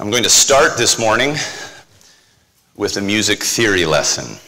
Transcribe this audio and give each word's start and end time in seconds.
I'm 0.00 0.10
going 0.10 0.22
to 0.22 0.30
start 0.30 0.78
this 0.78 0.98
morning 0.98 1.36
with 2.76 2.96
a 2.96 3.00
music 3.02 3.42
theory 3.42 3.84
lesson. 3.84 4.38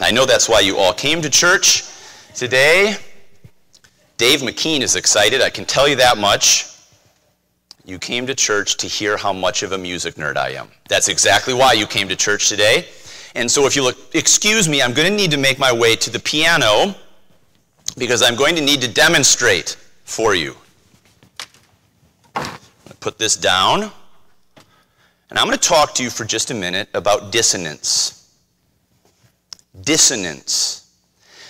I 0.00 0.10
know 0.10 0.24
that's 0.24 0.48
why 0.48 0.60
you 0.60 0.78
all 0.78 0.94
came 0.94 1.20
to 1.20 1.28
church 1.28 1.84
today. 2.34 2.96
Dave 4.16 4.40
McKean 4.40 4.80
is 4.80 4.96
excited, 4.96 5.42
I 5.42 5.50
can 5.50 5.66
tell 5.66 5.86
you 5.86 5.96
that 5.96 6.16
much. 6.16 6.66
You 7.84 7.98
came 7.98 8.26
to 8.26 8.34
church 8.34 8.78
to 8.78 8.86
hear 8.86 9.18
how 9.18 9.34
much 9.34 9.62
of 9.62 9.72
a 9.72 9.78
music 9.78 10.14
nerd 10.14 10.38
I 10.38 10.52
am. 10.52 10.68
That's 10.88 11.08
exactly 11.08 11.52
why 11.52 11.74
you 11.74 11.86
came 11.86 12.08
to 12.08 12.16
church 12.16 12.48
today. 12.48 12.88
And 13.34 13.50
so, 13.50 13.66
if 13.66 13.76
you'll 13.76 13.92
excuse 14.14 14.66
me, 14.66 14.80
I'm 14.80 14.94
going 14.94 15.10
to 15.10 15.14
need 15.14 15.30
to 15.32 15.36
make 15.36 15.58
my 15.58 15.72
way 15.72 15.94
to 15.96 16.08
the 16.08 16.20
piano 16.20 16.94
because 17.98 18.22
I'm 18.22 18.34
going 18.34 18.56
to 18.56 18.62
need 18.62 18.80
to 18.80 18.88
demonstrate 18.88 19.76
for 20.04 20.34
you. 20.34 20.56
Put 23.00 23.18
this 23.18 23.36
down. 23.36 23.92
And 25.34 25.40
I'm 25.40 25.48
going 25.48 25.58
to 25.58 25.68
talk 25.68 25.94
to 25.94 26.04
you 26.04 26.10
for 26.10 26.24
just 26.24 26.52
a 26.52 26.54
minute 26.54 26.88
about 26.94 27.32
dissonance. 27.32 28.38
Dissonance. 29.80 30.96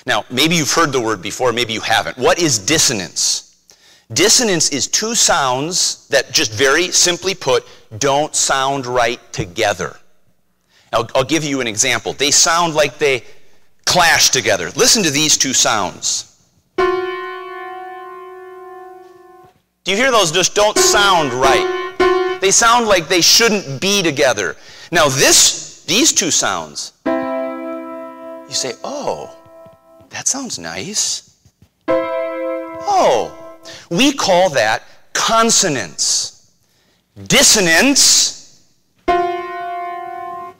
Now, 0.06 0.24
maybe 0.30 0.56
you've 0.56 0.72
heard 0.72 0.90
the 0.90 1.02
word 1.02 1.20
before, 1.20 1.52
maybe 1.52 1.74
you 1.74 1.82
haven't. 1.82 2.16
What 2.16 2.38
is 2.38 2.58
dissonance? 2.58 3.62
Dissonance 4.10 4.70
is 4.70 4.88
two 4.88 5.14
sounds 5.14 6.08
that, 6.08 6.32
just 6.32 6.50
very 6.50 6.92
simply 6.92 7.34
put, 7.34 7.66
don't 7.98 8.34
sound 8.34 8.86
right 8.86 9.20
together. 9.34 9.94
I'll, 10.90 11.06
I'll 11.14 11.22
give 11.22 11.44
you 11.44 11.60
an 11.60 11.66
example. 11.66 12.14
They 12.14 12.30
sound 12.30 12.74
like 12.74 12.96
they 12.96 13.22
clash 13.84 14.30
together. 14.30 14.70
Listen 14.76 15.02
to 15.02 15.10
these 15.10 15.36
two 15.36 15.52
sounds. 15.52 16.42
Do 16.78 16.84
you 19.90 19.96
hear 19.98 20.10
those 20.10 20.32
just 20.32 20.54
don't 20.54 20.78
sound 20.78 21.34
right? 21.34 21.83
They 22.44 22.50
sound 22.50 22.88
like 22.88 23.08
they 23.08 23.22
shouldn't 23.22 23.80
be 23.80 24.02
together. 24.02 24.54
Now 24.92 25.08
this 25.08 25.82
these 25.84 26.12
two 26.12 26.30
sounds 26.30 26.92
you 27.06 28.50
say, 28.50 28.74
"Oh, 28.84 29.34
that 30.10 30.28
sounds 30.28 30.58
nice." 30.58 31.36
Oh, 31.88 33.32
we 33.88 34.12
call 34.12 34.50
that 34.50 34.82
consonance. 35.14 36.50
Dissonance 37.16 38.60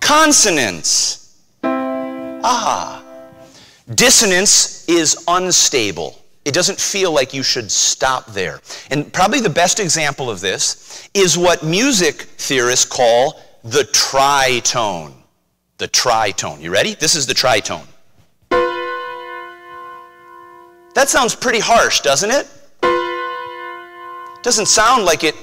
consonance. 0.01 1.37
Ah. 1.63 3.03
Dissonance 3.95 4.89
is 4.89 5.23
unstable. 5.29 6.24
It 6.45 6.53
doesn't 6.53 6.79
feel 6.79 7.13
like 7.13 7.33
you 7.33 7.43
should 7.43 7.71
stop 7.71 8.27
there. 8.27 8.61
And 8.91 9.11
probably 9.13 9.41
the 9.41 9.49
best 9.49 9.81
example 9.81 10.31
of 10.31 10.41
this 10.41 11.09
is 11.15 11.39
what 11.39 11.63
music 11.63 12.23
theorists 12.37 12.85
call 12.85 13.41
the 13.63 13.85
tritone. 13.85 15.15
The 15.79 15.89
tritone. 15.89 16.61
You 16.61 16.71
ready? 16.71 16.95
This 16.95 17.15
is 17.15 17.27
the 17.27 17.35
tritone. 17.35 17.87
That 20.95 21.09
sounds 21.09 21.35
pretty 21.35 21.61
harsh, 21.61 22.01
doesn't 22.01 22.31
it? 22.31 22.47
Doesn't 24.43 24.67
sound 24.67 25.05
like 25.05 25.25
it 25.25 25.35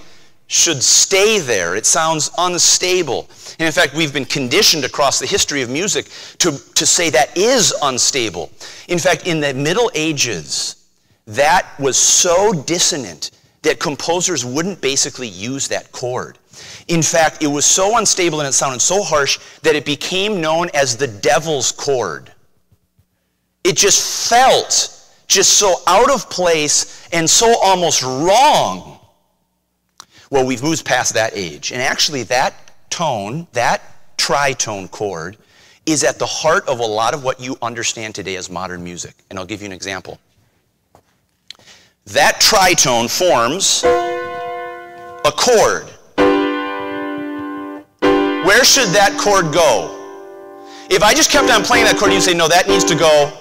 should 0.47 0.83
stay 0.83 1.39
there. 1.39 1.75
It 1.75 1.85
sounds 1.85 2.29
unstable. 2.37 3.27
And 3.57 3.65
in 3.65 3.71
fact, 3.71 3.95
we've 3.95 4.13
been 4.13 4.25
conditioned 4.25 4.85
across 4.85 5.17
the 5.19 5.25
history 5.25 5.61
of 5.61 5.69
music 5.69 6.07
to, 6.39 6.51
to 6.75 6.85
say 6.85 7.09
that 7.09 7.35
is 7.35 7.73
unstable. 7.81 8.51
In 8.87 8.99
fact, 8.99 9.25
in 9.27 9.39
the 9.39 9.53
Middle 9.53 9.89
Ages, 9.95 10.80
that 11.35 11.67
was 11.79 11.97
so 11.97 12.53
dissonant 12.53 13.31
that 13.61 13.79
composers 13.79 14.43
wouldn't 14.43 14.81
basically 14.81 15.27
use 15.27 15.67
that 15.67 15.91
chord. 15.91 16.37
In 16.87 17.01
fact, 17.01 17.43
it 17.43 17.47
was 17.47 17.65
so 17.65 17.97
unstable 17.97 18.39
and 18.39 18.49
it 18.49 18.53
sounded 18.53 18.81
so 18.81 19.03
harsh 19.03 19.39
that 19.61 19.75
it 19.75 19.85
became 19.85 20.41
known 20.41 20.69
as 20.73 20.97
the 20.97 21.07
devil's 21.07 21.71
chord. 21.71 22.31
It 23.63 23.77
just 23.77 24.29
felt 24.29 24.97
just 25.27 25.53
so 25.53 25.75
out 25.87 26.11
of 26.11 26.29
place 26.29 27.07
and 27.13 27.29
so 27.29 27.55
almost 27.61 28.03
wrong. 28.03 28.99
Well, 30.29 30.45
we've 30.45 30.63
moved 30.63 30.85
past 30.85 31.13
that 31.13 31.33
age. 31.35 31.71
And 31.71 31.81
actually, 31.81 32.23
that 32.23 32.53
tone, 32.89 33.47
that 33.53 33.81
tritone 34.17 34.89
chord, 34.89 35.37
is 35.85 36.03
at 36.03 36.19
the 36.19 36.25
heart 36.25 36.67
of 36.67 36.79
a 36.79 36.85
lot 36.85 37.13
of 37.13 37.23
what 37.23 37.39
you 37.39 37.57
understand 37.61 38.15
today 38.15 38.35
as 38.35 38.49
modern 38.49 38.83
music. 38.83 39.15
And 39.29 39.37
I'll 39.37 39.45
give 39.45 39.61
you 39.61 39.67
an 39.67 39.73
example. 39.73 40.19
That 42.07 42.41
tritone 42.41 43.09
forms 43.09 43.83
a 43.83 45.31
chord. 45.31 45.85
Where 48.45 48.65
should 48.65 48.89
that 48.89 49.17
chord 49.19 49.53
go? 49.53 49.97
If 50.89 51.03
I 51.03 51.13
just 51.13 51.29
kept 51.29 51.49
on 51.51 51.63
playing 51.63 51.85
that 51.85 51.97
chord, 51.97 52.11
you'd 52.11 52.23
say, 52.23 52.33
no, 52.33 52.47
that 52.47 52.67
needs 52.67 52.83
to 52.85 52.95
go. 52.95 53.31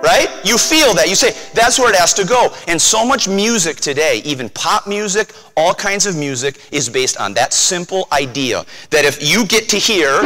Right? 0.00 0.28
You 0.44 0.56
feel 0.56 0.94
that. 0.94 1.08
You 1.08 1.16
say, 1.16 1.32
that's 1.52 1.78
where 1.78 1.90
it 1.90 1.96
has 1.96 2.14
to 2.14 2.24
go. 2.24 2.54
And 2.68 2.80
so 2.80 3.04
much 3.04 3.26
music 3.26 3.78
today, 3.78 4.22
even 4.24 4.48
pop 4.48 4.86
music, 4.86 5.32
all 5.56 5.74
kinds 5.74 6.06
of 6.06 6.16
music, 6.16 6.60
is 6.70 6.88
based 6.88 7.18
on 7.18 7.34
that 7.34 7.52
simple 7.52 8.06
idea 8.12 8.64
that 8.90 9.04
if 9.04 9.28
you 9.28 9.44
get 9.44 9.68
to 9.70 9.76
here, 9.76 10.22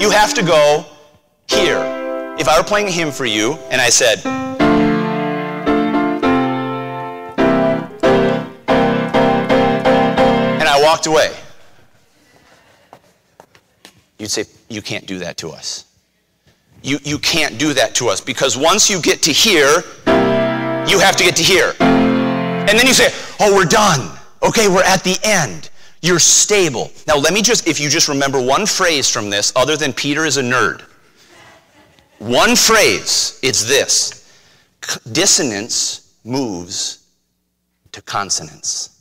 you 0.00 0.10
have 0.10 0.34
to 0.34 0.42
go 0.42 0.84
here. 1.46 1.78
If 2.38 2.48
I 2.48 2.58
were 2.58 2.64
playing 2.64 2.88
a 2.88 2.90
hymn 2.90 3.12
for 3.12 3.26
you 3.26 3.54
and 3.70 3.80
I 3.80 3.90
said, 3.90 4.18
walked 10.88 11.06
away. 11.06 11.36
You'd 14.18 14.30
say, 14.30 14.44
You 14.70 14.80
can't 14.80 15.06
do 15.06 15.18
that 15.18 15.36
to 15.36 15.50
us. 15.50 15.84
You, 16.82 16.98
you 17.04 17.18
can't 17.18 17.58
do 17.58 17.74
that 17.74 17.94
to 17.96 18.08
us 18.08 18.22
because 18.22 18.56
once 18.56 18.88
you 18.88 19.02
get 19.02 19.20
to 19.22 19.32
here, 19.32 19.82
you 20.90 20.98
have 20.98 21.14
to 21.16 21.24
get 21.24 21.36
to 21.36 21.42
here. 21.42 21.74
And 21.80 22.70
then 22.78 22.86
you 22.86 22.94
say, 22.94 23.12
Oh, 23.38 23.54
we're 23.54 23.66
done. 23.66 24.16
Okay, 24.42 24.66
we're 24.68 24.82
at 24.82 25.04
the 25.04 25.18
end. 25.22 25.68
You're 26.00 26.20
stable. 26.20 26.90
Now, 27.06 27.16
let 27.16 27.34
me 27.34 27.42
just, 27.42 27.66
if 27.66 27.78
you 27.78 27.90
just 27.90 28.08
remember 28.08 28.40
one 28.40 28.64
phrase 28.64 29.10
from 29.10 29.28
this, 29.28 29.52
other 29.56 29.76
than 29.76 29.92
Peter 29.92 30.24
is 30.24 30.38
a 30.38 30.42
nerd, 30.42 30.82
one 32.18 32.56
phrase, 32.56 33.38
it's 33.42 33.64
this 33.64 34.32
dissonance 35.12 36.14
moves 36.24 37.06
to 37.92 38.00
consonance. 38.00 38.97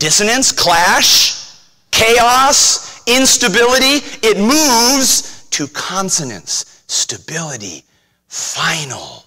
Dissonance, 0.00 0.50
clash, 0.50 1.58
chaos, 1.90 3.06
instability, 3.06 4.00
it 4.26 4.38
moves 4.38 5.46
to 5.50 5.66
consonance, 5.68 6.82
stability, 6.86 7.84
final, 8.26 9.26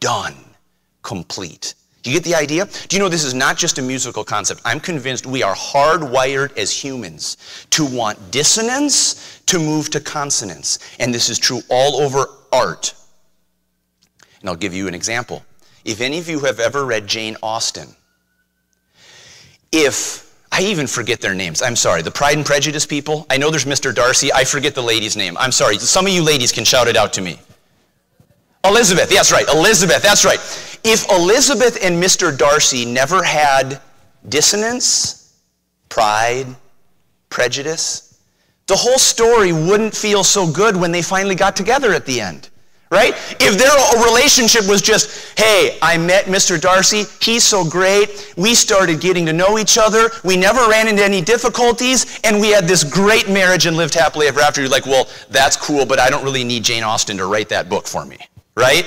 done, 0.00 0.34
complete. 1.02 1.74
Do 2.02 2.10
you 2.10 2.16
get 2.16 2.24
the 2.24 2.34
idea? 2.34 2.66
Do 2.88 2.96
you 2.96 3.02
know 3.02 3.10
this 3.10 3.24
is 3.24 3.34
not 3.34 3.58
just 3.58 3.76
a 3.76 3.82
musical 3.82 4.24
concept? 4.24 4.62
I'm 4.64 4.80
convinced 4.80 5.26
we 5.26 5.42
are 5.42 5.54
hardwired 5.54 6.56
as 6.56 6.72
humans 6.72 7.66
to 7.68 7.84
want 7.84 8.30
dissonance 8.30 9.42
to 9.44 9.58
move 9.58 9.90
to 9.90 10.00
consonance. 10.00 10.78
And 10.98 11.12
this 11.12 11.28
is 11.28 11.38
true 11.38 11.60
all 11.68 12.00
over 12.00 12.24
art. 12.54 12.94
And 14.40 14.48
I'll 14.48 14.56
give 14.56 14.72
you 14.72 14.88
an 14.88 14.94
example. 14.94 15.44
If 15.84 16.00
any 16.00 16.18
of 16.18 16.26
you 16.26 16.40
have 16.40 16.58
ever 16.58 16.86
read 16.86 17.06
Jane 17.06 17.36
Austen, 17.42 17.94
if 19.72 20.30
I 20.52 20.62
even 20.62 20.86
forget 20.86 21.20
their 21.20 21.34
names. 21.34 21.62
I'm 21.62 21.76
sorry. 21.76 22.02
The 22.02 22.10
Pride 22.10 22.36
and 22.36 22.44
Prejudice 22.44 22.84
people. 22.84 23.26
I 23.30 23.36
know 23.36 23.50
there's 23.50 23.64
Mr. 23.64 23.94
Darcy. 23.94 24.32
I 24.32 24.44
forget 24.44 24.74
the 24.74 24.82
lady's 24.82 25.16
name. 25.16 25.36
I'm 25.38 25.52
sorry. 25.52 25.78
Some 25.78 26.06
of 26.06 26.12
you 26.12 26.22
ladies 26.22 26.50
can 26.50 26.64
shout 26.64 26.88
it 26.88 26.96
out 26.96 27.12
to 27.14 27.22
me. 27.22 27.38
Elizabeth. 28.64 29.08
That's 29.08 29.32
right. 29.32 29.48
Elizabeth. 29.48 30.02
That's 30.02 30.24
right. 30.24 30.38
If 30.82 31.08
Elizabeth 31.10 31.78
and 31.82 32.02
Mr. 32.02 32.36
Darcy 32.36 32.84
never 32.84 33.22
had 33.22 33.80
dissonance, 34.28 35.38
pride, 35.88 36.46
prejudice, 37.28 38.18
the 38.66 38.76
whole 38.76 38.98
story 38.98 39.52
wouldn't 39.52 39.96
feel 39.96 40.24
so 40.24 40.50
good 40.50 40.76
when 40.76 40.92
they 40.92 41.02
finally 41.02 41.34
got 41.34 41.54
together 41.56 41.92
at 41.92 42.06
the 42.06 42.20
end 42.20 42.50
right? 42.90 43.14
If 43.38 43.56
their 43.56 44.04
relationship 44.04 44.66
was 44.68 44.82
just, 44.82 45.38
hey, 45.38 45.78
I 45.80 45.96
met 45.96 46.24
Mr. 46.24 46.60
Darcy, 46.60 47.04
he's 47.20 47.44
so 47.44 47.64
great, 47.64 48.34
we 48.36 48.54
started 48.54 49.00
getting 49.00 49.24
to 49.26 49.32
know 49.32 49.58
each 49.58 49.78
other, 49.78 50.10
we 50.24 50.36
never 50.36 50.68
ran 50.68 50.88
into 50.88 51.04
any 51.04 51.20
difficulties, 51.20 52.18
and 52.24 52.40
we 52.40 52.50
had 52.50 52.66
this 52.66 52.82
great 52.82 53.28
marriage 53.28 53.66
and 53.66 53.76
lived 53.76 53.94
happily 53.94 54.26
ever 54.26 54.40
after, 54.40 54.60
you're 54.60 54.70
like, 54.70 54.86
well, 54.86 55.08
that's 55.30 55.56
cool, 55.56 55.86
but 55.86 56.00
I 56.00 56.10
don't 56.10 56.24
really 56.24 56.42
need 56.42 56.64
Jane 56.64 56.82
Austen 56.82 57.16
to 57.18 57.26
write 57.26 57.48
that 57.50 57.68
book 57.68 57.86
for 57.86 58.04
me, 58.04 58.18
right? 58.56 58.84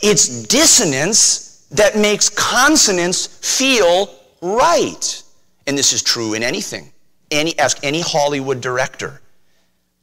It's 0.00 0.44
dissonance 0.44 1.66
that 1.72 1.96
makes 1.96 2.28
consonance 2.28 3.26
feel 3.26 4.14
right. 4.40 5.22
And 5.66 5.76
this 5.76 5.92
is 5.92 6.02
true 6.02 6.34
in 6.34 6.42
anything. 6.42 6.92
Any, 7.32 7.58
ask 7.58 7.78
any 7.82 8.00
Hollywood 8.00 8.60
director 8.60 9.20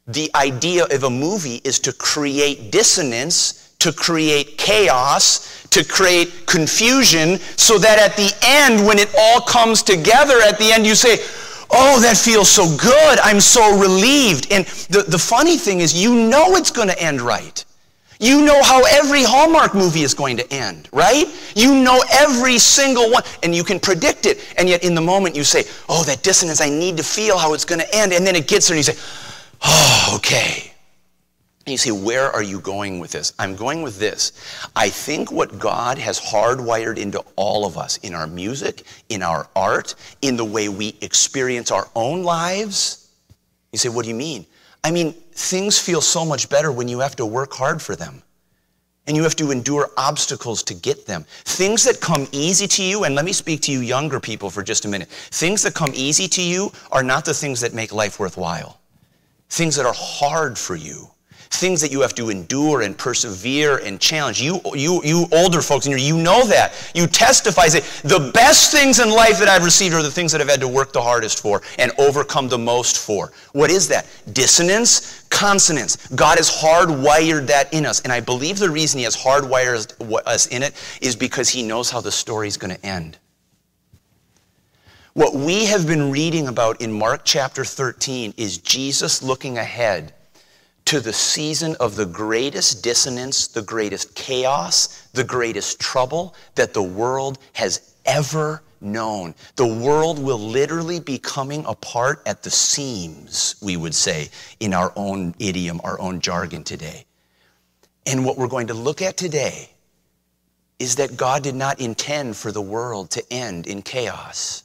the 0.08 0.32
idea 0.36 0.86
of 0.86 1.04
a 1.04 1.10
movie 1.10 1.62
is 1.64 1.80
to 1.82 1.92
create 1.92 2.72
dissonance, 2.72 3.74
to 3.80 3.92
create 3.92 4.58
chaos, 4.58 5.66
to 5.70 5.84
create 5.84 6.46
confusion, 6.46 7.38
so 7.58 7.78
that 7.78 8.00
at 8.00 8.16
the 8.16 8.34
end, 8.42 8.86
when 8.88 8.98
it 8.98 9.14
all 9.18 9.42
comes 9.42 9.84
together, 9.84 10.36
at 10.42 10.58
the 10.58 10.72
end 10.72 10.86
you 10.86 10.96
say, 10.96 11.18
oh, 11.72 12.00
that 12.00 12.18
feels 12.18 12.50
so 12.50 12.66
good. 12.78 13.20
I'm 13.20 13.42
so 13.42 13.78
relieved. 13.78 14.52
And 14.52 14.66
the, 14.90 15.04
the 15.04 15.20
funny 15.20 15.58
thing 15.58 15.82
is, 15.82 15.94
you 15.94 16.16
know 16.16 16.56
it's 16.56 16.72
going 16.72 16.88
to 16.88 17.02
end 17.02 17.22
right. 17.22 17.64
You 18.20 18.44
know 18.44 18.64
how 18.64 18.84
every 18.86 19.24
Hallmark 19.24 19.76
movie 19.76 20.02
is 20.02 20.16
going 20.16 20.38
to 20.38 20.54
end, 20.54 20.90
right? 20.92 21.26
You 21.56 21.76
know 21.76 22.02
every 22.14 22.58
single 22.58 23.12
one, 23.12 23.22
and 23.44 23.54
you 23.54 23.64
can 23.64 23.80
predict 23.80 24.26
it. 24.26 24.44
And 24.58 24.68
yet, 24.68 24.84
in 24.84 24.96
the 24.96 25.02
moment, 25.02 25.36
you 25.36 25.44
say, 25.44 25.66
Oh, 25.88 26.04
that 26.06 26.24
dissonance, 26.24 26.60
I 26.60 26.70
need 26.70 26.98
to 26.98 27.04
feel 27.04 27.38
how 27.38 27.54
it's 27.54 27.66
going 27.66 27.80
to 27.80 27.96
end. 27.96 28.14
And 28.14 28.26
then 28.26 28.36
it 28.36 28.48
gets 28.48 28.70
there, 28.70 28.76
and 28.76 28.88
you 28.88 28.92
say, 28.92 29.00
Oh, 29.62 30.14
okay. 30.16 30.72
And 31.68 31.74
you 31.74 31.78
say, 31.78 31.92
Where 31.92 32.32
are 32.32 32.44
you 32.44 32.62
going 32.62 33.00
with 33.00 33.12
this? 33.12 33.34
I'm 33.38 33.58
going 33.58 33.82
with 33.82 34.00
this. 34.00 34.32
I 34.74 34.90
think 34.90 35.34
what 35.34 35.60
God 35.60 35.98
has 35.98 36.18
hardwired 36.18 36.98
into 36.98 37.24
all 37.36 37.66
of 37.66 37.78
us, 37.78 37.98
in 37.98 38.14
our 38.14 38.26
music, 38.26 38.84
in 39.10 39.22
our 39.22 39.50
art, 39.54 39.96
in 40.22 40.38
the 40.38 40.46
way 40.46 40.70
we 40.70 40.96
experience 41.02 41.70
our 41.70 41.90
own 41.94 42.24
lives. 42.24 43.12
You 43.74 43.80
say, 43.80 43.90
What 43.90 44.04
do 44.04 44.10
you 44.10 44.16
mean? 44.16 44.46
I 44.82 44.92
mean, 44.92 45.12
things 45.12 45.78
feel 45.78 46.00
so 46.00 46.24
much 46.24 46.48
better 46.48 46.72
when 46.72 46.88
you 46.88 47.00
have 47.00 47.18
to 47.18 47.26
work 47.26 47.52
hard 47.52 47.82
for 47.82 47.98
them. 47.98 48.24
And 49.06 49.18
you 49.18 49.24
have 49.24 49.36
to 49.36 49.52
endure 49.52 49.90
obstacles 49.98 50.64
to 50.64 50.74
get 50.74 51.06
them. 51.06 51.26
Things 51.44 51.84
that 51.84 52.00
come 52.00 52.28
easy 52.32 52.68
to 52.68 52.84
you, 52.84 53.04
and 53.04 53.14
let 53.14 53.26
me 53.26 53.34
speak 53.34 53.62
to 53.64 53.74
you 53.74 53.80
younger 53.80 54.22
people 54.22 54.50
for 54.50 54.64
just 54.64 54.86
a 54.86 54.88
minute. 54.88 55.10
Things 55.10 55.64
that 55.64 55.74
come 55.74 55.92
easy 55.94 56.30
to 56.30 56.42
you 56.42 56.72
are 56.94 57.04
not 57.04 57.26
the 57.26 57.34
things 57.34 57.60
that 57.60 57.74
make 57.74 57.94
life 57.94 58.22
worthwhile. 58.22 58.80
Things 59.50 59.76
that 59.76 59.86
are 59.86 59.96
hard 59.96 60.58
for 60.58 60.76
you 60.76 61.10
things 61.50 61.82
that 61.82 61.92
you 61.92 62.02
have 62.02 62.14
to 62.16 62.30
endure 62.30 62.82
and 62.82 62.98
persevere 62.98 63.78
and 63.78 64.00
challenge. 64.00 64.42
You, 64.42 64.60
you, 64.74 65.02
you 65.04 65.26
older 65.32 65.62
folks 65.62 65.86
in 65.86 65.92
here, 65.92 66.00
you 66.00 66.18
know 66.18 66.46
that. 66.48 66.74
You 66.94 67.08
testify, 67.08 67.68
say, 67.68 67.82
the 68.08 68.32
best 68.34 68.72
things 68.72 69.00
in 69.00 69.10
life 69.10 69.40
that 69.40 69.48
I've 69.48 69.64
received 69.64 69.94
are 69.96 70.04
the 70.04 70.12
things 70.12 70.32
that 70.32 70.42
I've 70.42 70.50
had 70.50 70.60
to 70.62 70.68
work 70.68 70.94
the 70.94 71.02
hardest 71.02 71.42
for 71.42 71.62
and 71.78 71.92
overcome 71.98 72.48
the 72.48 72.58
most 72.58 72.98
for. 72.98 73.32
What 73.54 73.70
is 73.70 73.88
that? 73.90 74.08
Dissonance, 74.34 75.24
consonance. 75.30 76.08
God 76.08 76.38
has 76.38 76.50
hardwired 76.50 77.48
that 77.48 77.74
in 77.74 77.86
us. 77.86 78.02
And 78.02 78.12
I 78.12 78.20
believe 78.20 78.60
the 78.60 78.70
reason 78.70 79.00
He 79.00 79.04
has 79.06 79.16
hardwired 79.16 79.94
us 80.26 80.48
in 80.48 80.64
it 80.64 80.74
is 81.02 81.16
because 81.16 81.50
He 81.50 81.64
knows 81.64 81.90
how 81.90 82.02
the 82.02 82.12
story 82.12 82.48
is 82.48 82.58
going 82.58 82.76
to 82.76 82.86
end. 82.86 83.18
What 85.18 85.34
we 85.34 85.66
have 85.66 85.88
been 85.88 86.12
reading 86.12 86.48
about 86.48 86.80
in 86.80 86.92
Mark 86.92 87.22
chapter 87.24 87.66
13 87.66 88.36
is 88.38 88.60
Jesus 88.60 89.24
looking 89.24 89.58
ahead 89.58 90.14
to 90.86 91.00
the 91.00 91.12
season 91.12 91.76
of 91.80 91.96
the 91.96 92.06
greatest 92.06 92.84
dissonance, 92.84 93.48
the 93.48 93.64
greatest 93.64 94.14
chaos, 94.14 95.08
the 95.14 95.24
greatest 95.24 95.80
trouble 95.80 96.36
that 96.54 96.76
the 96.76 96.84
world 96.84 97.40
has 97.54 97.96
ever 98.06 98.62
known. 98.80 99.34
The 99.56 99.66
world 99.66 100.20
will 100.20 100.38
literally 100.38 101.00
be 101.00 101.18
coming 101.18 101.66
apart 101.66 102.22
at 102.28 102.44
the 102.44 102.52
seams, 102.52 103.56
we 103.60 103.76
would 103.76 103.96
say, 103.96 104.30
in 104.60 104.72
our 104.72 104.94
own 104.96 105.34
idiom, 105.40 105.82
our 105.84 106.00
own 106.00 106.20
jargon 106.20 106.64
today. 106.64 107.06
And 108.06 108.24
what 108.24 108.38
we're 108.38 108.48
going 108.48 108.68
to 108.68 108.76
look 108.76 109.02
at 109.02 109.18
today 109.18 109.72
is 110.78 110.98
that 110.98 111.18
God 111.18 111.42
did 111.42 111.56
not 111.56 111.82
intend 111.82 112.38
for 112.38 112.52
the 112.52 112.62
world 112.62 113.10
to 113.10 113.34
end 113.34 113.66
in 113.66 113.82
chaos. 113.82 114.62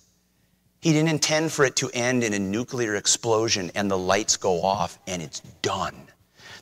He 0.82 0.92
didn't 0.92 1.10
intend 1.10 1.52
for 1.52 1.64
it 1.64 1.76
to 1.76 1.90
end 1.94 2.24
in 2.24 2.34
a 2.34 2.40
nuclear 2.40 2.96
explosion 2.96 3.70
and 3.76 3.88
the 3.88 3.96
lights 3.96 4.36
go 4.36 4.60
off 4.62 4.98
and 5.06 5.22
it's 5.22 5.38
done. 5.62 5.94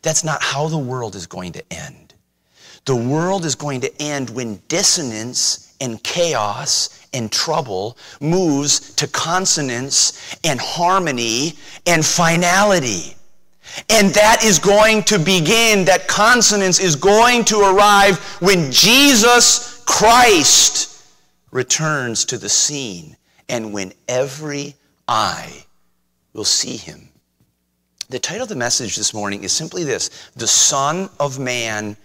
That's 0.03 0.25
not 0.25 0.43
how 0.43 0.69
the 0.69 0.79
world 0.79 1.17
is 1.17 1.27
going 1.27 1.53
to 1.53 1.73
end. 1.73 2.13
The 2.85 2.97
world 2.97 3.47
is 3.47 3.55
going 3.55 3.81
to 3.81 4.03
end 4.03 4.29
when 4.29 4.57
dissonance 4.69 5.75
and 5.81 6.03
chaos 6.03 7.07
and 7.15 7.33
trouble 7.33 7.97
moves 8.21 8.95
to 8.97 9.09
consonance 9.09 10.37
and 10.45 10.61
harmony 10.61 11.55
and 11.87 12.05
finality. 12.05 13.17
And 13.89 14.11
that 14.11 14.45
is 14.45 14.59
going 14.59 15.05
to 15.05 15.19
begin, 15.19 15.87
that 15.87 16.09
consonance 16.09 16.79
is 16.79 16.95
going 16.95 17.47
to 17.47 17.61
arrive 17.61 18.19
when 18.41 18.71
Jesus 18.71 19.83
Christ 19.87 21.07
returns 21.53 22.27
to 22.27 22.37
the 22.37 22.49
scene 22.51 23.17
and 23.51 23.73
when 23.73 23.93
every 24.09 24.75
eye 25.07 25.65
will 26.33 26.45
see 26.45 26.77
him. 26.77 27.09
The 28.09 28.19
title 28.19 28.45
of 28.45 28.49
the 28.49 28.57
message 28.57 28.97
this 28.97 29.13
morning 29.13 29.45
is 29.45 29.53
simply 29.53 29.85
this 29.85 30.31
The 30.37 30.47
Son 30.47 31.11
of 31.19 31.39
Man 31.39 31.97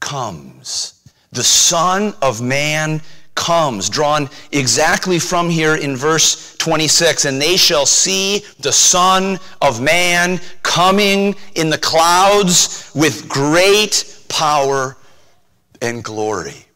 comes. 0.00 1.02
The 1.32 1.44
Son 1.44 2.12
of 2.20 2.42
Man 2.42 3.00
comes, 3.36 3.88
drawn 3.88 4.28
exactly 4.52 5.18
from 5.18 5.48
here 5.48 5.76
in 5.76 5.96
verse 5.96 6.56
26. 6.58 7.24
And 7.24 7.40
they 7.40 7.56
shall 7.56 7.86
see 7.86 8.44
the 8.58 8.72
Son 8.72 9.38
of 9.62 9.80
Man 9.80 10.40
coming 10.62 11.36
in 11.54 11.70
the 11.70 11.78
clouds 11.78 12.90
with 12.94 13.28
great 13.28 14.24
power 14.28 14.96
and 15.80 16.04
glory. 16.04 16.66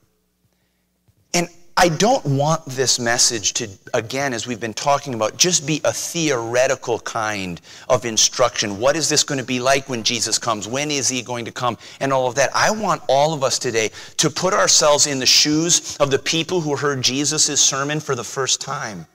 I 1.77 1.89
don't 1.89 2.25
want 2.25 2.65
this 2.67 3.01
message 3.01 3.53
to, 3.55 3.69
again, 3.93 4.33
as 4.33 4.47
we've 4.47 4.61
been 4.61 4.75
talking 4.75 5.13
about, 5.13 5.37
just 5.37 5.67
be 5.67 5.81
a 5.85 5.93
theoretical 5.93 7.01
kind 7.01 7.61
of 7.89 8.05
instruction. 8.05 8.79
What 8.79 8.95
is 8.95 9.09
this 9.09 9.25
going 9.25 9.41
to 9.41 9.45
be 9.45 9.59
like 9.59 9.89
when 9.89 10.05
Jesus 10.05 10.39
comes? 10.39 10.69
When 10.69 10.93
is 10.93 11.09
he 11.09 11.21
going 11.21 11.45
to 11.47 11.53
come? 11.53 11.77
And 11.99 12.13
all 12.13 12.29
of 12.29 12.37
that. 12.37 12.51
I 12.55 12.71
want 12.71 13.03
all 13.09 13.35
of 13.35 13.43
us 13.43 13.59
today 13.59 13.91
to 14.19 14.31
put 14.31 14.55
ourselves 14.55 15.09
in 15.09 15.19
the 15.19 15.27
shoes 15.27 15.97
of 15.97 16.13
the 16.13 16.19
people 16.19 16.61
who 16.61 16.77
heard 16.77 17.03
Jesus' 17.03 17.61
sermon 17.61 17.99
for 17.99 18.15
the 18.15 18.25
first 18.25 18.61
time. 18.61 19.07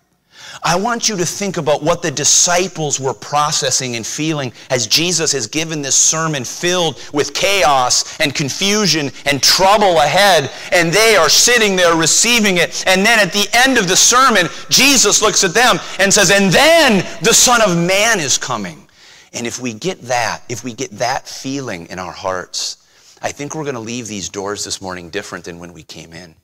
I 0.63 0.75
want 0.75 1.07
you 1.07 1.16
to 1.18 1.25
think 1.25 1.57
about 1.57 1.84
what 1.84 2.01
the 2.01 2.12
disciples 2.12 3.00
were 3.00 3.13
processing 3.13 3.96
and 3.96 4.06
feeling 4.06 4.51
as 4.69 4.88
Jesus 4.88 5.31
has 5.31 5.48
given 5.48 5.81
this 5.81 5.96
sermon 5.96 6.44
filled 6.44 7.00
with 7.13 7.34
chaos 7.34 8.19
and 8.19 8.36
confusion 8.36 9.12
and 9.25 9.42
trouble 9.42 10.00
ahead, 10.00 10.51
and 10.72 10.92
they 10.92 11.16
are 11.16 11.30
sitting 11.30 11.75
there 11.75 11.96
receiving 11.96 12.57
it. 12.57 12.84
And 12.88 13.06
then 13.06 13.19
at 13.19 13.31
the 13.31 13.48
end 13.54 13.78
of 13.78 13.88
the 13.88 13.96
sermon, 13.96 14.48
Jesus 14.69 15.22
looks 15.22 15.44
at 15.44 15.54
them 15.54 15.80
and 16.00 16.13
says, 16.13 16.31
And 16.31 16.51
then 16.51 17.06
the 17.22 17.34
Son 17.34 17.62
of 17.62 17.78
Man 17.78 18.19
is 18.19 18.38
coming. 18.38 18.88
And 19.34 19.46
if 19.46 19.60
we 19.60 19.74
get 19.74 20.01
that, 20.04 20.44
if 20.50 20.63
we 20.63 20.74
get 20.74 20.92
that 20.92 21.28
feeling 21.28 21.88
in 21.88 22.00
our 22.00 22.12
hearts, 22.12 22.78
I 23.22 23.31
think 23.31 23.54
we're 23.54 23.63
going 23.63 23.75
to 23.75 23.81
leave 23.81 24.07
these 24.07 24.30
doors 24.30 24.63
this 24.63 24.81
morning 24.81 25.10
different 25.10 25.46
than 25.46 25.60
when 25.60 25.74
we 25.74 25.84
came 25.84 26.13
in. 26.13 26.36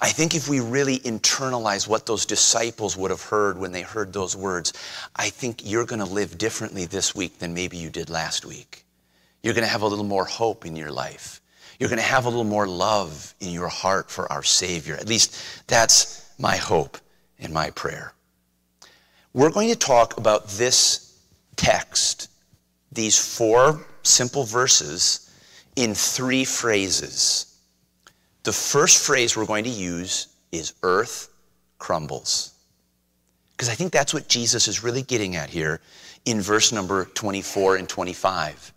I 0.00 0.08
think 0.08 0.34
if 0.34 0.48
we 0.48 0.60
really 0.60 0.98
internalize 1.00 1.88
what 1.88 2.06
those 2.06 2.26
disciples 2.26 2.96
would 2.96 3.10
have 3.10 3.22
heard 3.22 3.58
when 3.58 3.72
they 3.72 3.82
heard 3.82 4.12
those 4.12 4.36
words, 4.36 4.72
I 5.14 5.30
think 5.30 5.62
you're 5.64 5.86
going 5.86 6.04
to 6.04 6.06
live 6.06 6.38
differently 6.38 6.86
this 6.86 7.14
week 7.14 7.38
than 7.38 7.54
maybe 7.54 7.76
you 7.76 7.90
did 7.90 8.10
last 8.10 8.44
week. 8.44 8.84
You're 9.42 9.54
going 9.54 9.66
to 9.66 9.70
have 9.70 9.82
a 9.82 9.86
little 9.86 10.04
more 10.04 10.24
hope 10.24 10.66
in 10.66 10.76
your 10.76 10.90
life. 10.90 11.40
You're 11.78 11.88
going 11.88 12.00
to 12.00 12.04
have 12.04 12.24
a 12.24 12.28
little 12.28 12.44
more 12.44 12.66
love 12.66 13.34
in 13.40 13.50
your 13.50 13.68
heart 13.68 14.10
for 14.10 14.30
our 14.32 14.42
Savior. 14.42 14.94
At 14.94 15.08
least 15.08 15.66
that's 15.66 16.30
my 16.38 16.56
hope 16.56 16.98
and 17.38 17.52
my 17.52 17.70
prayer. 17.70 18.12
We're 19.32 19.50
going 19.50 19.68
to 19.68 19.76
talk 19.76 20.16
about 20.16 20.48
this 20.48 21.20
text, 21.56 22.30
these 22.90 23.18
four 23.18 23.86
simple 24.02 24.44
verses, 24.44 25.30
in 25.76 25.94
three 25.94 26.44
phrases. 26.44 27.55
The 28.46 28.52
first 28.52 29.04
phrase 29.04 29.36
we're 29.36 29.44
going 29.44 29.64
to 29.64 29.70
use 29.70 30.28
is 30.52 30.74
earth 30.84 31.30
crumbles. 31.80 32.54
Because 33.50 33.68
I 33.68 33.74
think 33.74 33.90
that's 33.90 34.14
what 34.14 34.28
Jesus 34.28 34.68
is 34.68 34.84
really 34.84 35.02
getting 35.02 35.34
at 35.34 35.50
here 35.50 35.80
in 36.26 36.40
verse 36.40 36.70
number 36.70 37.06
24 37.06 37.74
and 37.74 37.88
25. 37.88 38.72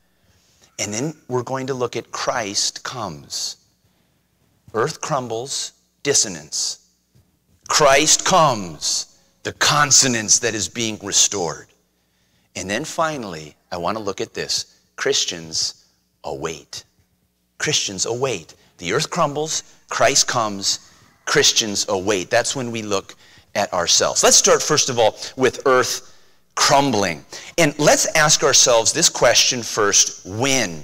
And 0.79 0.91
then 0.91 1.13
we're 1.27 1.43
going 1.43 1.67
to 1.67 1.75
look 1.75 1.95
at 1.95 2.09
Christ 2.09 2.83
comes. 2.83 3.57
Earth 4.73 5.01
crumbles, 5.01 5.73
dissonance. 6.01 6.89
Christ 7.67 8.25
comes, 8.25 9.19
the 9.43 9.53
consonance 9.53 10.39
that 10.39 10.55
is 10.55 10.67
being 10.67 10.97
restored. 11.03 11.67
And 12.55 12.67
then 12.67 12.85
finally, 12.85 13.55
I 13.71 13.77
want 13.77 13.99
to 13.99 14.03
look 14.03 14.19
at 14.19 14.33
this 14.33 14.79
Christians 14.95 15.85
await. 16.23 16.85
Christians 17.59 18.07
await. 18.07 18.55
The 18.79 18.93
earth 18.93 19.09
crumbles, 19.09 19.63
Christ 19.89 20.27
comes, 20.27 20.91
Christians 21.25 21.85
await. 21.89 22.29
That's 22.29 22.55
when 22.55 22.71
we 22.71 22.81
look 22.81 23.15
at 23.55 23.71
ourselves. 23.73 24.23
Let's 24.23 24.37
start, 24.37 24.63
first 24.63 24.89
of 24.89 24.97
all, 24.97 25.17
with 25.35 25.61
earth 25.65 26.15
crumbling. 26.55 27.23
And 27.57 27.77
let's 27.77 28.05
ask 28.15 28.43
ourselves 28.43 28.91
this 28.91 29.09
question 29.09 29.63
first 29.63 30.25
when? 30.25 30.83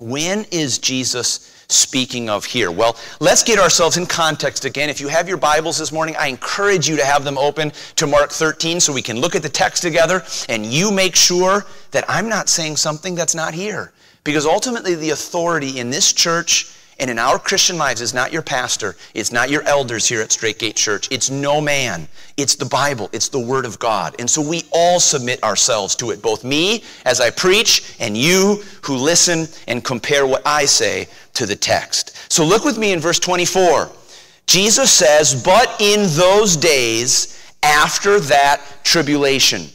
When 0.00 0.44
is 0.50 0.78
Jesus 0.78 1.64
speaking 1.68 2.28
of 2.28 2.44
here? 2.44 2.70
Well, 2.70 2.96
let's 3.20 3.42
get 3.42 3.58
ourselves 3.58 3.96
in 3.96 4.06
context 4.06 4.64
again. 4.64 4.90
If 4.90 5.00
you 5.00 5.08
have 5.08 5.28
your 5.28 5.36
Bibles 5.36 5.78
this 5.78 5.92
morning, 5.92 6.16
I 6.18 6.26
encourage 6.26 6.88
you 6.88 6.96
to 6.96 7.04
have 7.04 7.24
them 7.24 7.38
open 7.38 7.72
to 7.96 8.06
Mark 8.06 8.30
13 8.30 8.80
so 8.80 8.92
we 8.92 9.02
can 9.02 9.20
look 9.20 9.34
at 9.34 9.42
the 9.42 9.48
text 9.48 9.82
together 9.82 10.22
and 10.48 10.66
you 10.66 10.90
make 10.90 11.16
sure 11.16 11.64
that 11.90 12.04
I'm 12.08 12.28
not 12.28 12.48
saying 12.48 12.76
something 12.76 13.14
that's 13.14 13.34
not 13.34 13.54
here. 13.54 13.92
Because 14.24 14.46
ultimately, 14.46 14.94
the 14.94 15.10
authority 15.10 15.78
in 15.78 15.90
this 15.90 16.12
church 16.12 16.74
And 16.98 17.10
in 17.10 17.18
our 17.18 17.38
Christian 17.38 17.76
lives, 17.76 18.00
it's 18.00 18.14
not 18.14 18.32
your 18.32 18.42
pastor, 18.42 18.96
it's 19.14 19.32
not 19.32 19.50
your 19.50 19.62
elders 19.62 20.06
here 20.06 20.22
at 20.22 20.30
Straight 20.30 20.58
Gate 20.58 20.76
Church, 20.76 21.08
it's 21.10 21.30
no 21.30 21.60
man. 21.60 22.08
It's 22.36 22.54
the 22.54 22.64
Bible, 22.64 23.10
it's 23.12 23.28
the 23.28 23.38
Word 23.38 23.64
of 23.64 23.78
God. 23.78 24.14
And 24.18 24.28
so 24.28 24.40
we 24.40 24.62
all 24.72 25.00
submit 25.00 25.42
ourselves 25.42 25.96
to 25.96 26.10
it, 26.10 26.22
both 26.22 26.44
me 26.44 26.84
as 27.04 27.20
I 27.20 27.30
preach 27.30 27.96
and 28.00 28.16
you 28.16 28.62
who 28.82 28.96
listen 28.96 29.48
and 29.66 29.84
compare 29.84 30.26
what 30.26 30.42
I 30.46 30.64
say 30.64 31.08
to 31.34 31.46
the 31.46 31.56
text. 31.56 32.32
So 32.32 32.44
look 32.44 32.64
with 32.64 32.78
me 32.78 32.92
in 32.92 33.00
verse 33.00 33.18
24. 33.18 33.90
Jesus 34.46 34.92
says, 34.92 35.42
But 35.42 35.74
in 35.80 36.06
those 36.10 36.56
days 36.56 37.40
after 37.62 38.20
that 38.20 38.60
tribulation 38.84 39.68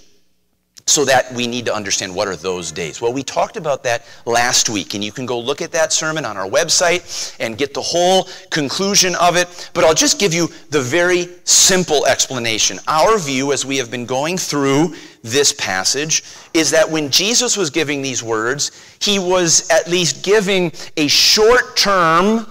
so 0.89 1.05
that 1.05 1.31
we 1.33 1.45
need 1.45 1.65
to 1.65 1.73
understand 1.73 2.13
what 2.13 2.27
are 2.27 2.35
those 2.35 2.71
days. 2.71 2.99
Well, 2.99 3.13
we 3.13 3.21
talked 3.21 3.57
about 3.57 3.83
that 3.83 4.05
last 4.25 4.69
week, 4.69 4.95
and 4.95 5.03
you 5.03 5.11
can 5.11 5.27
go 5.27 5.39
look 5.39 5.61
at 5.61 5.71
that 5.71 5.93
sermon 5.93 6.25
on 6.25 6.35
our 6.35 6.49
website 6.49 7.35
and 7.39 7.57
get 7.57 7.75
the 7.75 7.81
whole 7.81 8.27
conclusion 8.49 9.13
of 9.15 9.35
it. 9.35 9.69
But 9.75 9.83
I'll 9.83 9.93
just 9.93 10.19
give 10.19 10.33
you 10.33 10.47
the 10.71 10.81
very 10.81 11.27
simple 11.43 12.07
explanation. 12.07 12.79
Our 12.87 13.19
view, 13.19 13.53
as 13.53 13.65
we 13.65 13.77
have 13.77 13.91
been 13.91 14.07
going 14.07 14.37
through 14.37 14.95
this 15.21 15.53
passage, 15.53 16.23
is 16.55 16.71
that 16.71 16.89
when 16.89 17.11
Jesus 17.11 17.55
was 17.55 17.69
giving 17.69 18.01
these 18.01 18.23
words, 18.23 18.71
he 18.99 19.19
was 19.19 19.69
at 19.69 19.87
least 19.87 20.23
giving 20.23 20.71
a 20.97 21.07
short 21.07 21.77
term, 21.77 22.47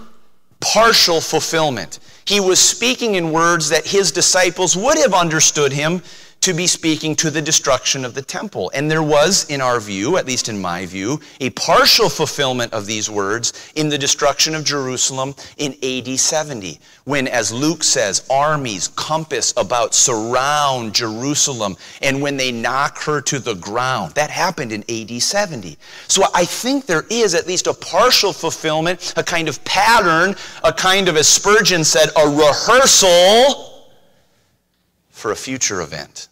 partial 0.61 1.21
fulfillment. 1.21 1.99
He 2.25 2.39
was 2.39 2.61
speaking 2.61 3.17
in 3.17 3.33
words 3.33 3.71
that 3.71 3.87
his 3.87 4.13
disciples 4.13 4.77
would 4.77 4.99
have 4.99 5.15
understood 5.15 5.73
him 5.73 6.03
to 6.41 6.55
be 6.55 6.67
speaking 6.67 7.17
to 7.17 7.31
the 7.31 7.43
destruction 7.43 8.05
of 8.05 8.15
the 8.15 8.23
temple. 8.23 8.71
And 8.75 8.91
there 8.91 9.03
was, 9.03 9.49
in 9.51 9.61
our 9.61 9.81
view, 9.81 10.17
at 10.17 10.27
least 10.27 10.49
in 10.49 10.61
my 10.61 10.87
view, 10.87 11.21
a 11.41 11.51
partial 11.51 12.09
fulfillment 12.09 12.73
of 12.73 12.87
these 12.87 13.11
words 13.11 13.73
in 13.75 13.89
the 13.89 13.99
destruction 13.99 14.55
of 14.55 14.65
Jerusalem 14.65 15.35
in 15.57 15.75
AD 15.83 16.19
70, 16.19 16.79
when, 17.05 17.27
as 17.27 17.53
Luke 17.53 17.83
says, 17.83 18.27
armies 18.31 18.89
compass 18.89 19.53
about, 19.57 19.95
surround 19.95 20.95
Jerusalem, 20.95 21.77
and 22.03 22.23
when 22.23 22.37
they 22.37 22.53
knock 22.53 22.99
her 23.03 23.21
to 23.23 23.39
the 23.39 23.55
ground. 23.55 24.15
That 24.15 24.31
happened 24.31 24.73
in 24.73 24.85
AD 24.89 25.21
70. 25.21 25.77
So 26.07 26.25
I 26.35 26.45
think 26.45 26.87
there 26.87 27.05
is 27.11 27.35
at 27.35 27.47
least 27.47 27.67
a 27.67 27.75
partial 27.75 28.33
fulfillment, 28.33 29.15
a 29.17 29.25
kind 29.25 29.49
of 29.49 29.63
pattern, 29.65 30.37
a 30.63 30.73
kind 30.73 31.09
of, 31.09 31.17
as 31.17 31.29
Spurgeon 31.29 31.85
said, 31.85 32.11
a 32.17 32.29
rehearsal 32.29 33.78
for 35.19 35.33
a 35.33 35.37
future 35.37 35.81
event. 35.81 36.29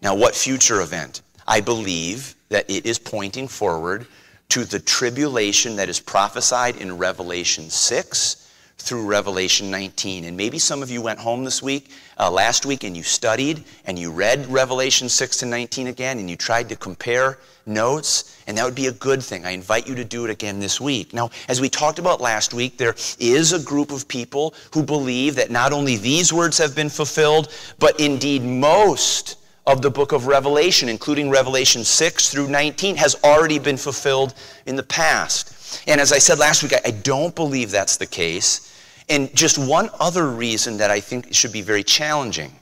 Now, 0.00 0.14
what 0.14 0.34
future 0.34 0.80
event? 0.80 1.20
I 1.46 1.60
believe 1.60 2.34
that 2.48 2.68
it 2.70 2.86
is 2.86 2.98
pointing 2.98 3.46
forward 3.46 4.06
to 4.48 4.64
the 4.64 4.80
tribulation 4.80 5.76
that 5.76 5.90
is 5.90 6.00
prophesied 6.00 6.76
in 6.76 6.96
Revelation 6.96 7.68
6 7.68 8.41
through 8.82 9.06
Revelation 9.06 9.70
19. 9.70 10.24
And 10.24 10.36
maybe 10.36 10.58
some 10.58 10.82
of 10.82 10.90
you 10.90 11.00
went 11.00 11.18
home 11.18 11.44
this 11.44 11.62
week, 11.62 11.90
uh, 12.18 12.30
last 12.30 12.66
week, 12.66 12.84
and 12.84 12.96
you 12.96 13.02
studied 13.02 13.64
and 13.86 13.98
you 13.98 14.10
read 14.10 14.46
Revelation 14.46 15.08
6 15.08 15.38
to 15.38 15.46
19 15.46 15.86
again 15.86 16.18
and 16.18 16.28
you 16.28 16.36
tried 16.36 16.68
to 16.68 16.76
compare 16.76 17.38
notes, 17.66 18.42
and 18.46 18.58
that 18.58 18.64
would 18.64 18.74
be 18.74 18.86
a 18.86 18.92
good 18.92 19.22
thing. 19.22 19.44
I 19.44 19.50
invite 19.50 19.86
you 19.86 19.94
to 19.94 20.04
do 20.04 20.24
it 20.24 20.30
again 20.30 20.58
this 20.58 20.80
week. 20.80 21.12
Now, 21.12 21.30
as 21.48 21.60
we 21.60 21.68
talked 21.68 21.98
about 21.98 22.20
last 22.20 22.52
week, 22.52 22.76
there 22.76 22.94
is 23.18 23.52
a 23.52 23.62
group 23.62 23.92
of 23.92 24.08
people 24.08 24.54
who 24.74 24.82
believe 24.82 25.36
that 25.36 25.50
not 25.50 25.72
only 25.72 25.96
these 25.96 26.32
words 26.32 26.58
have 26.58 26.74
been 26.74 26.88
fulfilled, 26.88 27.52
but 27.78 27.98
indeed 28.00 28.42
most 28.42 29.36
of 29.66 29.80
the 29.80 29.90
book 29.90 30.12
of 30.12 30.26
Revelation, 30.26 30.88
including 30.88 31.30
Revelation 31.30 31.84
6 31.84 32.30
through 32.30 32.48
19, 32.48 32.96
has 32.96 33.14
already 33.22 33.58
been 33.58 33.76
fulfilled 33.76 34.34
in 34.66 34.76
the 34.76 34.82
past. 34.82 35.82
And 35.86 36.00
as 36.00 36.12
I 36.12 36.18
said 36.18 36.38
last 36.38 36.62
week, 36.62 36.72
I 36.84 36.90
don't 36.90 37.34
believe 37.34 37.70
that's 37.70 37.96
the 37.96 38.06
case. 38.06 38.71
And 39.08 39.34
just 39.34 39.58
one 39.58 39.90
other 40.00 40.28
reason 40.28 40.76
that 40.78 40.90
I 40.90 41.00
think 41.00 41.34
should 41.34 41.52
be 41.52 41.62
very 41.62 41.82
challenging 41.82 42.52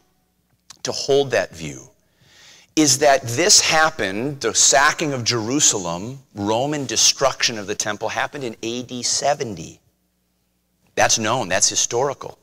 to 0.82 0.92
hold 0.92 1.30
that 1.32 1.54
view 1.54 1.90
is 2.76 2.98
that 2.98 3.22
this 3.22 3.60
happened, 3.60 4.40
the 4.40 4.54
sacking 4.54 5.12
of 5.12 5.24
Jerusalem, 5.24 6.18
Roman 6.34 6.86
destruction 6.86 7.58
of 7.58 7.66
the 7.66 7.74
temple, 7.74 8.08
happened 8.08 8.44
in 8.44 8.56
AD 8.62 9.04
70. 9.04 9.80
That's 10.94 11.18
known, 11.18 11.48
that's 11.48 11.68
historical. 11.68 12.38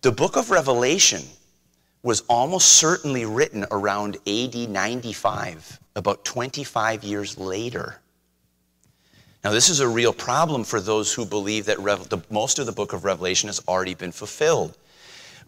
The 0.00 0.12
book 0.12 0.36
of 0.36 0.50
Revelation 0.50 1.22
was 2.02 2.22
almost 2.28 2.68
certainly 2.68 3.24
written 3.24 3.64
around 3.70 4.16
AD 4.26 4.54
95, 4.54 5.80
about 5.96 6.24
25 6.24 7.04
years 7.04 7.38
later. 7.38 8.00
Now, 9.44 9.50
this 9.50 9.68
is 9.68 9.80
a 9.80 9.88
real 9.88 10.14
problem 10.14 10.64
for 10.64 10.80
those 10.80 11.12
who 11.12 11.26
believe 11.26 11.66
that 11.66 11.76
the, 11.76 12.22
most 12.30 12.58
of 12.58 12.64
the 12.64 12.72
book 12.72 12.94
of 12.94 13.04
Revelation 13.04 13.48
has 13.50 13.60
already 13.68 13.92
been 13.92 14.10
fulfilled. 14.10 14.74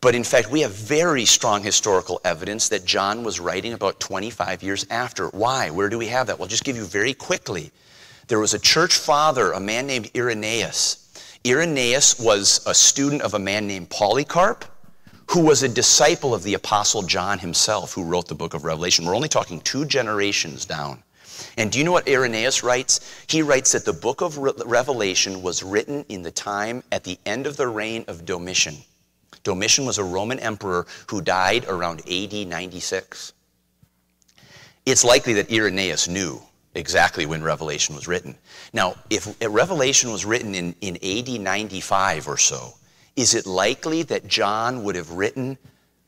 But 0.03 0.15
in 0.15 0.23
fact, 0.23 0.51
we 0.51 0.61
have 0.61 0.73
very 0.73 1.25
strong 1.25 1.63
historical 1.63 2.21
evidence 2.23 2.69
that 2.69 2.85
John 2.85 3.25
was 3.25 3.41
writing 3.41 3.73
about 3.73 3.99
25 3.99 4.63
years 4.63 4.87
after. 4.91 5.29
Why? 5.29 5.71
Where 5.71 5.89
do 5.89 5.97
we 5.97 6.09
have 6.09 6.27
that? 6.27 6.39
Well, 6.39 6.47
just 6.47 6.65
give 6.65 6.77
you 6.77 6.85
very 6.85 7.15
quickly. 7.15 7.71
There 8.29 8.39
was 8.39 8.53
a 8.53 8.59
church 8.59 8.99
father, 8.99 9.53
a 9.53 9.61
man 9.61 9.87
named 9.87 10.11
Irenaeus. 10.15 11.03
Irenaeus 11.47 12.21
was 12.21 12.61
a 12.67 12.75
student 12.75 13.23
of 13.23 13.33
a 13.33 13.39
man 13.39 13.67
named 13.67 13.89
Polycarp, 13.89 14.67
who 15.31 15.41
was 15.41 15.63
a 15.63 15.69
disciple 15.69 16.35
of 16.35 16.43
the 16.43 16.53
Apostle 16.53 17.01
John 17.01 17.39
himself, 17.39 17.95
who 17.95 18.05
wrote 18.05 18.29
the 18.29 18.35
book 18.35 18.53
of 18.53 18.65
Revelation. 18.65 19.07
We're 19.07 19.17
only 19.17 19.29
talking 19.29 19.61
two 19.61 19.87
generations 19.87 20.67
down. 20.67 21.03
And 21.57 21.71
do 21.71 21.79
you 21.79 21.85
know 21.85 21.93
what 21.93 22.09
Irenaeus 22.09 22.63
writes? 22.63 23.01
He 23.27 23.43
writes 23.43 23.73
that 23.73 23.85
the 23.85 23.93
book 23.93 24.21
of 24.21 24.39
Revelation 24.39 25.43
was 25.43 25.63
written 25.63 26.05
in 26.09 26.23
the 26.23 26.31
time 26.31 26.83
at 26.93 27.05
the 27.05 27.19
end 27.27 27.47
of 27.47 27.57
the 27.57 27.69
reign 27.69 28.05
of 28.09 28.25
Domitian. 28.25 28.77
Domitian 29.43 29.87
was 29.87 29.99
a 29.99 30.05
Roman 30.05 30.39
emperor 30.41 30.87
who 31.09 31.21
died 31.21 31.65
around 31.67 32.01
AD 32.11 32.33
96. 32.33 33.33
It's 34.85 35.05
likely 35.05 35.35
that 35.35 35.53
Irenaeus 35.53 36.09
knew 36.09 36.43
exactly 36.75 37.27
when 37.27 37.43
Revelation 37.43 37.95
was 37.95 38.07
written. 38.07 38.37
Now, 38.73 38.95
if 39.11 39.35
Revelation 39.41 40.13
was 40.13 40.25
written 40.25 40.55
in, 40.55 40.75
in 40.81 40.97
AD 41.03 41.41
95 41.41 42.29
or 42.29 42.37
so, 42.37 42.75
is 43.17 43.35
it 43.35 43.47
likely 43.47 44.03
that 44.05 44.29
John 44.29 44.85
would 44.85 44.95
have 44.95 45.11
written 45.11 45.59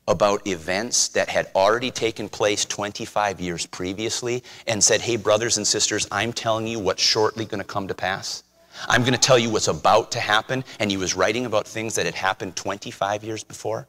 about 0.09 0.45
events 0.47 1.07
that 1.09 1.29
had 1.29 1.49
already 1.55 1.91
taken 1.91 2.27
place 2.27 2.65
25 2.65 3.39
years 3.39 3.67
previously 3.67 4.43
and 4.67 4.83
said, 4.83 4.99
hey, 4.99 5.15
brothers 5.15 5.57
and 5.57 5.65
sisters, 5.65 6.07
I'm 6.11 6.33
telling 6.33 6.67
you 6.67 6.79
what's 6.79 7.01
shortly 7.01 7.45
going 7.45 7.61
to 7.61 7.67
come 7.67 7.87
to 7.87 7.93
pass? 7.93 8.43
I'm 8.87 9.01
going 9.01 9.13
to 9.13 9.19
tell 9.19 9.37
you 9.37 9.51
what's 9.51 9.67
about 9.67 10.11
to 10.13 10.19
happen, 10.19 10.63
and 10.79 10.89
he 10.89 10.97
was 10.97 11.15
writing 11.15 11.45
about 11.45 11.67
things 11.67 11.95
that 11.95 12.05
had 12.05 12.15
happened 12.15 12.55
25 12.55 13.23
years 13.23 13.43
before? 13.43 13.87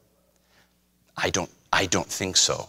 I 1.16 1.30
don't, 1.30 1.50
I 1.72 1.86
don't 1.86 2.06
think 2.06 2.36
so. 2.36 2.68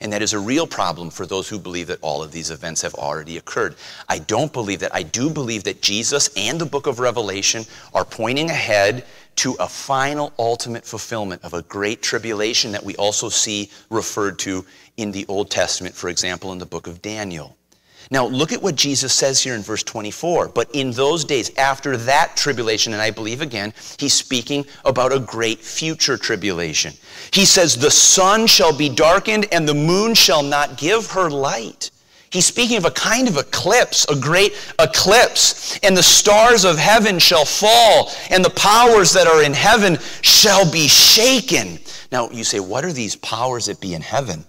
And 0.00 0.12
that 0.12 0.22
is 0.22 0.32
a 0.32 0.38
real 0.38 0.66
problem 0.66 1.10
for 1.10 1.26
those 1.26 1.48
who 1.48 1.58
believe 1.58 1.86
that 1.86 1.98
all 2.02 2.22
of 2.22 2.30
these 2.32 2.50
events 2.50 2.82
have 2.82 2.94
already 2.94 3.38
occurred. 3.38 3.76
I 4.08 4.18
don't 4.18 4.52
believe 4.52 4.80
that. 4.80 4.94
I 4.94 5.02
do 5.02 5.30
believe 5.30 5.64
that 5.64 5.80
Jesus 5.80 6.28
and 6.36 6.60
the 6.60 6.66
book 6.66 6.86
of 6.86 6.98
Revelation 6.98 7.64
are 7.94 8.04
pointing 8.04 8.50
ahead 8.50 9.04
to 9.36 9.54
a 9.60 9.68
final 9.68 10.32
ultimate 10.38 10.84
fulfillment 10.84 11.44
of 11.44 11.54
a 11.54 11.62
great 11.62 12.02
tribulation 12.02 12.72
that 12.72 12.84
we 12.84 12.96
also 12.96 13.28
see 13.28 13.70
referred 13.90 14.38
to 14.40 14.64
in 14.96 15.12
the 15.12 15.26
Old 15.28 15.50
Testament, 15.50 15.94
for 15.94 16.08
example, 16.08 16.52
in 16.52 16.58
the 16.58 16.66
book 16.66 16.86
of 16.86 17.02
Daniel. 17.02 17.56
Now, 18.10 18.26
look 18.26 18.52
at 18.52 18.62
what 18.62 18.76
Jesus 18.76 19.12
says 19.12 19.40
here 19.40 19.54
in 19.54 19.62
verse 19.62 19.82
24. 19.82 20.48
But 20.48 20.70
in 20.72 20.92
those 20.92 21.24
days, 21.24 21.50
after 21.58 21.96
that 21.96 22.36
tribulation, 22.36 22.92
and 22.92 23.02
I 23.02 23.10
believe 23.10 23.40
again, 23.40 23.74
he's 23.98 24.14
speaking 24.14 24.64
about 24.84 25.12
a 25.12 25.18
great 25.18 25.58
future 25.58 26.16
tribulation. 26.16 26.92
He 27.32 27.44
says, 27.44 27.76
The 27.76 27.90
sun 27.90 28.46
shall 28.46 28.76
be 28.76 28.88
darkened, 28.88 29.46
and 29.50 29.68
the 29.68 29.74
moon 29.74 30.14
shall 30.14 30.42
not 30.42 30.78
give 30.78 31.10
her 31.10 31.28
light. 31.28 31.90
He's 32.30 32.46
speaking 32.46 32.76
of 32.76 32.84
a 32.84 32.90
kind 32.90 33.28
of 33.28 33.36
eclipse, 33.36 34.04
a 34.08 34.16
great 34.16 34.52
eclipse. 34.78 35.78
And 35.78 35.96
the 35.96 36.02
stars 36.02 36.64
of 36.64 36.76
heaven 36.76 37.18
shall 37.18 37.44
fall, 37.44 38.10
and 38.30 38.44
the 38.44 38.50
powers 38.50 39.12
that 39.12 39.26
are 39.26 39.42
in 39.42 39.54
heaven 39.54 39.98
shall 40.22 40.70
be 40.70 40.88
shaken. 40.88 41.78
Now, 42.10 42.30
you 42.30 42.44
say, 42.44 42.60
What 42.60 42.84
are 42.84 42.92
these 42.92 43.16
powers 43.16 43.66
that 43.66 43.80
be 43.80 43.94
in 43.94 44.02
heaven? 44.02 44.44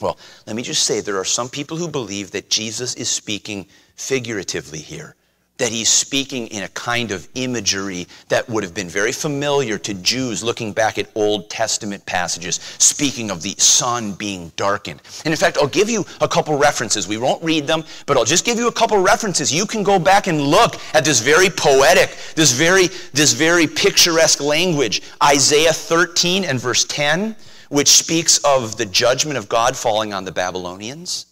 Well, 0.00 0.18
let 0.46 0.54
me 0.54 0.62
just 0.62 0.84
say 0.84 1.00
there 1.00 1.18
are 1.18 1.24
some 1.24 1.48
people 1.48 1.76
who 1.76 1.88
believe 1.88 2.30
that 2.32 2.50
Jesus 2.50 2.94
is 2.94 3.08
speaking 3.08 3.66
figuratively 3.96 4.78
here, 4.78 5.16
that 5.58 5.70
he's 5.70 5.88
speaking 5.88 6.46
in 6.48 6.62
a 6.62 6.68
kind 6.68 7.10
of 7.10 7.28
imagery 7.34 8.06
that 8.28 8.48
would 8.48 8.62
have 8.62 8.74
been 8.74 8.88
very 8.88 9.12
familiar 9.12 9.78
to 9.78 9.94
Jews 9.94 10.44
looking 10.44 10.72
back 10.72 10.98
at 10.98 11.10
Old 11.14 11.48
Testament 11.48 12.04
passages, 12.06 12.56
speaking 12.78 13.30
of 13.30 13.42
the 13.42 13.54
sun 13.58 14.12
being 14.12 14.52
darkened. 14.56 15.00
And 15.24 15.32
in 15.32 15.38
fact, 15.38 15.56
I'll 15.58 15.66
give 15.66 15.88
you 15.88 16.04
a 16.20 16.28
couple 16.28 16.56
references. 16.58 17.08
We 17.08 17.16
won't 17.16 17.42
read 17.42 17.66
them, 17.66 17.84
but 18.06 18.16
I'll 18.16 18.24
just 18.24 18.44
give 18.44 18.58
you 18.58 18.68
a 18.68 18.72
couple 18.72 18.98
references. 18.98 19.52
You 19.52 19.66
can 19.66 19.82
go 19.82 19.98
back 19.98 20.26
and 20.26 20.40
look 20.40 20.76
at 20.94 21.04
this 21.04 21.20
very 21.20 21.48
poetic, 21.48 22.16
this 22.34 22.52
very, 22.52 22.88
this 23.12 23.32
very 23.32 23.66
picturesque 23.66 24.40
language. 24.40 25.02
Isaiah 25.22 25.72
13 25.72 26.44
and 26.44 26.60
verse 26.60 26.84
10 26.84 27.36
which 27.68 27.88
speaks 27.88 28.38
of 28.44 28.76
the 28.76 28.86
judgment 28.86 29.38
of 29.38 29.48
God 29.48 29.76
falling 29.76 30.12
on 30.12 30.24
the 30.24 30.32
Babylonians. 30.32 31.26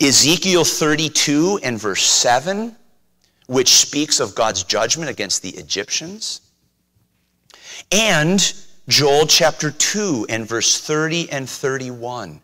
Ezekiel 0.00 0.64
32 0.64 1.60
and 1.62 1.80
verse 1.80 2.04
7, 2.04 2.76
which 3.46 3.76
speaks 3.76 4.20
of 4.20 4.34
God's 4.34 4.64
judgment 4.64 5.10
against 5.10 5.42
the 5.42 5.50
Egyptians, 5.50 6.40
and 7.92 8.54
Joel 8.88 9.26
chapter 9.26 9.70
2 9.70 10.26
and 10.28 10.46
verse 10.46 10.80
30 10.80 11.30
and 11.30 11.48
31. 11.48 12.40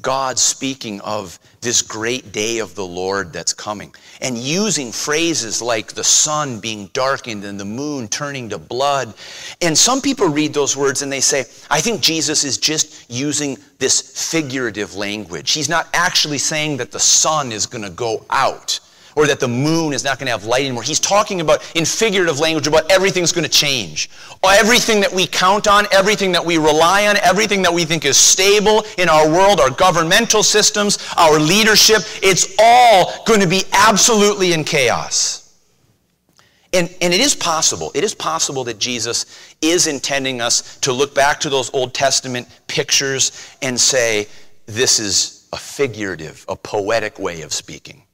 God 0.00 0.38
speaking 0.38 1.00
of 1.02 1.38
this 1.60 1.82
great 1.82 2.32
day 2.32 2.58
of 2.58 2.74
the 2.74 2.86
Lord 2.86 3.32
that's 3.32 3.52
coming 3.52 3.94
and 4.20 4.38
using 4.38 4.92
phrases 4.92 5.60
like 5.60 5.92
the 5.92 6.04
sun 6.04 6.58
being 6.58 6.86
darkened 6.92 7.44
and 7.44 7.60
the 7.60 7.64
moon 7.64 8.08
turning 8.08 8.48
to 8.48 8.58
blood. 8.58 9.12
And 9.60 9.76
some 9.76 10.00
people 10.00 10.28
read 10.28 10.54
those 10.54 10.76
words 10.76 11.02
and 11.02 11.12
they 11.12 11.20
say, 11.20 11.40
I 11.70 11.80
think 11.80 12.00
Jesus 12.00 12.44
is 12.44 12.56
just 12.56 13.10
using 13.10 13.58
this 13.78 14.30
figurative 14.30 14.94
language. 14.94 15.52
He's 15.52 15.68
not 15.68 15.88
actually 15.92 16.38
saying 16.38 16.78
that 16.78 16.92
the 16.92 17.00
sun 17.00 17.52
is 17.52 17.66
going 17.66 17.84
to 17.84 17.90
go 17.90 18.24
out 18.30 18.80
or 19.16 19.26
that 19.26 19.40
the 19.40 19.48
moon 19.48 19.92
is 19.92 20.04
not 20.04 20.18
going 20.18 20.26
to 20.26 20.32
have 20.32 20.44
light 20.44 20.64
anymore. 20.64 20.82
He's 20.82 21.00
talking 21.00 21.40
about, 21.40 21.68
in 21.74 21.84
figurative 21.84 22.38
language, 22.38 22.66
about 22.66 22.90
everything's 22.90 23.32
going 23.32 23.44
to 23.44 23.50
change. 23.50 24.10
Everything 24.44 25.00
that 25.00 25.12
we 25.12 25.26
count 25.26 25.68
on, 25.68 25.86
everything 25.92 26.32
that 26.32 26.44
we 26.44 26.58
rely 26.58 27.06
on, 27.06 27.16
everything 27.18 27.62
that 27.62 27.72
we 27.72 27.84
think 27.84 28.04
is 28.04 28.16
stable 28.16 28.84
in 28.98 29.08
our 29.08 29.28
world, 29.28 29.60
our 29.60 29.70
governmental 29.70 30.42
systems, 30.42 30.98
our 31.16 31.38
leadership, 31.38 32.02
it's 32.22 32.54
all 32.58 33.24
going 33.24 33.40
to 33.40 33.48
be 33.48 33.64
absolutely 33.72 34.52
in 34.52 34.64
chaos. 34.64 35.40
And, 36.72 36.88
and 37.00 37.12
it 37.12 37.20
is 37.20 37.34
possible, 37.34 37.90
it 37.94 38.04
is 38.04 38.14
possible 38.14 38.62
that 38.64 38.78
Jesus 38.78 39.26
is 39.60 39.88
intending 39.88 40.40
us 40.40 40.78
to 40.78 40.92
look 40.92 41.14
back 41.14 41.40
to 41.40 41.50
those 41.50 41.72
Old 41.74 41.94
Testament 41.94 42.46
pictures 42.68 43.32
and 43.60 43.78
say, 43.78 44.28
this 44.66 45.00
is 45.00 45.48
a 45.52 45.56
figurative, 45.56 46.44
a 46.48 46.54
poetic 46.54 47.18
way 47.18 47.42
of 47.42 47.52
speaking. 47.52 48.04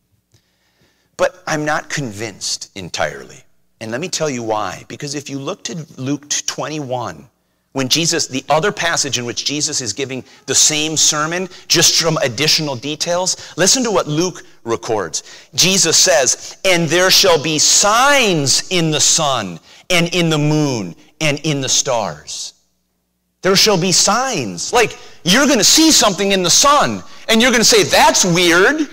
But 1.16 1.42
I'm 1.46 1.64
not 1.64 1.88
convinced 1.88 2.70
entirely. 2.75 3.42
And 3.80 3.90
let 3.90 4.00
me 4.00 4.08
tell 4.08 4.30
you 4.30 4.42
why. 4.42 4.85
Because 4.88 5.14
if 5.14 5.28
you 5.30 5.38
look 5.38 5.64
to 5.64 5.87
Luke 5.96 6.28
21, 6.28 7.28
when 7.76 7.90
Jesus, 7.90 8.26
the 8.26 8.42
other 8.49 8.73
passage 8.73 9.18
in 9.18 9.26
which 9.26 9.44
Jesus 9.44 9.82
is 9.82 9.92
giving 9.92 10.25
the 10.46 10.54
same 10.54 10.96
sermon, 10.96 11.46
just 11.68 12.00
from 12.00 12.16
additional 12.23 12.75
details, 12.75 13.37
listen 13.58 13.85
to 13.85 13.90
what 13.90 14.06
Luke 14.06 14.44
records. 14.64 15.23
Jesus 15.54 15.96
says, 15.99 16.56
And 16.64 16.88
there 16.88 17.11
shall 17.11 17.42
be 17.42 17.58
signs 17.58 18.66
in 18.70 18.90
the 18.90 19.00
sun, 19.00 19.61
and 19.90 20.08
in 20.14 20.30
the 20.30 20.38
moon, 20.38 20.96
and 21.20 21.38
in 21.40 21.61
the 21.61 21.68
stars. 21.68 22.54
There 23.42 23.54
shall 23.56 23.78
be 23.78 23.92
signs. 23.92 24.73
Like, 24.73 24.96
you're 25.23 25.46
going 25.46 25.58
to 25.58 25.64
see 25.64 25.90
something 25.90 26.32
in 26.32 26.42
the 26.42 26.49
sun, 26.49 27.02
and 27.28 27.42
you're 27.42 27.50
going 27.50 27.61
to 27.61 27.64
say, 27.64 27.82
That's 27.82 28.25
weird. 28.25 28.88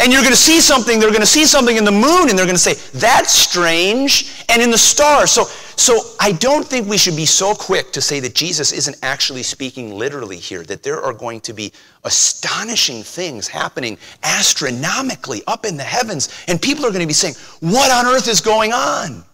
And 0.00 0.12
you're 0.12 0.22
going 0.22 0.32
to 0.32 0.36
see 0.36 0.60
something, 0.60 0.98
they're 0.98 1.10
going 1.10 1.20
to 1.20 1.26
see 1.26 1.44
something 1.44 1.76
in 1.76 1.84
the 1.84 1.92
moon, 1.92 2.28
and 2.28 2.38
they're 2.38 2.46
going 2.46 2.56
to 2.56 2.58
say, 2.58 2.74
that's 2.98 3.32
strange, 3.32 4.44
and 4.48 4.60
in 4.60 4.70
the 4.70 4.78
stars. 4.78 5.30
So, 5.30 5.44
so 5.76 6.00
I 6.20 6.32
don't 6.32 6.66
think 6.66 6.88
we 6.88 6.98
should 6.98 7.16
be 7.16 7.26
so 7.26 7.54
quick 7.54 7.92
to 7.92 8.00
say 8.00 8.20
that 8.20 8.34
Jesus 8.34 8.72
isn't 8.72 8.96
actually 9.02 9.42
speaking 9.42 9.94
literally 9.94 10.36
here, 10.36 10.62
that 10.64 10.82
there 10.82 11.00
are 11.02 11.12
going 11.12 11.40
to 11.42 11.52
be 11.52 11.72
astonishing 12.04 13.02
things 13.02 13.48
happening 13.48 13.98
astronomically 14.22 15.42
up 15.46 15.64
in 15.64 15.76
the 15.76 15.82
heavens, 15.84 16.28
and 16.48 16.60
people 16.60 16.84
are 16.84 16.90
going 16.90 17.00
to 17.00 17.06
be 17.06 17.12
saying, 17.12 17.34
what 17.60 17.90
on 17.90 18.12
earth 18.12 18.28
is 18.28 18.40
going 18.40 18.72
on? 18.72 19.24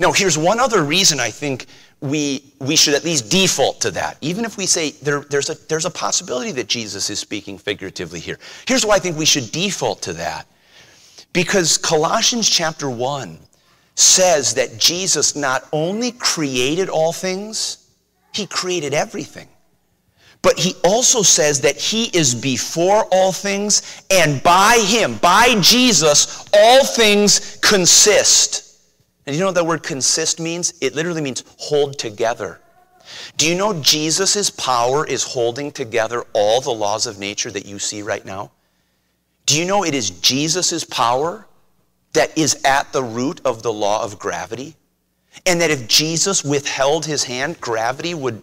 Now, 0.00 0.12
here's 0.12 0.36
one 0.36 0.60
other 0.60 0.82
reason 0.82 1.20
I 1.20 1.30
think 1.30 1.66
we, 2.02 2.52
we 2.58 2.74
should 2.74 2.94
at 2.94 3.04
least 3.04 3.30
default 3.30 3.80
to 3.82 3.92
that, 3.92 4.18
even 4.20 4.44
if 4.44 4.56
we 4.56 4.66
say 4.66 4.90
there, 4.90 5.20
there's, 5.20 5.50
a, 5.50 5.54
there's 5.68 5.86
a 5.86 5.90
possibility 5.90 6.50
that 6.52 6.68
Jesus 6.68 7.08
is 7.08 7.20
speaking 7.20 7.56
figuratively 7.56 8.18
here. 8.18 8.38
Here's 8.66 8.84
why 8.84 8.96
I 8.96 8.98
think 8.98 9.16
we 9.16 9.24
should 9.24 9.52
default 9.52 10.02
to 10.02 10.12
that. 10.14 10.48
Because 11.32 11.78
Colossians 11.78 12.50
chapter 12.50 12.90
1 12.90 13.38
says 13.94 14.54
that 14.54 14.78
Jesus 14.78 15.36
not 15.36 15.68
only 15.72 16.10
created 16.10 16.88
all 16.88 17.12
things, 17.12 17.88
he 18.34 18.46
created 18.46 18.92
everything. 18.94 19.48
But 20.42 20.58
he 20.58 20.74
also 20.82 21.22
says 21.22 21.60
that 21.60 21.76
he 21.76 22.06
is 22.06 22.34
before 22.34 23.06
all 23.12 23.30
things, 23.30 24.02
and 24.10 24.42
by 24.42 24.84
him, 24.84 25.18
by 25.18 25.54
Jesus, 25.60 26.48
all 26.52 26.84
things 26.84 27.58
consist. 27.62 28.71
And 29.26 29.36
you 29.36 29.40
know 29.40 29.46
what 29.46 29.54
that 29.54 29.66
word 29.66 29.82
consist 29.82 30.40
means? 30.40 30.74
It 30.80 30.94
literally 30.94 31.20
means 31.20 31.44
hold 31.58 31.98
together. 31.98 32.60
Do 33.36 33.48
you 33.48 33.54
know 33.54 33.80
Jesus' 33.80 34.50
power 34.50 35.06
is 35.06 35.22
holding 35.22 35.70
together 35.72 36.24
all 36.32 36.60
the 36.60 36.70
laws 36.70 37.06
of 37.06 37.18
nature 37.18 37.50
that 37.50 37.66
you 37.66 37.78
see 37.78 38.02
right 38.02 38.24
now? 38.24 38.50
Do 39.46 39.58
you 39.58 39.66
know 39.66 39.84
it 39.84 39.94
is 39.94 40.10
Jesus' 40.10 40.84
power 40.84 41.46
that 42.12 42.36
is 42.36 42.60
at 42.64 42.92
the 42.92 43.02
root 43.02 43.40
of 43.44 43.62
the 43.62 43.72
law 43.72 44.02
of 44.02 44.18
gravity? 44.18 44.76
And 45.46 45.60
that 45.60 45.70
if 45.70 45.88
Jesus 45.88 46.44
withheld 46.44 47.06
his 47.06 47.24
hand, 47.24 47.60
gravity 47.60 48.14
would 48.14 48.42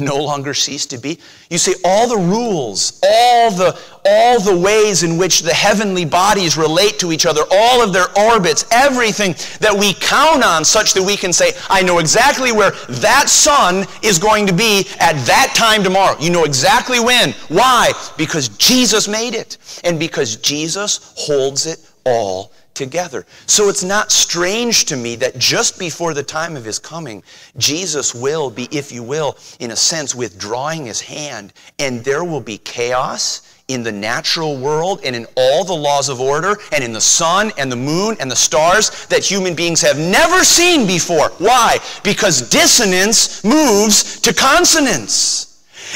no 0.00 0.16
longer 0.16 0.54
cease 0.54 0.86
to 0.86 0.98
be. 0.98 1.18
You 1.50 1.58
see, 1.58 1.74
all 1.84 2.08
the 2.08 2.16
rules, 2.16 3.00
all 3.02 3.50
the, 3.50 3.78
all 4.04 4.40
the 4.40 4.58
ways 4.58 5.02
in 5.02 5.18
which 5.18 5.42
the 5.42 5.52
heavenly 5.52 6.04
bodies 6.04 6.56
relate 6.56 6.98
to 7.00 7.12
each 7.12 7.26
other, 7.26 7.42
all 7.50 7.82
of 7.82 7.92
their 7.92 8.06
orbits, 8.18 8.64
everything 8.70 9.34
that 9.60 9.76
we 9.76 9.94
count 9.94 10.44
on 10.44 10.64
such 10.64 10.94
that 10.94 11.02
we 11.02 11.16
can 11.16 11.32
say, 11.32 11.52
I 11.68 11.82
know 11.82 11.98
exactly 11.98 12.52
where 12.52 12.70
that 12.70 13.28
sun 13.28 13.86
is 14.02 14.18
going 14.18 14.46
to 14.46 14.52
be 14.52 14.86
at 15.00 15.14
that 15.26 15.52
time 15.54 15.82
tomorrow. 15.82 16.16
You 16.18 16.30
know 16.30 16.44
exactly 16.44 17.00
when. 17.00 17.32
Why? 17.48 17.92
Because 18.16 18.48
Jesus 18.50 19.08
made 19.08 19.34
it. 19.34 19.58
And 19.84 19.98
because 19.98 20.36
Jesus 20.36 21.14
holds 21.16 21.66
it 21.66 21.78
all 22.04 22.52
together. 22.74 23.26
So 23.46 23.68
it's 23.68 23.84
not 23.84 24.12
strange 24.12 24.84
to 24.86 24.96
me 24.96 25.16
that 25.16 25.38
just 25.38 25.78
before 25.78 26.14
the 26.14 26.22
time 26.22 26.56
of 26.56 26.64
his 26.64 26.78
coming, 26.78 27.22
Jesus 27.56 28.14
will 28.14 28.50
be, 28.50 28.68
if 28.70 28.92
you 28.92 29.02
will, 29.02 29.36
in 29.58 29.70
a 29.70 29.76
sense, 29.76 30.14
withdrawing 30.14 30.86
his 30.86 31.00
hand, 31.00 31.52
and 31.78 32.04
there 32.04 32.24
will 32.24 32.40
be 32.40 32.58
chaos 32.58 33.42
in 33.70 33.84
the 33.84 33.92
natural 33.92 34.56
world 34.56 35.00
and 35.04 35.14
in 35.14 35.26
all 35.36 35.64
the 35.64 35.72
laws 35.72 36.08
of 36.08 36.20
order 36.20 36.56
and 36.72 36.82
in 36.82 36.92
the 36.92 37.00
sun 37.00 37.52
and 37.56 37.70
the 37.70 37.76
moon 37.76 38.16
and 38.18 38.28
the 38.28 38.36
stars 38.36 39.06
that 39.06 39.24
human 39.24 39.54
beings 39.54 39.80
have 39.80 39.96
never 39.96 40.42
seen 40.42 40.86
before. 40.88 41.28
Why? 41.38 41.78
Because 42.02 42.48
dissonance 42.50 43.44
moves 43.44 44.20
to 44.20 44.34
consonance. 44.34 45.46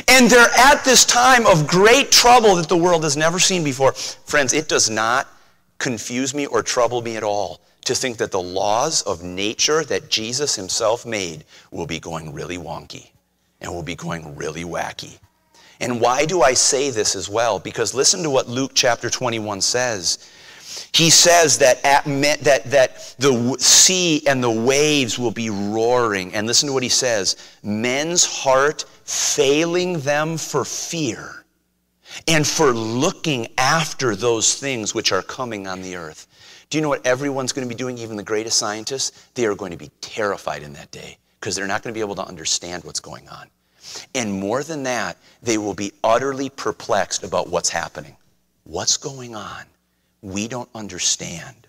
And 0.09 0.31
they're 0.31 0.51
at 0.57 0.85
this 0.85 1.05
time 1.05 1.47
of 1.47 1.67
great 1.67 2.11
trouble 2.13 2.55
that 2.57 2.69
the 2.69 2.77
world 2.77 3.03
has 3.05 3.17
never 3.17 3.39
seen 3.39 3.65
before. 3.65 3.93
Friends, 3.93 4.53
it 4.53 4.69
does 4.69 4.89
not 4.89 5.29
confuse 5.85 6.33
me 6.35 6.47
or 6.47 6.63
trouble 6.63 7.03
me 7.03 7.15
at 7.15 7.23
all 7.23 7.61
to 7.85 7.95
think 7.95 8.17
that 8.17 8.31
the 8.31 8.41
laws 8.41 9.03
of 9.03 9.23
nature 9.23 9.85
that 9.85 10.09
Jesus 10.09 10.57
himself 10.57 11.05
made 11.05 11.45
will 11.71 11.87
be 11.87 12.01
going 12.01 12.33
really 12.33 12.57
wonky 12.57 13.11
and 13.61 13.71
will 13.71 13.83
be 13.83 13.95
going 13.95 14.35
really 14.35 14.65
wacky. 14.65 15.19
And 15.81 16.01
why 16.01 16.25
do 16.25 16.41
I 16.41 16.55
say 16.55 16.89
this 16.89 17.15
as 17.15 17.29
well? 17.29 17.59
Because 17.59 17.93
listen 17.93 18.23
to 18.23 18.31
what 18.31 18.49
Luke 18.49 18.71
chapter 18.75 19.11
21 19.11 19.61
says. 19.61 20.31
He 20.95 21.11
says 21.11 21.59
that, 21.59 21.85
at, 21.85 22.05
that, 22.45 22.65
that 22.65 23.15
the 23.19 23.57
sea 23.59 24.27
and 24.27 24.43
the 24.43 24.51
waves 24.51 25.19
will 25.19 25.33
be 25.33 25.51
roaring. 25.51 26.35
And 26.35 26.47
listen 26.47 26.69
to 26.69 26.73
what 26.73 26.83
he 26.83 26.89
says 26.89 27.37
men's 27.63 28.25
heart 28.25 28.87
failing 29.05 30.01
them 30.01 30.39
for 30.39 30.65
fear 30.65 31.44
and 32.29 32.47
for 32.47 32.73
looking 32.73 33.49
after 33.59 34.15
those 34.17 34.55
things 34.55 34.95
which 34.95 35.13
are 35.13 35.23
coming 35.23 35.67
on 35.67 35.83
the 35.83 35.97
earth. 35.97 36.27
Do 36.71 36.79
you 36.79 36.83
know 36.83 36.89
what 36.89 37.07
everyone's 37.07 37.53
going 37.53 37.69
to 37.69 37.73
be 37.73 37.79
doing, 37.79 37.99
even 37.99 38.17
the 38.17 38.23
greatest 38.23 38.59
scientists? 38.59 39.29
They 39.35 39.47
are 39.47 39.55
going 39.55 39.71
to 39.71 39.77
be 39.77 39.91
terrified 40.01 40.63
in 40.63 40.73
that 40.75 40.91
day 40.91 41.19
because 41.39 41.55
they're 41.55 41.67
not 41.67 41.83
going 41.83 41.93
to 41.93 41.97
be 41.97 42.01
able 42.01 42.17
to 42.17 42.27
understand 42.27 42.85
what's 42.85 43.01
going 43.01 43.29
on. 43.29 43.49
And 44.15 44.33
more 44.33 44.63
than 44.63 44.83
that, 44.85 45.19
they 45.43 45.59
will 45.59 45.75
be 45.75 45.93
utterly 46.03 46.49
perplexed 46.49 47.23
about 47.23 47.49
what's 47.49 47.69
happening. 47.69 48.17
What's 48.65 48.97
going 48.97 49.37
on? 49.37 49.65
We 50.23 50.49
don't 50.49 50.71
understand. 50.75 51.67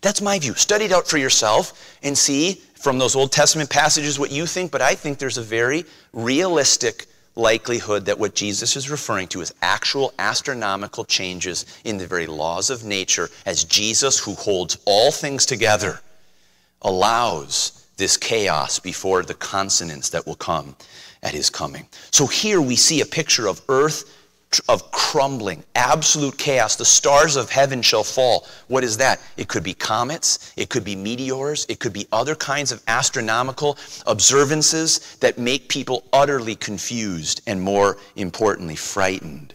That's 0.00 0.22
my 0.22 0.38
view. 0.38 0.54
Study 0.54 0.86
it 0.86 0.92
out 0.92 1.06
for 1.06 1.18
yourself 1.18 1.98
and 2.02 2.16
see 2.16 2.62
from 2.74 2.98
those 2.98 3.14
Old 3.14 3.32
Testament 3.32 3.68
passages 3.68 4.18
what 4.18 4.30
you 4.30 4.46
think, 4.46 4.70
but 4.70 4.80
I 4.80 4.94
think 4.94 5.18
there's 5.18 5.38
a 5.38 5.42
very 5.42 5.84
realistic 6.12 7.06
likelihood 7.36 8.06
that 8.06 8.18
what 8.18 8.34
Jesus 8.34 8.76
is 8.76 8.90
referring 8.90 9.28
to 9.28 9.42
is 9.42 9.54
actual 9.62 10.12
astronomical 10.18 11.04
changes 11.04 11.66
in 11.84 11.98
the 11.98 12.06
very 12.06 12.26
laws 12.26 12.70
of 12.70 12.84
nature 12.84 13.28
as 13.44 13.64
Jesus, 13.64 14.18
who 14.18 14.34
holds 14.34 14.78
all 14.86 15.12
things 15.12 15.46
together, 15.46 16.00
allows 16.82 17.86
this 17.96 18.16
chaos 18.16 18.78
before 18.78 19.22
the 19.22 19.34
consonance 19.34 20.10
that 20.10 20.26
will 20.26 20.34
come 20.34 20.76
at 21.22 21.32
his 21.34 21.50
coming. 21.50 21.86
So 22.10 22.26
here 22.26 22.60
we 22.60 22.76
see 22.76 23.00
a 23.00 23.06
picture 23.06 23.48
of 23.48 23.60
earth 23.68 24.12
of 24.68 24.90
crumbling, 24.90 25.64
absolute 25.74 26.38
chaos. 26.38 26.76
The 26.76 26.84
stars 26.84 27.36
of 27.36 27.50
heaven 27.50 27.82
shall 27.82 28.04
fall. 28.04 28.46
What 28.68 28.84
is 28.84 28.96
that? 28.98 29.20
It 29.36 29.48
could 29.48 29.62
be 29.62 29.74
comets, 29.74 30.52
it 30.56 30.68
could 30.68 30.84
be 30.84 30.96
meteors, 30.96 31.66
it 31.68 31.78
could 31.78 31.92
be 31.92 32.06
other 32.12 32.34
kinds 32.34 32.72
of 32.72 32.82
astronomical 32.86 33.76
observances 34.06 35.16
that 35.16 35.38
make 35.38 35.68
people 35.68 36.04
utterly 36.12 36.54
confused 36.54 37.42
and, 37.46 37.60
more 37.60 37.98
importantly, 38.14 38.76
frightened. 38.76 39.54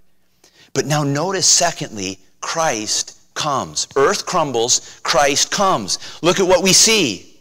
But 0.74 0.86
now 0.86 1.04
notice, 1.04 1.48
secondly, 1.48 2.20
Christ 2.40 3.18
comes. 3.34 3.88
Earth 3.96 4.26
crumbles, 4.26 5.00
Christ 5.04 5.52
comes. 5.52 6.00
Look 6.22 6.40
at 6.40 6.48
what 6.48 6.64
we 6.64 6.74
see. 6.74 7.40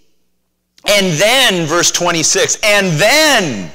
And 0.88 1.06
then, 1.20 1.66
verse 1.66 1.90
26, 1.90 2.58
and 2.64 2.86
then 2.98 3.70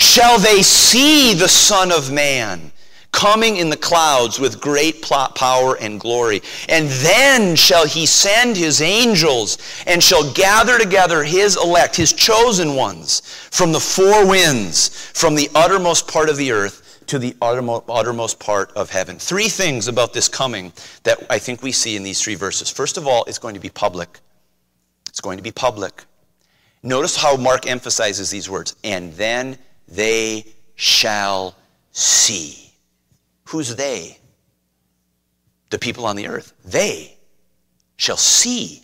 shall 0.00 0.38
they 0.38 0.62
see 0.62 1.34
the 1.34 1.48
Son 1.48 1.92
of 1.92 2.10
Man 2.10 2.72
coming 3.12 3.56
in 3.56 3.68
the 3.68 3.76
clouds 3.76 4.38
with 4.38 4.60
great 4.60 5.02
power 5.02 5.76
and 5.76 6.00
glory. 6.00 6.40
And 6.68 6.88
then 6.88 7.56
shall 7.56 7.86
he 7.86 8.06
send 8.06 8.56
his 8.56 8.80
angels 8.80 9.58
and 9.86 10.02
shall 10.02 10.32
gather 10.32 10.78
together 10.78 11.24
his 11.24 11.56
elect, 11.56 11.96
his 11.96 12.12
chosen 12.12 12.74
ones, 12.74 13.20
from 13.50 13.72
the 13.72 13.80
four 13.80 14.26
winds, 14.26 14.88
from 14.88 15.34
the 15.34 15.50
uttermost 15.54 16.08
part 16.08 16.28
of 16.28 16.36
the 16.36 16.52
earth 16.52 17.04
to 17.08 17.18
the 17.18 17.34
uttermost 17.42 18.38
part 18.38 18.70
of 18.72 18.88
heaven. 18.88 19.18
Three 19.18 19.48
things 19.48 19.88
about 19.88 20.12
this 20.12 20.28
coming 20.28 20.72
that 21.02 21.26
I 21.28 21.38
think 21.38 21.62
we 21.62 21.72
see 21.72 21.96
in 21.96 22.04
these 22.04 22.22
three 22.22 22.36
verses. 22.36 22.70
First 22.70 22.96
of 22.96 23.08
all, 23.08 23.24
it's 23.24 23.38
going 23.38 23.54
to 23.54 23.60
be 23.60 23.70
public. 23.70 24.20
It's 25.08 25.20
going 25.20 25.36
to 25.36 25.42
be 25.42 25.50
public. 25.50 26.04
Notice 26.84 27.16
how 27.16 27.36
Mark 27.36 27.66
emphasizes 27.66 28.30
these 28.30 28.48
words, 28.48 28.76
and 28.84 29.12
then 29.14 29.58
they 29.90 30.46
shall 30.74 31.54
see. 31.92 32.72
Who's 33.44 33.74
they? 33.74 34.18
The 35.70 35.78
people 35.78 36.06
on 36.06 36.16
the 36.16 36.28
earth. 36.28 36.52
They 36.64 37.16
shall 37.96 38.16
see. 38.16 38.82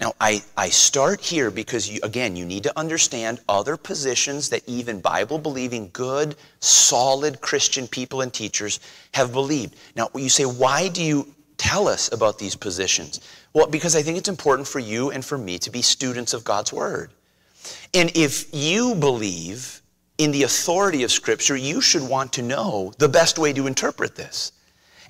Now, 0.00 0.12
I, 0.20 0.42
I 0.56 0.68
start 0.68 1.20
here 1.20 1.50
because, 1.50 1.90
you, 1.90 1.98
again, 2.04 2.36
you 2.36 2.44
need 2.44 2.62
to 2.62 2.78
understand 2.78 3.40
other 3.48 3.76
positions 3.76 4.48
that 4.50 4.62
even 4.68 5.00
Bible 5.00 5.38
believing, 5.38 5.90
good, 5.92 6.36
solid 6.60 7.40
Christian 7.40 7.88
people 7.88 8.20
and 8.20 8.32
teachers 8.32 8.78
have 9.12 9.32
believed. 9.32 9.74
Now, 9.96 10.08
you 10.14 10.28
say, 10.28 10.44
why 10.44 10.86
do 10.88 11.02
you 11.02 11.34
tell 11.56 11.88
us 11.88 12.12
about 12.12 12.38
these 12.38 12.54
positions? 12.54 13.20
Well, 13.52 13.66
because 13.66 13.96
I 13.96 14.02
think 14.02 14.18
it's 14.18 14.28
important 14.28 14.68
for 14.68 14.78
you 14.78 15.10
and 15.10 15.24
for 15.24 15.36
me 15.36 15.58
to 15.58 15.70
be 15.70 15.82
students 15.82 16.32
of 16.32 16.44
God's 16.44 16.72
Word. 16.72 17.10
And 17.92 18.16
if 18.16 18.54
you 18.54 18.94
believe 18.94 19.77
in 20.18 20.32
the 20.32 20.42
authority 20.42 21.04
of 21.04 21.12
Scripture, 21.12 21.56
you 21.56 21.80
should 21.80 22.02
want 22.02 22.32
to 22.34 22.42
know 22.42 22.92
the 22.98 23.08
best 23.08 23.38
way 23.38 23.52
to 23.52 23.66
interpret 23.66 24.16
this. 24.16 24.52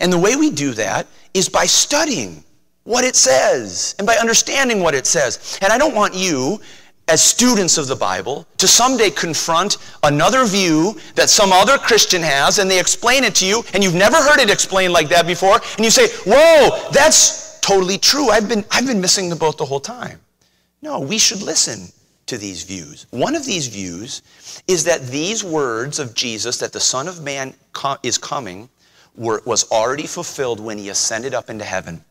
And 0.01 0.13
the 0.13 0.19
way 0.19 0.37
we 0.37 0.51
do 0.51 0.73
that 0.75 1.07
is 1.35 1.49
by 1.49 1.65
studying 1.67 2.45
what 2.85 3.05
it 3.05 3.17
says 3.17 3.95
and 3.99 4.07
by 4.07 4.17
understanding 4.17 4.81
what 4.81 4.95
it 4.95 5.07
says. 5.07 5.59
And 5.61 5.73
I 5.73 5.79
don't 5.79 5.95
want 5.95 6.15
you, 6.15 6.61
as 7.09 7.23
students 7.23 7.79
of 7.79 7.87
the 7.87 7.97
Bible, 7.97 8.47
to 8.59 8.69
someday 8.69 9.11
confront 9.11 9.79
another 10.03 10.45
view 10.45 10.99
that 11.15 11.31
some 11.31 11.53
other 11.53 11.79
Christian 11.79 12.23
has 12.23 12.59
and 12.59 12.71
they 12.71 12.79
explain 12.79 13.25
it 13.25 13.35
to 13.37 13.47
you 13.47 13.65
and 13.75 13.83
you've 13.83 13.95
never 13.95 14.17
heard 14.17 14.41
it 14.41 14.51
explained 14.51 14.93
like 14.93 15.09
that 15.09 15.27
before 15.27 15.61
and 15.77 15.85
you 15.85 15.91
say, 15.91 16.09
Whoa, 16.27 16.91
that's 16.93 17.59
totally 17.61 17.99
true. 17.99 18.29
I've 18.29 18.49
been, 18.49 18.65
I've 18.71 18.87
been 18.87 19.01
missing 19.01 19.29
the 19.29 19.37
boat 19.37 19.59
the 19.59 19.67
whole 19.67 19.81
time. 19.81 20.21
No, 20.81 21.01
we 21.01 21.19
should 21.19 21.43
listen 21.43 21.93
to 22.29 22.39
these 22.39 22.63
views. 22.63 23.07
One 23.11 23.35
of 23.35 23.45
these 23.45 23.67
views 23.67 24.23
is 24.67 24.85
that 24.85 25.07
these 25.09 25.43
words 25.43 25.99
of 25.99 26.15
Jesus, 26.15 26.59
that 26.59 26.73
the 26.73 26.81
Son 26.81 27.09
of 27.09 27.23
Man 27.23 27.55
is 28.03 28.19
coming, 28.19 28.69
were, 29.17 29.43
was 29.45 29.71
already 29.71 30.07
fulfilled 30.07 30.61
when 30.61 30.79
he 30.79 30.89
ascended 30.89 31.35
up 31.35 31.51
into 31.51 31.65
heaven. 31.65 32.05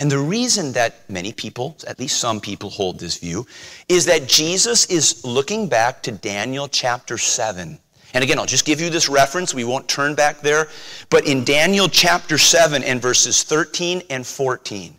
And 0.00 0.10
the 0.10 0.18
reason 0.18 0.72
that 0.72 1.08
many 1.08 1.32
people, 1.32 1.76
at 1.86 1.98
least 1.98 2.18
some 2.18 2.40
people, 2.40 2.70
hold 2.70 2.98
this 2.98 3.18
view 3.18 3.46
is 3.88 4.04
that 4.06 4.28
Jesus 4.28 4.86
is 4.86 5.24
looking 5.24 5.68
back 5.68 6.02
to 6.02 6.12
Daniel 6.12 6.68
chapter 6.68 7.16
7. 7.16 7.78
And 8.12 8.22
again, 8.24 8.38
I'll 8.38 8.46
just 8.46 8.64
give 8.64 8.80
you 8.80 8.90
this 8.90 9.08
reference. 9.08 9.54
We 9.54 9.64
won't 9.64 9.88
turn 9.88 10.14
back 10.14 10.40
there. 10.40 10.68
But 11.10 11.26
in 11.26 11.44
Daniel 11.44 11.88
chapter 11.88 12.38
7 12.38 12.82
and 12.82 13.00
verses 13.00 13.42
13 13.42 14.02
and 14.10 14.26
14, 14.26 14.94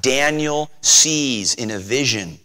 Daniel 0.00 0.70
sees 0.80 1.54
in 1.54 1.70
a 1.70 1.78
vision 1.78 2.38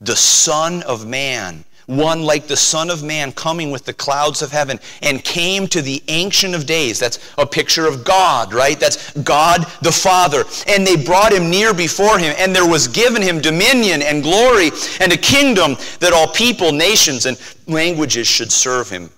the 0.00 0.16
Son 0.16 0.82
of 0.82 1.06
Man, 1.06 1.64
one 1.86 2.22
like 2.22 2.46
the 2.46 2.56
Son 2.56 2.90
of 2.90 3.02
Man 3.02 3.30
coming 3.32 3.70
with 3.70 3.84
the 3.84 3.92
clouds 3.92 4.42
of 4.42 4.50
heaven, 4.50 4.78
and 5.02 5.22
came 5.22 5.66
to 5.68 5.82
the 5.82 6.02
Ancient 6.08 6.54
of 6.54 6.66
Days. 6.66 6.98
That's 6.98 7.32
a 7.36 7.46
picture 7.46 7.86
of 7.86 8.04
God, 8.04 8.54
right? 8.54 8.78
That's 8.80 9.12
God 9.18 9.66
the 9.82 9.92
Father. 9.92 10.44
And 10.66 10.86
they 10.86 10.96
brought 10.96 11.32
him 11.32 11.50
near 11.50 11.74
before 11.74 12.18
him, 12.18 12.34
and 12.38 12.54
there 12.54 12.68
was 12.68 12.88
given 12.88 13.22
him 13.22 13.40
dominion 13.40 14.02
and 14.02 14.22
glory 14.22 14.70
and 15.00 15.12
a 15.12 15.16
kingdom 15.16 15.76
that 16.00 16.12
all 16.14 16.28
people, 16.28 16.72
nations, 16.72 17.26
and 17.26 17.38
languages 17.66 18.26
should 18.26 18.50
serve 18.50 18.88
him. 18.88 19.10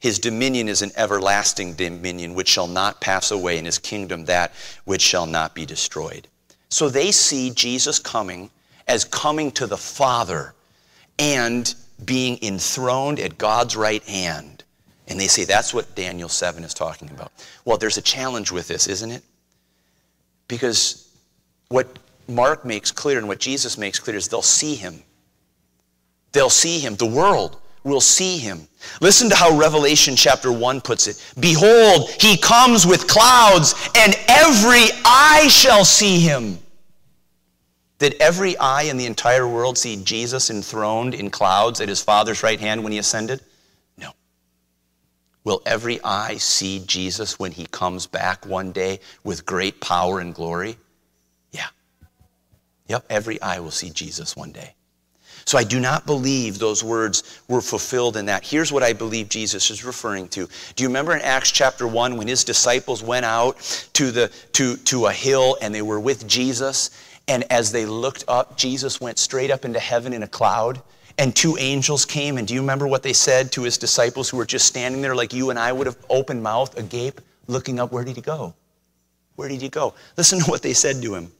His 0.00 0.18
dominion 0.18 0.68
is 0.68 0.80
an 0.80 0.92
everlasting 0.96 1.74
dominion 1.74 2.34
which 2.34 2.48
shall 2.48 2.66
not 2.66 3.00
pass 3.00 3.30
away, 3.30 3.58
and 3.58 3.66
his 3.66 3.78
kingdom 3.78 4.24
that 4.24 4.52
which 4.84 5.02
shall 5.02 5.26
not 5.26 5.54
be 5.54 5.66
destroyed. 5.66 6.26
So 6.70 6.88
they 6.88 7.12
see 7.12 7.50
Jesus 7.50 7.98
coming 7.98 8.50
as 8.86 9.04
coming 9.04 9.50
to 9.52 9.66
the 9.66 9.76
Father 9.76 10.54
and 11.18 11.74
being 12.04 12.38
enthroned 12.42 13.20
at 13.20 13.38
God's 13.38 13.76
right 13.76 14.02
hand. 14.04 14.64
And 15.08 15.18
they 15.18 15.26
say 15.26 15.44
that's 15.44 15.74
what 15.74 15.94
Daniel 15.94 16.28
7 16.28 16.62
is 16.64 16.72
talking 16.72 17.10
about. 17.10 17.32
Well, 17.64 17.76
there's 17.76 17.98
a 17.98 18.02
challenge 18.02 18.52
with 18.52 18.68
this, 18.68 18.86
isn't 18.86 19.10
it? 19.10 19.22
Because 20.48 21.12
what 21.68 21.98
Mark 22.28 22.64
makes 22.64 22.90
clear 22.90 23.18
and 23.18 23.28
what 23.28 23.40
Jesus 23.40 23.76
makes 23.76 23.98
clear 23.98 24.16
is 24.16 24.28
they'll 24.28 24.42
see 24.42 24.74
him. 24.74 25.02
They'll 26.32 26.48
see 26.48 26.78
him. 26.78 26.94
The 26.94 27.06
world 27.06 27.60
will 27.82 28.00
see 28.00 28.38
him. 28.38 28.68
Listen 29.00 29.28
to 29.30 29.34
how 29.34 29.56
Revelation 29.56 30.14
chapter 30.14 30.52
1 30.52 30.80
puts 30.80 31.08
it. 31.08 31.32
Behold, 31.40 32.10
he 32.20 32.36
comes 32.36 32.86
with 32.86 33.08
clouds, 33.08 33.74
and 33.96 34.14
every 34.28 34.86
eye 35.04 35.48
shall 35.50 35.84
see 35.84 36.20
him 36.20 36.58
did 38.00 38.16
every 38.18 38.56
eye 38.56 38.84
in 38.84 38.96
the 38.96 39.04
entire 39.04 39.46
world 39.46 39.76
see 39.76 40.02
Jesus 40.02 40.48
enthroned 40.48 41.14
in 41.14 41.28
clouds 41.28 41.82
at 41.82 41.88
his 41.88 42.02
Father's 42.02 42.42
right 42.42 42.58
hand 42.58 42.82
when 42.82 42.92
he 42.92 42.98
ascended? 42.98 43.42
No. 43.98 44.12
Will 45.44 45.60
every 45.66 46.02
eye 46.02 46.38
see 46.38 46.82
Jesus 46.86 47.38
when 47.38 47.52
he 47.52 47.66
comes 47.66 48.06
back 48.06 48.46
one 48.46 48.72
day 48.72 49.00
with 49.22 49.44
great 49.44 49.82
power 49.82 50.18
and 50.18 50.34
glory? 50.34 50.78
Yeah. 51.52 51.66
Yep, 52.88 53.04
every 53.10 53.40
eye 53.42 53.60
will 53.60 53.70
see 53.70 53.90
Jesus 53.90 54.34
one 54.34 54.50
day. 54.50 54.74
So 55.44 55.58
I 55.58 55.64
do 55.64 55.78
not 55.78 56.06
believe 56.06 56.58
those 56.58 56.82
words 56.82 57.42
were 57.48 57.60
fulfilled 57.60 58.16
in 58.16 58.26
that. 58.26 58.46
Here's 58.46 58.72
what 58.72 58.82
I 58.82 58.94
believe 58.94 59.28
Jesus 59.28 59.70
is 59.70 59.84
referring 59.84 60.28
to. 60.28 60.48
Do 60.74 60.82
you 60.82 60.88
remember 60.88 61.14
in 61.14 61.20
Acts 61.20 61.50
chapter 61.50 61.86
1 61.86 62.16
when 62.16 62.28
his 62.28 62.44
disciples 62.44 63.02
went 63.02 63.26
out 63.26 63.58
to, 63.94 64.10
the, 64.10 64.30
to, 64.52 64.76
to 64.76 65.06
a 65.06 65.12
hill 65.12 65.58
and 65.60 65.74
they 65.74 65.82
were 65.82 66.00
with 66.00 66.26
Jesus 66.26 66.90
and 67.30 67.44
as 67.48 67.70
they 67.70 67.86
looked 67.86 68.24
up, 68.26 68.56
Jesus 68.56 69.00
went 69.00 69.16
straight 69.16 69.52
up 69.52 69.64
into 69.64 69.78
heaven 69.78 70.12
in 70.12 70.24
a 70.24 70.26
cloud. 70.26 70.82
And 71.16 71.34
two 71.34 71.56
angels 71.60 72.04
came. 72.04 72.38
And 72.38 72.48
do 72.48 72.54
you 72.54 72.60
remember 72.60 72.88
what 72.88 73.04
they 73.04 73.12
said 73.12 73.52
to 73.52 73.62
his 73.62 73.78
disciples 73.78 74.28
who 74.28 74.36
were 74.36 74.44
just 74.44 74.66
standing 74.66 75.00
there 75.00 75.14
like 75.14 75.32
you 75.32 75.50
and 75.50 75.58
I 75.58 75.70
would 75.70 75.86
have 75.86 75.96
open 76.10 76.42
mouth, 76.42 76.76
agape, 76.76 77.20
looking 77.46 77.78
up? 77.78 77.92
Where 77.92 78.02
did 78.02 78.16
he 78.16 78.22
go? 78.22 78.52
Where 79.36 79.48
did 79.48 79.62
he 79.62 79.68
go? 79.68 79.94
Listen 80.16 80.40
to 80.40 80.50
what 80.50 80.60
they 80.62 80.72
said 80.72 81.00
to 81.02 81.14
him. 81.14 81.30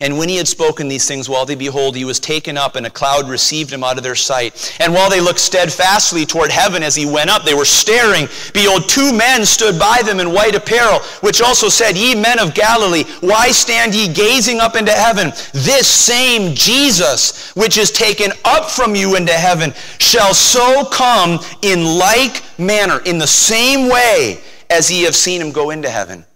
And 0.00 0.18
when 0.18 0.28
he 0.28 0.36
had 0.36 0.46
spoken 0.46 0.88
these 0.88 1.08
things, 1.08 1.26
while 1.26 1.46
they 1.46 1.54
behold, 1.54 1.96
he 1.96 2.04
was 2.04 2.20
taken 2.20 2.58
up, 2.58 2.76
and 2.76 2.86
a 2.86 2.90
cloud 2.90 3.30
received 3.30 3.72
him 3.72 3.82
out 3.82 3.96
of 3.96 4.02
their 4.02 4.14
sight. 4.14 4.76
And 4.78 4.92
while 4.92 5.08
they 5.08 5.22
looked 5.22 5.40
steadfastly 5.40 6.26
toward 6.26 6.50
heaven 6.50 6.82
as 6.82 6.94
he 6.94 7.06
went 7.06 7.30
up, 7.30 7.44
they 7.44 7.54
were 7.54 7.64
staring. 7.64 8.28
Behold, 8.52 8.90
two 8.90 9.16
men 9.16 9.46
stood 9.46 9.78
by 9.78 10.02
them 10.04 10.20
in 10.20 10.32
white 10.32 10.54
apparel, 10.54 11.00
which 11.20 11.40
also 11.40 11.70
said, 11.70 11.96
Ye 11.96 12.14
men 12.14 12.38
of 12.38 12.52
Galilee, 12.52 13.04
why 13.20 13.50
stand 13.52 13.94
ye 13.94 14.06
gazing 14.06 14.60
up 14.60 14.76
into 14.76 14.92
heaven? 14.92 15.28
This 15.52 15.88
same 15.88 16.54
Jesus, 16.54 17.52
which 17.56 17.78
is 17.78 17.90
taken 17.90 18.32
up 18.44 18.70
from 18.70 18.94
you 18.94 19.16
into 19.16 19.32
heaven, 19.32 19.72
shall 19.98 20.34
so 20.34 20.84
come 20.84 21.40
in 21.62 21.98
like 21.98 22.42
manner, 22.58 23.00
in 23.06 23.16
the 23.16 23.26
same 23.26 23.88
way 23.88 24.40
as 24.68 24.90
ye 24.90 25.02
have 25.04 25.16
seen 25.16 25.40
him 25.40 25.52
go 25.52 25.70
into 25.70 25.88
heaven. 25.88 26.26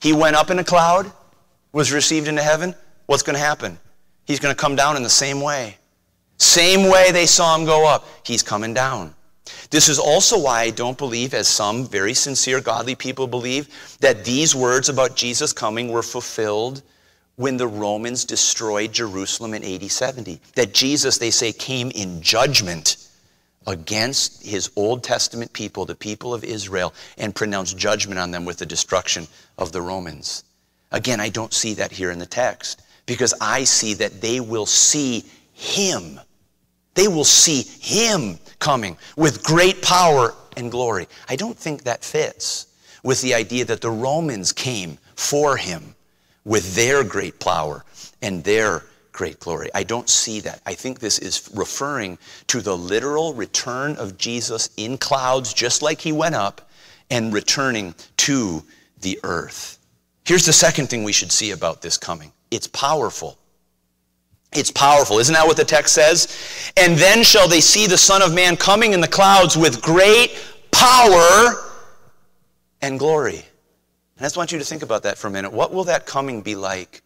He 0.00 0.14
went 0.14 0.36
up 0.36 0.50
in 0.50 0.58
a 0.58 0.64
cloud 0.64 1.12
was 1.72 1.92
received 1.92 2.28
into 2.28 2.42
heaven, 2.42 2.74
what's 3.06 3.22
going 3.22 3.34
to 3.36 3.44
happen? 3.44 3.78
He's 4.24 4.40
going 4.40 4.54
to 4.54 4.60
come 4.60 4.76
down 4.76 4.96
in 4.96 5.02
the 5.02 5.10
same 5.10 5.40
way. 5.40 5.76
Same 6.38 6.90
way 6.90 7.12
they 7.12 7.26
saw 7.26 7.56
him 7.56 7.64
go 7.64 7.86
up, 7.86 8.06
he's 8.24 8.42
coming 8.42 8.72
down. 8.72 9.14
This 9.70 9.88
is 9.88 9.98
also 9.98 10.38
why 10.38 10.62
I 10.62 10.70
don't 10.70 10.98
believe, 10.98 11.34
as 11.34 11.48
some 11.48 11.86
very 11.86 12.14
sincere, 12.14 12.60
godly 12.60 12.94
people 12.94 13.26
believe, 13.26 13.68
that 14.00 14.24
these 14.24 14.54
words 14.54 14.88
about 14.88 15.16
Jesus 15.16 15.52
coming 15.52 15.90
were 15.90 16.02
fulfilled 16.02 16.82
when 17.36 17.56
the 17.56 17.66
Romans 17.66 18.24
destroyed 18.24 18.92
Jerusalem 18.92 19.54
in 19.54 19.64
AD 19.64 19.90
70. 19.90 20.40
That 20.54 20.74
Jesus, 20.74 21.18
they 21.18 21.30
say, 21.30 21.52
came 21.52 21.90
in 21.90 22.20
judgment 22.20 23.08
against 23.66 24.44
his 24.44 24.70
Old 24.76 25.02
Testament 25.02 25.52
people, 25.52 25.84
the 25.84 25.94
people 25.94 26.32
of 26.34 26.44
Israel, 26.44 26.94
and 27.18 27.34
pronounced 27.34 27.78
judgment 27.78 28.18
on 28.18 28.30
them 28.30 28.44
with 28.44 28.58
the 28.58 28.66
destruction 28.66 29.26
of 29.58 29.72
the 29.72 29.82
Romans. 29.82 30.44
Again, 30.92 31.20
I 31.20 31.28
don't 31.28 31.54
see 31.54 31.74
that 31.74 31.92
here 31.92 32.10
in 32.10 32.18
the 32.18 32.26
text 32.26 32.82
because 33.06 33.34
I 33.40 33.64
see 33.64 33.94
that 33.94 34.20
they 34.20 34.40
will 34.40 34.66
see 34.66 35.24
him. 35.52 36.20
They 36.94 37.08
will 37.08 37.24
see 37.24 37.62
him 37.62 38.38
coming 38.58 38.96
with 39.16 39.42
great 39.42 39.82
power 39.82 40.34
and 40.56 40.70
glory. 40.70 41.06
I 41.28 41.36
don't 41.36 41.56
think 41.56 41.84
that 41.84 42.04
fits 42.04 42.66
with 43.02 43.22
the 43.22 43.34
idea 43.34 43.64
that 43.66 43.80
the 43.80 43.90
Romans 43.90 44.52
came 44.52 44.98
for 45.14 45.56
him 45.56 45.94
with 46.44 46.74
their 46.74 47.04
great 47.04 47.38
power 47.38 47.84
and 48.22 48.42
their 48.44 48.84
great 49.12 49.40
glory. 49.40 49.70
I 49.74 49.82
don't 49.82 50.08
see 50.08 50.40
that. 50.40 50.60
I 50.66 50.74
think 50.74 51.00
this 51.00 51.18
is 51.18 51.50
referring 51.54 52.18
to 52.48 52.60
the 52.60 52.76
literal 52.76 53.34
return 53.34 53.96
of 53.96 54.18
Jesus 54.18 54.70
in 54.76 54.98
clouds, 54.98 55.52
just 55.52 55.82
like 55.82 56.00
he 56.00 56.12
went 56.12 56.34
up, 56.34 56.70
and 57.10 57.32
returning 57.32 57.94
to 58.18 58.64
the 59.00 59.18
earth. 59.24 59.79
Here's 60.24 60.46
the 60.46 60.52
second 60.52 60.88
thing 60.88 61.04
we 61.04 61.12
should 61.12 61.32
see 61.32 61.50
about 61.50 61.82
this 61.82 61.98
coming 61.98 62.32
it's 62.50 62.66
powerful. 62.66 63.38
It's 64.52 64.70
powerful. 64.70 65.18
Isn't 65.20 65.34
that 65.34 65.46
what 65.46 65.56
the 65.56 65.64
text 65.64 65.94
says? 65.94 66.72
And 66.76 66.96
then 66.96 67.22
shall 67.22 67.46
they 67.46 67.60
see 67.60 67.86
the 67.86 67.96
Son 67.96 68.20
of 68.20 68.34
Man 68.34 68.56
coming 68.56 68.92
in 68.92 69.00
the 69.00 69.06
clouds 69.08 69.56
with 69.56 69.80
great 69.80 70.36
power 70.72 71.70
and 72.82 72.98
glory. 72.98 73.36
And 73.36 73.44
I 74.18 74.24
just 74.24 74.36
want 74.36 74.50
you 74.50 74.58
to 74.58 74.64
think 74.64 74.82
about 74.82 75.04
that 75.04 75.18
for 75.18 75.28
a 75.28 75.30
minute. 75.30 75.52
What 75.52 75.72
will 75.72 75.84
that 75.84 76.04
coming 76.04 76.42
be 76.42 76.56
like? 76.56 77.02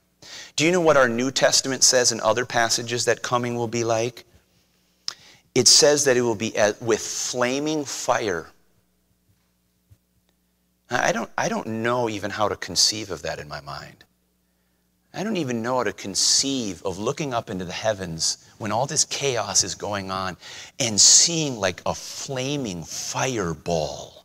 Do 0.56 0.64
you 0.64 0.72
know 0.72 0.80
what 0.80 0.96
our 0.96 1.08
New 1.08 1.30
Testament 1.30 1.82
says 1.82 2.12
in 2.12 2.20
other 2.20 2.46
passages 2.46 3.04
that 3.04 3.22
coming 3.22 3.56
will 3.56 3.68
be 3.68 3.84
like? 3.84 4.24
It 5.54 5.68
says 5.68 6.04
that 6.04 6.16
it 6.16 6.22
will 6.22 6.34
be 6.34 6.54
with 6.80 7.00
flaming 7.00 7.84
fire. 7.84 8.46
I 10.90 11.12
don't, 11.12 11.30
I 11.36 11.48
don't 11.48 11.66
know 11.66 12.08
even 12.08 12.30
how 12.30 12.48
to 12.48 12.56
conceive 12.56 13.10
of 13.10 13.22
that 13.22 13.38
in 13.38 13.48
my 13.48 13.60
mind. 13.60 14.04
I 15.16 15.22
don't 15.22 15.36
even 15.36 15.62
know 15.62 15.76
how 15.76 15.84
to 15.84 15.92
conceive 15.92 16.82
of 16.84 16.98
looking 16.98 17.32
up 17.32 17.48
into 17.48 17.64
the 17.64 17.72
heavens 17.72 18.48
when 18.58 18.72
all 18.72 18.86
this 18.86 19.04
chaos 19.04 19.62
is 19.62 19.74
going 19.74 20.10
on 20.10 20.36
and 20.80 21.00
seeing 21.00 21.56
like 21.56 21.80
a 21.86 21.94
flaming 21.94 22.82
fireball 22.82 24.24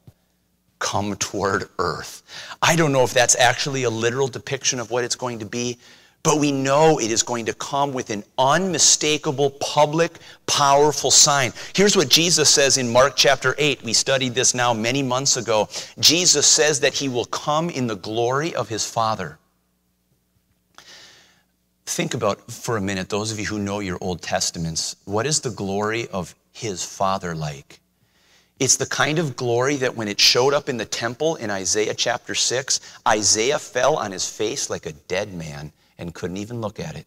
come 0.80 1.16
toward 1.18 1.70
earth. 1.78 2.24
I 2.62 2.76
don't 2.76 2.92
know 2.92 3.04
if 3.04 3.14
that's 3.14 3.36
actually 3.36 3.84
a 3.84 3.90
literal 3.90 4.28
depiction 4.28 4.80
of 4.80 4.90
what 4.90 5.04
it's 5.04 5.16
going 5.16 5.40
to 5.40 5.46
be, 5.46 5.78
but 6.24 6.38
we 6.38 6.52
know 6.52 7.00
it 7.00 7.12
is 7.12 7.24
going 7.24 7.46
to 7.46 7.54
come 7.54 7.94
with 7.94 8.10
an 8.10 8.24
unmistakable, 8.38 9.52
public, 9.62 10.18
powerful 10.48 11.12
sign. 11.12 11.54
Here's 11.74 11.96
what 11.96 12.10
Jesus 12.10 12.50
says 12.50 12.78
in 12.78 12.92
Mark 12.92 13.14
chapter 13.16 13.56
8. 13.58 13.84
We 13.84 13.94
studied 13.94 14.36
this 14.36 14.54
now 14.54 14.74
many 14.74 15.02
months 15.02 15.38
ago. 15.38 15.70
Jesus 16.00 16.46
says 16.46 16.82
that 16.82 16.94
he 16.94 17.08
will 17.08 17.26
come 17.26 17.70
in 17.70 17.88
the 17.88 17.96
glory 17.96 18.54
of 18.54 18.68
his 18.68 18.86
Father. 18.86 19.38
Think 21.86 22.14
about 22.14 22.52
for 22.52 22.78
a 22.78 22.82
minute, 22.82 23.10
those 23.10 23.32
of 23.32 23.40
you 23.40 23.46
who 23.46 23.58
know 23.58 23.80
your 23.80 23.98
Old 24.02 24.22
Testaments, 24.22 24.96
what 25.06 25.26
is 25.26 25.40
the 25.40 25.50
glory 25.50 26.08
of 26.10 26.36
his 26.52 26.84
Father 26.84 27.34
like? 27.34 27.80
It's 28.60 28.76
the 28.76 28.86
kind 28.86 29.20
of 29.20 29.38
glory 29.38 29.78
that 29.78 29.96
when 29.96 30.10
it 30.10 30.20
showed 30.20 30.54
up 30.54 30.68
in 30.68 30.76
the 30.76 30.86
temple 30.86 31.38
in 31.38 31.50
Isaiah 31.50 31.94
chapter 31.94 32.36
6, 32.36 32.82
Isaiah 33.08 33.58
fell 33.58 33.96
on 33.96 34.12
his 34.12 34.30
face 34.30 34.70
like 34.70 34.86
a 34.86 34.92
dead 34.92 35.34
man 35.34 35.72
and 36.00 36.16
couldn't 36.16 36.38
even 36.38 36.62
look 36.62 36.80
at 36.80 36.96
it. 36.96 37.06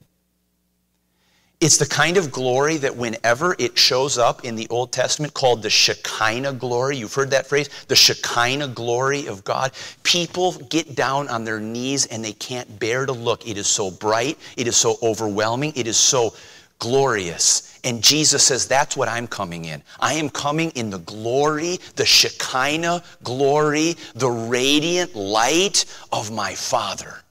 It's 1.60 1.76
the 1.76 1.86
kind 1.86 2.16
of 2.16 2.32
glory 2.32 2.76
that 2.78 2.96
whenever 2.96 3.54
it 3.56 3.78
shows 3.78 4.18
up 4.18 4.44
in 4.44 4.56
the 4.56 4.66
Old 4.68 4.90
Testament 4.90 5.32
called 5.32 5.62
the 5.62 5.70
Shekinah 5.70 6.54
glory, 6.54 6.96
you've 6.96 7.14
heard 7.14 7.30
that 7.30 7.46
phrase, 7.46 7.70
the 7.86 7.94
Shekinah 7.94 8.68
glory 8.68 9.26
of 9.26 9.44
God, 9.44 9.70
people 10.02 10.54
get 10.54 10.96
down 10.96 11.28
on 11.28 11.44
their 11.44 11.60
knees 11.60 12.06
and 12.06 12.24
they 12.24 12.32
can't 12.32 12.80
bear 12.80 13.06
to 13.06 13.12
look. 13.12 13.46
It 13.46 13.56
is 13.56 13.68
so 13.68 13.92
bright, 13.92 14.38
it 14.56 14.66
is 14.66 14.76
so 14.76 14.96
overwhelming, 15.04 15.72
it 15.76 15.86
is 15.86 15.96
so 15.96 16.34
glorious. 16.80 17.78
And 17.84 18.02
Jesus 18.02 18.42
says, 18.42 18.66
That's 18.66 18.96
what 18.96 19.08
I'm 19.08 19.28
coming 19.28 19.66
in. 19.66 19.84
I 20.00 20.14
am 20.14 20.30
coming 20.30 20.70
in 20.70 20.90
the 20.90 20.98
glory, 20.98 21.78
the 21.94 22.04
Shekinah 22.04 23.04
glory, 23.22 23.94
the 24.16 24.30
radiant 24.30 25.14
light 25.14 25.84
of 26.10 26.32
my 26.32 26.56
Father. 26.56 27.21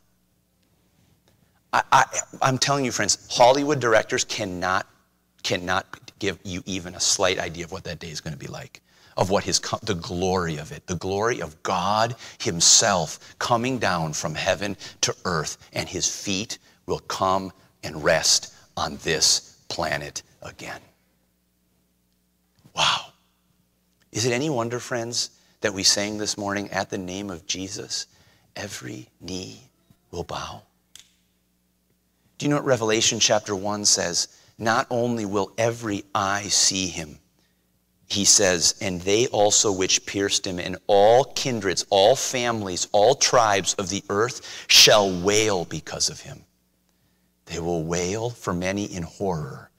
I, 1.74 2.06
am 2.42 2.58
telling 2.58 2.84
you, 2.84 2.92
friends, 2.92 3.28
Hollywood 3.32 3.80
directors 3.80 4.26
cannot, 4.26 4.88
cannot 5.44 6.12
give 6.20 6.38
you 6.44 6.62
even 6.66 6.96
a 6.96 7.00
slight 7.00 7.40
idea 7.40 7.64
of 7.64 7.72
what 7.72 7.86
that 7.86 8.00
day 8.00 8.10
is 8.10 8.20
going 8.20 8.34
to 8.34 8.40
be 8.40 8.48
like, 8.48 8.82
of 9.16 9.30
what 9.30 9.46
his, 9.46 9.60
the 9.84 9.96
glory 9.96 10.58
of 10.58 10.72
it, 10.72 10.86
the 10.88 10.96
glory 10.96 11.42
of 11.42 11.62
God 11.64 12.16
himself 12.40 13.36
coming 13.40 13.80
down 13.80 14.14
from 14.14 14.36
heaven 14.36 14.76
to 15.02 15.16
earth, 15.24 15.58
and 15.72 15.88
his 15.88 16.14
feet 16.14 16.58
will 16.88 17.00
come 17.00 17.54
and 17.84 18.04
rest 18.04 18.54
on 18.76 18.98
this 19.04 19.64
planet 19.70 20.24
again. 20.42 20.82
Wow. 22.76 23.14
Is 24.12 24.26
it 24.26 24.34
any 24.34 24.50
wonder, 24.50 24.80
friends, 24.80 25.30
that 25.62 25.74
we 25.74 25.84
sang 25.84 26.18
this 26.18 26.38
morning, 26.38 26.70
at 26.72 26.90
the 26.90 26.98
name 26.98 27.30
of 27.30 27.46
Jesus, 27.48 28.08
every 28.58 29.08
knee 29.22 29.70
will 30.12 30.24
bow? 30.24 30.64
Do 32.42 32.46
you 32.46 32.50
know 32.50 32.56
what 32.56 32.66
Revelation 32.66 33.20
chapter 33.20 33.56
1 33.56 33.86
says? 33.86 34.28
Not 34.58 34.88
only 34.90 35.26
will 35.26 35.54
every 35.60 36.06
eye 36.16 36.48
see 36.50 36.88
him, 36.88 37.20
he 38.08 38.26
says, 38.26 38.74
and 38.82 39.00
they 39.00 39.28
also 39.28 39.72
which 39.72 40.08
pierced 40.08 40.48
him, 40.48 40.58
and 40.58 40.80
all 40.88 41.24
kindreds, 41.24 41.86
all 41.92 42.16
families, 42.16 42.88
all 42.94 43.14
tribes 43.14 43.76
of 43.76 43.90
the 43.90 44.04
earth 44.10 44.66
shall 44.66 45.22
wail 45.22 45.66
because 45.66 46.10
of 46.10 46.22
him. 46.22 46.44
They 47.46 47.60
will 47.60 47.84
wail 47.84 48.32
for 48.32 48.56
many 48.56 48.86
in 48.86 49.04
horror 49.04 49.70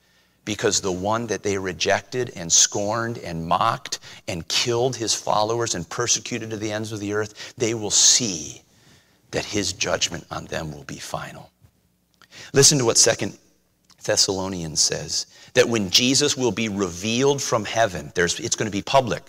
because 0.44 0.80
the 0.80 0.92
one 0.92 1.26
that 1.26 1.42
they 1.42 1.58
rejected 1.58 2.30
and 2.36 2.52
scorned 2.52 3.18
and 3.18 3.44
mocked 3.44 3.98
and 4.28 4.46
killed 4.46 4.94
his 4.94 5.16
followers 5.16 5.74
and 5.74 5.90
persecuted 5.90 6.50
to 6.50 6.56
the 6.56 6.70
ends 6.70 6.92
of 6.92 7.00
the 7.00 7.12
earth, 7.12 7.54
they 7.56 7.74
will 7.74 7.90
see 7.90 8.62
that 9.32 9.46
his 9.46 9.72
judgment 9.72 10.24
on 10.30 10.44
them 10.44 10.70
will 10.70 10.84
be 10.84 11.00
final. 11.00 11.51
Listen 12.52 12.78
to 12.78 12.84
what 12.84 12.98
Second 12.98 13.38
Thessalonians 14.04 14.80
says 14.80 15.26
that 15.54 15.68
when 15.68 15.90
Jesus 15.90 16.36
will 16.36 16.52
be 16.52 16.68
revealed 16.68 17.42
from 17.42 17.64
heaven, 17.64 18.12
there's, 18.14 18.40
it's 18.40 18.56
going 18.56 18.70
to 18.70 18.76
be 18.76 18.82
public. 18.82 19.22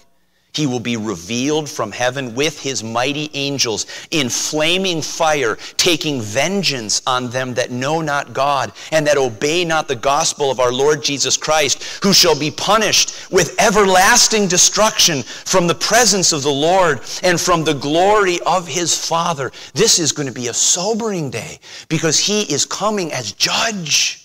He 0.53 0.67
will 0.67 0.79
be 0.79 0.97
revealed 0.97 1.67
from 1.67 1.91
heaven 1.91 2.35
with 2.35 2.61
his 2.61 2.83
mighty 2.83 3.31
angels 3.33 3.87
in 4.11 4.29
flaming 4.29 5.01
fire, 5.01 5.57
taking 5.77 6.21
vengeance 6.21 7.01
on 7.07 7.31
them 7.31 7.55
that 7.55 7.71
know 7.71 8.01
not 8.01 8.33
God 8.33 8.71
and 8.91 9.07
that 9.07 9.17
obey 9.17 9.65
not 9.65 9.87
the 9.87 9.95
gospel 9.95 10.51
of 10.51 10.59
our 10.59 10.71
Lord 10.71 11.01
Jesus 11.03 11.37
Christ, 11.37 11.81
who 12.03 12.13
shall 12.13 12.37
be 12.37 12.51
punished 12.51 13.31
with 13.31 13.59
everlasting 13.59 14.47
destruction 14.47 15.23
from 15.23 15.65
the 15.65 15.73
presence 15.73 16.31
of 16.31 16.43
the 16.43 16.51
Lord 16.51 17.01
and 17.23 17.41
from 17.41 17.63
the 17.63 17.73
glory 17.73 18.39
of 18.45 18.67
his 18.67 18.95
Father. 18.95 19.51
This 19.73 19.97
is 19.97 20.11
going 20.11 20.27
to 20.27 20.33
be 20.33 20.49
a 20.49 20.53
sobering 20.53 21.31
day 21.31 21.57
because 21.89 22.19
he 22.19 22.43
is 22.43 22.63
coming 22.63 23.11
as 23.11 23.31
judge. 23.31 24.22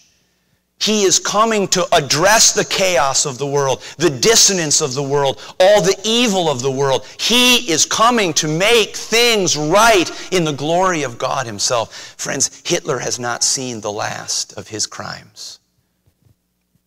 He 0.81 1.03
is 1.03 1.19
coming 1.19 1.67
to 1.69 1.87
address 1.93 2.53
the 2.53 2.65
chaos 2.65 3.27
of 3.27 3.39
the 3.39 3.47
world, 3.47 3.83
the 3.97 4.11
dissonance 4.11 4.81
of 4.81 4.95
the 4.95 5.03
world, 5.03 5.41
all 5.59 5.83
the 5.83 5.99
evil 6.05 6.49
of 6.49 6.63
the 6.63 6.71
world. 6.71 7.05
He 7.19 7.71
is 7.71 7.85
coming 7.85 8.33
to 8.35 8.47
make 8.47 8.95
things 8.95 9.57
right 9.57 10.09
in 10.33 10.45
the 10.45 10.53
glory 10.53 11.03
of 11.03 11.19
God 11.19 11.47
Himself. 11.47 12.15
Friends, 12.17 12.63
Hitler 12.65 12.99
has 13.01 13.19
not 13.19 13.43
seen 13.43 13.81
the 13.81 13.93
last 13.93 14.53
of 14.57 14.69
his 14.69 14.87
crimes. 14.87 15.59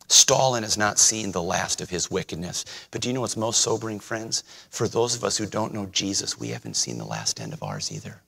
Stalin 0.08 0.64
has 0.64 0.78
not 0.78 1.00
seen 1.00 1.32
the 1.32 1.42
last 1.42 1.80
of 1.80 1.90
his 1.90 2.12
wickedness. 2.12 2.66
But 2.92 3.02
do 3.02 3.08
you 3.08 3.14
know 3.14 3.22
what's 3.22 3.38
most 3.38 3.62
sobering, 3.62 4.00
friends? 4.00 4.44
For 4.70 4.88
those 4.88 5.16
of 5.16 5.24
us 5.24 5.38
who 5.38 5.46
don't 5.46 5.74
know 5.74 5.86
Jesus, 5.88 6.38
we 6.38 6.50
haven't 6.50 6.76
seen 6.76 6.98
the 6.98 7.06
last 7.06 7.40
end 7.40 7.54
of 7.54 7.64
ours 7.64 7.92
either. 7.92 8.22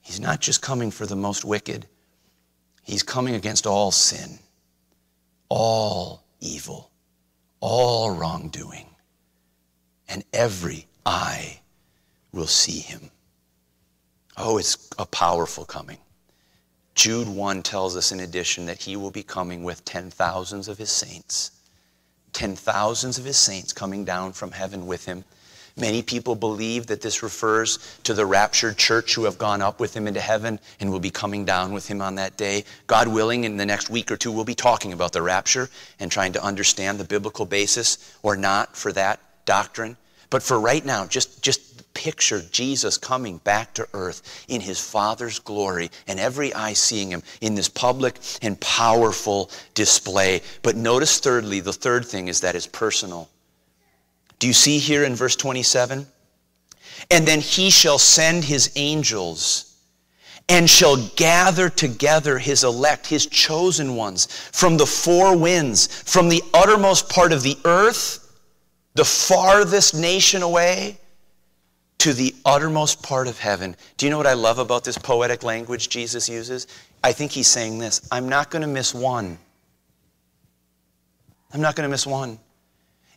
He's 0.00 0.18
not 0.18 0.40
just 0.40 0.60
coming 0.62 0.90
for 0.90 1.06
the 1.06 1.14
most 1.16 1.44
wicked. 1.44 1.86
He's 2.88 3.02
coming 3.02 3.34
against 3.34 3.66
all 3.66 3.90
sin, 3.90 4.38
all 5.50 6.24
evil, 6.40 6.90
all 7.60 8.12
wrongdoing, 8.12 8.86
and 10.08 10.24
every 10.32 10.86
eye 11.04 11.60
will 12.32 12.46
see 12.46 12.78
him. 12.78 13.10
Oh, 14.38 14.56
it's 14.56 14.88
a 14.98 15.04
powerful 15.04 15.66
coming. 15.66 15.98
Jude 16.94 17.28
1 17.28 17.62
tells 17.62 17.94
us, 17.94 18.10
in 18.10 18.20
addition, 18.20 18.64
that 18.64 18.82
he 18.82 18.96
will 18.96 19.10
be 19.10 19.22
coming 19.22 19.64
with 19.64 19.84
ten 19.84 20.10
thousands 20.10 20.66
of 20.66 20.78
his 20.78 20.90
saints. 20.90 21.50
Ten 22.32 22.56
thousands 22.56 23.18
of 23.18 23.26
his 23.26 23.36
saints 23.36 23.74
coming 23.74 24.06
down 24.06 24.32
from 24.32 24.52
heaven 24.52 24.86
with 24.86 25.04
him 25.04 25.24
Many 25.78 26.02
people 26.02 26.34
believe 26.34 26.88
that 26.88 27.02
this 27.02 27.22
refers 27.22 27.78
to 28.02 28.12
the 28.12 28.26
raptured 28.26 28.76
church 28.76 29.14
who 29.14 29.24
have 29.24 29.38
gone 29.38 29.62
up 29.62 29.78
with 29.78 29.94
him 29.94 30.08
into 30.08 30.20
heaven 30.20 30.58
and 30.80 30.90
will 30.90 30.98
be 30.98 31.10
coming 31.10 31.44
down 31.44 31.72
with 31.72 31.86
him 31.86 32.02
on 32.02 32.16
that 32.16 32.36
day. 32.36 32.64
God 32.88 33.06
willing, 33.06 33.44
in 33.44 33.56
the 33.56 33.66
next 33.66 33.88
week 33.88 34.10
or 34.10 34.16
two, 34.16 34.32
we'll 34.32 34.44
be 34.44 34.56
talking 34.56 34.92
about 34.92 35.12
the 35.12 35.22
rapture 35.22 35.70
and 36.00 36.10
trying 36.10 36.32
to 36.32 36.42
understand 36.42 36.98
the 36.98 37.04
biblical 37.04 37.46
basis 37.46 38.16
or 38.22 38.36
not 38.36 38.76
for 38.76 38.92
that 38.92 39.20
doctrine. 39.44 39.96
But 40.30 40.42
for 40.42 40.58
right 40.58 40.84
now, 40.84 41.06
just, 41.06 41.42
just 41.42 41.94
picture 41.94 42.42
Jesus 42.50 42.98
coming 42.98 43.38
back 43.38 43.74
to 43.74 43.88
earth 43.94 44.44
in 44.48 44.60
his 44.60 44.78
Father's 44.80 45.38
glory 45.38 45.90
and 46.06 46.20
every 46.20 46.52
eye 46.54 46.72
seeing 46.72 47.10
him 47.10 47.22
in 47.40 47.54
this 47.54 47.68
public 47.68 48.18
and 48.42 48.60
powerful 48.60 49.50
display. 49.74 50.42
But 50.62 50.76
notice, 50.76 51.18
thirdly, 51.18 51.60
the 51.60 51.72
third 51.72 52.04
thing 52.04 52.28
is 52.28 52.40
that 52.40 52.54
it's 52.54 52.66
personal. 52.66 53.28
Do 54.38 54.46
you 54.46 54.52
see 54.52 54.78
here 54.78 55.04
in 55.04 55.14
verse 55.14 55.36
27? 55.36 56.06
And 57.10 57.26
then 57.26 57.40
he 57.40 57.70
shall 57.70 57.98
send 57.98 58.44
his 58.44 58.72
angels 58.76 59.68
and 60.48 60.68
shall 60.68 60.96
gather 61.16 61.68
together 61.68 62.38
his 62.38 62.64
elect, 62.64 63.06
his 63.06 63.26
chosen 63.26 63.96
ones, 63.96 64.26
from 64.52 64.76
the 64.76 64.86
four 64.86 65.36
winds, 65.36 65.86
from 65.86 66.28
the 66.28 66.42
uttermost 66.54 67.08
part 67.08 67.32
of 67.32 67.42
the 67.42 67.58
earth, 67.64 68.40
the 68.94 69.04
farthest 69.04 69.94
nation 69.94 70.42
away, 70.42 70.98
to 71.98 72.12
the 72.12 72.34
uttermost 72.44 73.02
part 73.02 73.26
of 73.26 73.38
heaven. 73.38 73.76
Do 73.96 74.06
you 74.06 74.10
know 74.10 74.16
what 74.16 74.26
I 74.26 74.34
love 74.34 74.58
about 74.58 74.84
this 74.84 74.96
poetic 74.96 75.42
language 75.42 75.88
Jesus 75.88 76.28
uses? 76.28 76.66
I 77.02 77.12
think 77.12 77.32
he's 77.32 77.48
saying 77.48 77.78
this 77.78 78.08
I'm 78.10 78.28
not 78.28 78.50
going 78.50 78.62
to 78.62 78.68
miss 78.68 78.94
one. 78.94 79.38
I'm 81.52 81.60
not 81.60 81.76
going 81.76 81.86
to 81.86 81.90
miss 81.90 82.06
one. 82.06 82.38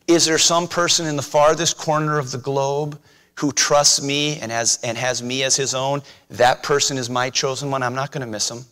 Is 0.06 0.24
there 0.24 0.38
some 0.38 0.68
person 0.68 1.06
in 1.06 1.16
the 1.16 1.22
farthest 1.22 1.78
corner 1.78 2.18
of 2.18 2.30
the 2.30 2.38
globe 2.38 3.00
who 3.36 3.52
trusts 3.52 4.02
me 4.02 4.38
and 4.40 4.52
has, 4.52 4.78
and 4.82 4.98
has 4.98 5.22
me 5.22 5.42
as 5.42 5.56
his 5.56 5.74
own? 5.74 6.02
That 6.30 6.62
person 6.62 6.98
is 6.98 7.08
my 7.08 7.30
chosen 7.30 7.70
one. 7.70 7.82
I'm 7.82 7.94
not 7.94 8.10
going 8.10 8.22
to 8.22 8.30
miss 8.30 8.50
him. 8.50 8.64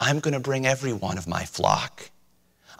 I'm 0.00 0.20
going 0.20 0.34
to 0.34 0.40
bring 0.40 0.66
every 0.66 0.92
one 0.92 1.18
of 1.18 1.26
my 1.26 1.44
flock. 1.44 2.10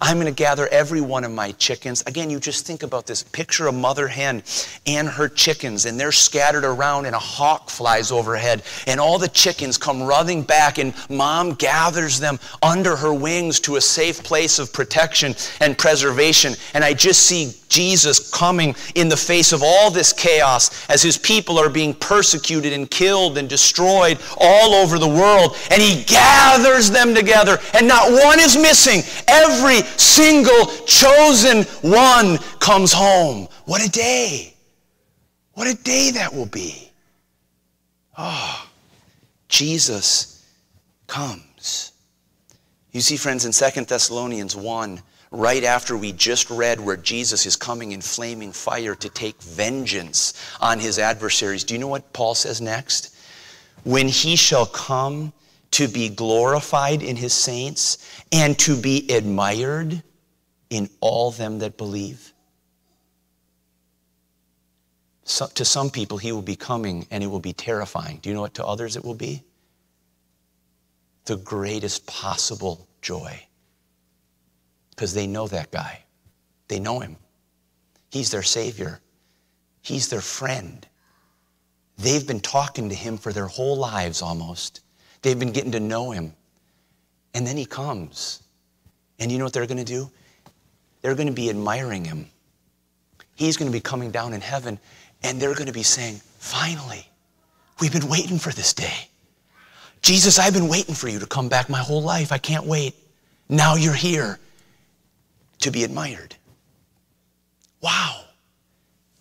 I'm 0.01 0.17
going 0.17 0.27
to 0.27 0.33
gather 0.33 0.69
every 0.69 1.01
one 1.01 1.25
of 1.25 1.33
my 1.33 1.51
chickens. 1.53 2.05
Again, 2.07 2.31
you 2.31 2.39
just 2.39 2.65
think 2.65 2.85
about 2.85 3.07
this. 3.07 3.25
Picture 3.25 3.67
a 3.67 3.73
mother 3.73 4.07
hen 4.07 4.45
and 4.87 5.09
her 5.09 5.29
chickens, 5.29 5.87
and 5.87 5.99
they're 5.99 6.13
scattered 6.13 6.65
around, 6.65 7.07
and 7.07 7.17
a 7.17 7.19
hawk 7.19 7.69
flies 7.69 8.13
overhead, 8.13 8.63
and 8.87 9.01
all 9.01 9.19
the 9.19 9.29
chickens 9.29 9.77
come 9.77 10.03
running 10.03 10.43
back, 10.43 10.79
and 10.79 10.95
mom 11.11 11.55
gathers 11.55 12.21
them 12.21 12.39
under 12.63 12.95
her 12.95 13.13
wings 13.13 13.59
to 13.61 13.75
a 13.75 13.81
safe 13.81 14.23
place 14.23 14.61
of 14.61 14.73
protection 14.73 15.35
and 15.61 15.77
preservation. 15.77 16.55
And 16.75 16.85
I 16.85 16.95
just 16.95 17.23
see 17.23 17.53
Jesus 17.69 18.31
coming 18.31 18.75
in 18.95 19.09
the 19.09 19.17
face 19.17 19.53
of 19.53 19.63
all 19.63 19.91
this 19.91 20.13
chaos 20.13 20.89
as 20.89 21.03
his 21.03 21.19
people 21.19 21.59
are 21.59 21.69
being 21.69 21.95
persecuted 21.95 22.73
and 22.73 22.91
killed 22.91 23.39
and 23.39 23.49
destroyed 23.49 24.19
all 24.39 24.75
over 24.75 24.99
the 24.99 25.09
world. 25.09 25.57
And 25.71 25.81
he 25.81 26.05
gathers 26.05 26.91
them 26.91 27.15
together, 27.15 27.59
and 27.75 27.87
not 27.87 28.11
one 28.11 28.41
is 28.41 28.57
missing. 28.57 29.03
Every 29.29 29.83
single 29.97 30.67
chosen 30.87 31.65
one 31.83 32.39
comes 32.59 32.93
home. 32.93 33.49
What 33.65 33.85
a 33.85 33.91
day! 33.91 34.55
What 35.55 35.67
a 35.67 35.75
day 35.75 36.13
that 36.13 36.33
will 36.33 36.47
be. 36.47 36.89
Oh, 38.17 38.69
Jesus 39.49 40.47
comes. 41.09 41.93
You 42.93 43.01
see, 43.01 43.17
friends, 43.17 43.45
in 43.45 43.53
Second 43.53 43.89
Thessalonians 43.89 44.55
1, 44.55 45.03
right 45.31 45.65
after 45.65 45.97
we 45.97 46.13
just 46.13 46.51
read 46.51 46.81
where 46.81 46.97
Jesus 46.97 47.47
is 47.47 47.57
coming 47.57 47.93
in 47.93 48.01
flaming 48.01 48.53
fire 48.53 48.95
to 48.95 49.09
take 49.09 49.41
vengeance 49.43 50.35
on 50.61 50.79
his 50.79 50.99
adversaries, 50.99 51.65
do 51.65 51.75
you 51.75 51.81
know 51.81 51.89
what 51.89 52.13
Paul 52.13 52.35
says 52.35 52.61
next? 52.61 53.15
When 53.85 54.09
he 54.09 54.37
shall 54.37 54.67
come 54.67 55.33
to 55.73 55.89
be 55.89 56.09
glorified 56.09 57.03
in 57.03 57.17
his 57.17 57.33
saints 57.33 57.99
and 58.33 58.59
to 58.61 58.81
be 58.81 59.07
admired 59.11 60.03
in 60.71 60.89
all 61.01 61.31
them 61.31 61.59
that 61.59 61.77
believe. 61.77 62.33
So, 65.25 65.47
to 65.47 65.65
some 65.65 65.91
people, 65.91 66.17
he 66.17 66.33
will 66.33 66.43
be 66.43 66.57
coming 66.57 67.07
and 67.11 67.23
it 67.23 67.27
will 67.27 67.39
be 67.39 67.53
terrifying. 67.53 68.19
Do 68.23 68.31
you 68.31 68.35
know 68.35 68.41
what 68.41 68.55
to 68.55 68.65
others 68.65 68.97
it 68.97 69.05
will 69.05 69.15
be? 69.15 69.43
The 71.27 71.37
greatest 71.37 72.07
possible 72.07 72.89
joy 73.03 73.48
because 74.99 75.15
they 75.15 75.29
know 75.29 75.47
that 75.47 75.71
guy. 75.71 76.03
They 76.67 76.81
know 76.81 76.99
him. 76.99 77.17
He's 78.11 78.33
their 78.33 78.43
Savior, 78.43 79.01
He's 79.81 80.09
their 80.09 80.21
friend. 80.21 80.85
They've 81.99 82.27
been 82.27 82.41
talking 82.41 82.89
to 82.91 82.95
Him 82.95 83.17
for 83.17 83.33
their 83.33 83.47
whole 83.47 83.77
lives 83.77 84.23
almost. 84.23 84.83
They've 85.23 85.39
been 85.39 85.51
getting 85.51 85.73
to 85.73 85.81
know 85.81 86.11
Him. 86.11 86.33
And 87.35 87.47
then 87.47 87.57
He 87.57 87.65
comes. 87.65 88.43
And 89.19 89.33
you 89.33 89.39
know 89.39 89.45
what 89.45 89.53
they're 89.53 89.67
going 89.67 89.79
to 89.79 89.85
do? 89.85 90.11
They're 91.01 91.15
going 91.15 91.27
to 91.27 91.33
be 91.33 91.49
admiring 91.49 92.05
Him. 92.05 92.27
He's 93.35 93.57
going 93.57 93.71
to 93.71 93.73
be 93.73 93.81
coming 93.81 94.11
down 94.11 94.33
in 94.33 94.41
heaven, 94.41 94.79
and 95.23 95.41
they're 95.41 95.55
going 95.55 95.67
to 95.67 95.73
be 95.73 95.83
saying, 95.83 96.21
Finally, 96.39 97.07
we've 97.81 97.93
been 97.93 98.09
waiting 98.09 98.39
for 98.39 98.53
this 98.53 98.75
day. 98.75 99.09
Jesus, 100.03 100.39
I've 100.39 100.55
been 100.55 100.69
waiting 100.69 100.95
for 100.95 101.09
you 101.09 101.19
to 101.19 101.27
come 101.27 101.49
back 101.49 101.69
my 101.69 101.79
whole 101.79 102.03
life. 102.03 102.31
I 102.31 102.39
can't 102.39 102.67
wait. 102.67 102.95
Now 103.49 103.75
you're 103.75 103.95
here 103.95 104.39
to 105.61 105.71
be 105.71 105.85
admired. 105.85 106.37
Wow. 107.81 108.25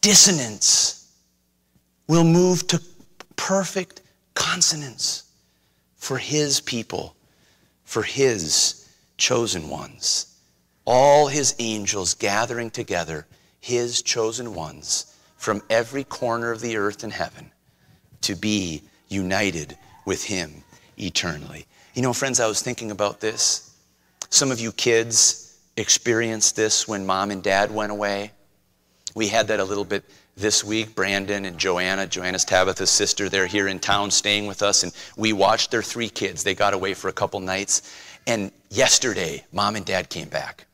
Dissonance 0.02 1.12
will 2.08 2.24
move 2.24 2.68
to 2.68 2.82
perfect 3.36 4.02
consonance 4.34 5.24
for 5.96 6.18
his 6.18 6.62
people, 6.62 7.16
for 7.84 8.04
his 8.04 8.88
chosen 9.18 9.70
ones. 9.70 10.38
All 10.86 11.28
his 11.28 11.56
angels 11.60 12.14
gathering 12.14 12.70
together, 12.70 13.28
his 13.60 14.02
chosen 14.02 14.54
ones 14.54 15.18
from 15.36 15.62
every 15.70 16.04
corner 16.04 16.52
of 16.52 16.62
the 16.62 16.78
earth 16.78 17.04
and 17.04 17.12
heaven 17.12 17.52
to 18.22 18.36
be 18.36 18.84
united 19.10 19.78
with 20.06 20.24
him 20.24 20.64
eternally. 20.98 21.66
You 21.94 22.02
know, 22.02 22.14
friends, 22.14 22.40
I 22.40 22.48
was 22.48 22.62
thinking 22.62 22.92
about 22.92 23.20
this. 23.20 23.76
Some 24.30 24.52
of 24.52 24.60
you 24.60 24.72
kids, 24.72 25.47
experienced 25.78 26.56
this 26.56 26.88
when 26.88 27.06
mom 27.06 27.32
and 27.32 27.42
dad 27.42 27.72
went 27.72 27.92
away. 27.92 28.32
We 29.16 29.28
had 29.28 29.48
that 29.48 29.60
a 29.60 29.64
little 29.64 29.86
bit 29.86 30.04
this 30.36 30.64
week. 30.64 30.96
Brandon 30.96 31.46
and 31.46 31.58
Joanna, 31.58 32.08
Joanna's 32.08 32.46
Tabitha's 32.46 32.90
sister, 32.90 33.30
they're 33.30 33.48
here 33.48 33.68
in 33.68 33.80
town 33.80 34.12
staying 34.12 34.48
with 34.48 34.62
us, 34.62 34.84
and 34.84 34.92
we 35.16 35.34
watched 35.34 35.72
their 35.72 35.84
three 35.84 36.10
kids. 36.10 36.44
They 36.44 36.56
got 36.56 36.74
away 36.74 36.94
for 36.94 37.08
a 37.08 37.14
couple 37.14 37.40
nights. 37.40 37.96
And 38.26 38.52
yesterday, 38.70 39.46
mom 39.54 39.76
and 39.76 39.86
dad 39.86 40.10
came 40.10 40.28
back. 40.28 40.66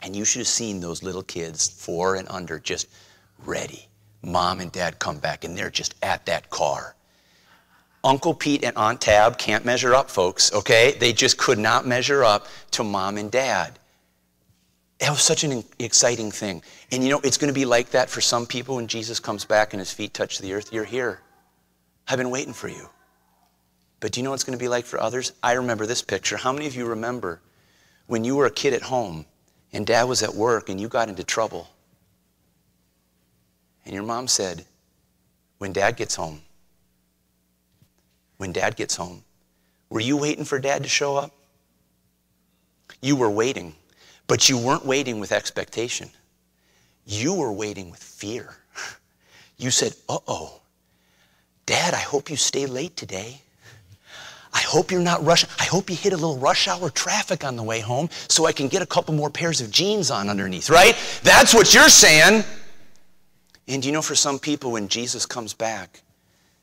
And 0.00 0.16
you 0.16 0.24
should 0.24 0.40
have 0.40 0.48
seen 0.48 0.80
those 0.80 1.02
little 1.02 1.22
kids, 1.22 1.68
four 1.68 2.16
and 2.16 2.26
under, 2.28 2.58
just 2.58 2.88
ready. 3.44 3.86
Mom 4.22 4.60
and 4.60 4.72
dad 4.72 4.98
come 4.98 5.18
back, 5.18 5.44
and 5.44 5.56
they're 5.56 5.70
just 5.70 5.94
at 6.02 6.26
that 6.26 6.50
car. 6.50 6.96
Uncle 8.04 8.34
Pete 8.34 8.64
and 8.64 8.76
Aunt 8.76 9.00
Tab 9.00 9.38
can't 9.38 9.64
measure 9.64 9.94
up, 9.94 10.10
folks, 10.10 10.52
okay? 10.52 10.96
They 10.98 11.12
just 11.12 11.38
could 11.38 11.58
not 11.58 11.86
measure 11.86 12.24
up 12.24 12.48
to 12.72 12.82
mom 12.82 13.16
and 13.16 13.30
dad. 13.30 13.78
That 15.02 15.10
was 15.10 15.22
such 15.22 15.42
an 15.42 15.64
exciting 15.80 16.30
thing. 16.30 16.62
And 16.92 17.02
you 17.02 17.10
know, 17.10 17.20
it's 17.24 17.36
going 17.36 17.52
to 17.52 17.54
be 17.54 17.64
like 17.64 17.90
that 17.90 18.08
for 18.08 18.20
some 18.20 18.46
people 18.46 18.76
when 18.76 18.86
Jesus 18.86 19.18
comes 19.18 19.44
back 19.44 19.72
and 19.72 19.80
his 19.80 19.92
feet 19.92 20.14
touch 20.14 20.38
the 20.38 20.52
earth. 20.52 20.72
You're 20.72 20.84
here. 20.84 21.18
I've 22.06 22.18
been 22.18 22.30
waiting 22.30 22.52
for 22.52 22.68
you. 22.68 22.88
But 23.98 24.12
do 24.12 24.20
you 24.20 24.22
know 24.22 24.30
what 24.30 24.36
it's 24.36 24.44
going 24.44 24.56
to 24.56 24.62
be 24.62 24.68
like 24.68 24.84
for 24.84 25.00
others? 25.00 25.32
I 25.42 25.54
remember 25.54 25.86
this 25.86 26.02
picture. 26.02 26.36
How 26.36 26.52
many 26.52 26.68
of 26.68 26.76
you 26.76 26.86
remember 26.86 27.40
when 28.06 28.22
you 28.22 28.36
were 28.36 28.46
a 28.46 28.50
kid 28.50 28.74
at 28.74 28.82
home 28.82 29.26
and 29.72 29.84
dad 29.84 30.04
was 30.04 30.22
at 30.22 30.32
work 30.32 30.68
and 30.68 30.80
you 30.80 30.86
got 30.86 31.08
into 31.08 31.24
trouble? 31.24 31.68
And 33.84 33.92
your 33.92 34.04
mom 34.04 34.28
said, 34.28 34.64
When 35.58 35.72
dad 35.72 35.96
gets 35.96 36.14
home, 36.14 36.42
when 38.36 38.52
dad 38.52 38.76
gets 38.76 38.94
home, 38.94 39.24
were 39.90 39.98
you 39.98 40.16
waiting 40.16 40.44
for 40.44 40.60
dad 40.60 40.84
to 40.84 40.88
show 40.88 41.16
up? 41.16 41.32
You 43.00 43.16
were 43.16 43.30
waiting 43.30 43.74
but 44.32 44.48
you 44.48 44.56
weren't 44.56 44.86
waiting 44.86 45.20
with 45.20 45.30
expectation. 45.30 46.08
You 47.04 47.34
were 47.34 47.52
waiting 47.52 47.90
with 47.90 48.02
fear. 48.02 48.56
You 49.58 49.70
said, 49.70 49.94
uh 50.08 50.20
oh, 50.26 50.62
Dad, 51.66 51.92
I 51.92 51.98
hope 51.98 52.30
you 52.30 52.36
stay 52.36 52.64
late 52.64 52.96
today. 52.96 53.42
I 54.54 54.60
hope 54.60 54.90
you're 54.90 55.02
not 55.02 55.22
rushing. 55.22 55.50
I 55.60 55.64
hope 55.64 55.90
you 55.90 55.96
hit 55.96 56.14
a 56.14 56.16
little 56.16 56.38
rush 56.38 56.66
hour 56.66 56.88
traffic 56.88 57.44
on 57.44 57.56
the 57.56 57.62
way 57.62 57.80
home 57.80 58.08
so 58.26 58.46
I 58.46 58.52
can 58.52 58.68
get 58.68 58.80
a 58.80 58.86
couple 58.86 59.12
more 59.12 59.28
pairs 59.28 59.60
of 59.60 59.70
jeans 59.70 60.10
on 60.10 60.30
underneath, 60.30 60.70
right? 60.70 60.96
That's 61.22 61.52
what 61.52 61.74
you're 61.74 61.90
saying. 61.90 62.42
And 63.68 63.84
you 63.84 63.92
know, 63.92 64.00
for 64.00 64.14
some 64.14 64.38
people, 64.38 64.72
when 64.72 64.88
Jesus 64.88 65.26
comes 65.26 65.52
back, 65.52 66.01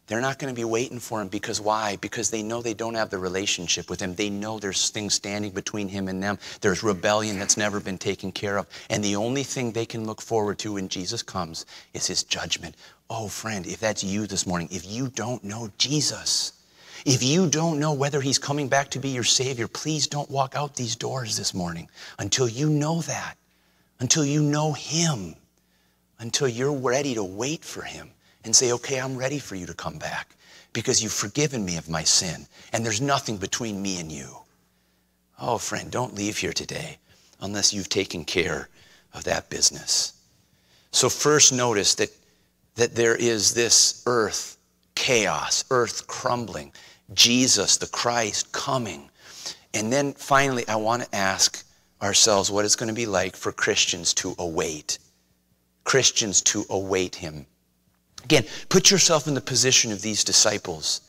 they're 0.10 0.19
not 0.19 0.39
going 0.39 0.54
to 0.54 0.60
be 0.60 0.65
waiting 0.65 1.00
for 1.00 1.22
him 1.22 1.28
because 1.28 1.62
why? 1.62 1.95
Because 1.98 2.32
they 2.32 2.41
know 2.41 2.64
they 2.64 2.74
don't 2.74 2.95
have 2.95 3.12
the 3.12 3.20
relationship 3.20 3.91
with 3.91 4.01
him. 4.01 4.16
They 4.16 4.32
know 4.32 4.57
there's 4.57 4.89
things 4.89 5.14
standing 5.14 5.51
between 5.51 5.88
him 5.88 6.07
and 6.07 6.22
them. 6.22 6.39
There's 6.62 6.82
rebellion 6.82 7.38
that's 7.38 7.57
never 7.57 7.80
been 7.80 7.99
taken 7.99 8.32
care 8.32 8.57
of. 8.57 8.66
And 8.89 9.03
the 9.03 9.16
only 9.16 9.43
thing 9.43 9.72
they 9.72 9.86
can 9.86 10.07
look 10.07 10.20
forward 10.20 10.57
to 10.60 10.74
when 10.74 10.89
Jesus 10.89 11.22
comes 11.22 11.68
is 11.93 12.07
his 12.07 12.24
judgment. 12.24 12.76
Oh, 13.07 13.28
friend, 13.28 13.68
if 13.68 13.80
that's 13.80 14.03
you 14.03 14.26
this 14.26 14.47
morning, 14.47 14.68
if 14.72 14.84
you 14.84 15.10
don't 15.10 15.43
know 15.43 15.70
Jesus, 15.78 16.53
if 17.05 17.22
you 17.22 17.47
don't 17.47 17.80
know 17.80 17.93
whether 17.93 18.20
he's 18.20 18.39
coming 18.39 18.68
back 18.68 18.89
to 18.89 18.99
be 18.99 19.10
your 19.10 19.24
Savior, 19.24 19.68
please 19.68 20.07
don't 20.07 20.30
walk 20.32 20.55
out 20.55 20.76
these 20.76 20.95
doors 20.95 21.38
this 21.38 21.53
morning 21.53 21.88
until 22.18 22.49
you 22.49 22.68
know 22.68 23.01
that, 23.01 23.36
until 23.99 24.26
you 24.26 24.41
know 24.41 24.74
him, 24.74 25.36
until 26.18 26.47
you're 26.47 26.74
ready 26.74 27.14
to 27.14 27.24
wait 27.24 27.64
for 27.64 27.84
him 27.84 28.10
and 28.43 28.55
say, 28.55 28.71
okay, 28.73 28.99
I'm 28.99 29.17
ready 29.17 29.39
for 29.39 29.55
you 29.55 29.65
to 29.65 29.73
come 29.73 29.97
back 29.97 30.35
because 30.73 31.01
you've 31.01 31.13
forgiven 31.13 31.65
me 31.65 31.77
of 31.77 31.89
my 31.89 32.03
sin 32.03 32.47
and 32.73 32.85
there's 32.85 33.01
nothing 33.01 33.37
between 33.37 33.81
me 33.81 33.99
and 33.99 34.11
you. 34.11 34.37
Oh, 35.39 35.57
friend, 35.57 35.91
don't 35.91 36.15
leave 36.15 36.37
here 36.37 36.53
today 36.53 36.97
unless 37.41 37.73
you've 37.73 37.89
taken 37.89 38.25
care 38.25 38.69
of 39.13 39.23
that 39.23 39.49
business. 39.49 40.13
So, 40.91 41.09
first, 41.09 41.53
notice 41.53 41.95
that 41.95 42.09
that 42.79 42.95
there 42.95 43.15
is 43.15 43.53
this 43.53 44.03
earth 44.05 44.57
chaos, 44.95 45.65
earth 45.69 46.07
crumbling, 46.07 46.71
Jesus, 47.13 47.75
the 47.75 47.87
Christ, 47.87 48.51
coming. 48.53 49.09
And 49.73 49.91
then 49.91 50.13
finally, 50.13 50.65
I 50.67 50.77
want 50.77 51.03
to 51.03 51.15
ask 51.15 51.65
ourselves 52.01 52.49
what 52.49 52.63
it's 52.63 52.77
going 52.77 52.87
to 52.87 52.95
be 52.95 53.05
like 53.05 53.35
for 53.35 53.51
Christians 53.51 54.13
to 54.15 54.33
await. 54.39 54.97
Christians 55.83 56.41
to 56.43 56.65
await 56.69 57.15
him. 57.15 57.45
Again, 58.24 58.45
put 58.70 58.91
yourself 58.91 59.28
in 59.28 59.34
the 59.34 59.41
position 59.41 59.91
of 59.91 60.01
these 60.01 60.24
disciples. 60.24 61.01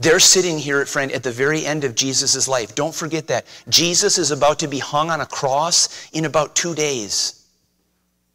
They're 0.00 0.18
sitting 0.18 0.58
here, 0.58 0.84
friend, 0.86 1.12
at 1.12 1.22
the 1.22 1.30
very 1.30 1.66
end 1.66 1.84
of 1.84 1.94
Jesus' 1.94 2.48
life. 2.48 2.74
Don't 2.74 2.94
forget 2.94 3.26
that. 3.26 3.44
Jesus 3.68 4.16
is 4.16 4.30
about 4.30 4.58
to 4.60 4.68
be 4.68 4.78
hung 4.78 5.10
on 5.10 5.20
a 5.20 5.26
cross 5.26 6.08
in 6.12 6.24
about 6.24 6.56
two 6.56 6.74
days. 6.74 7.36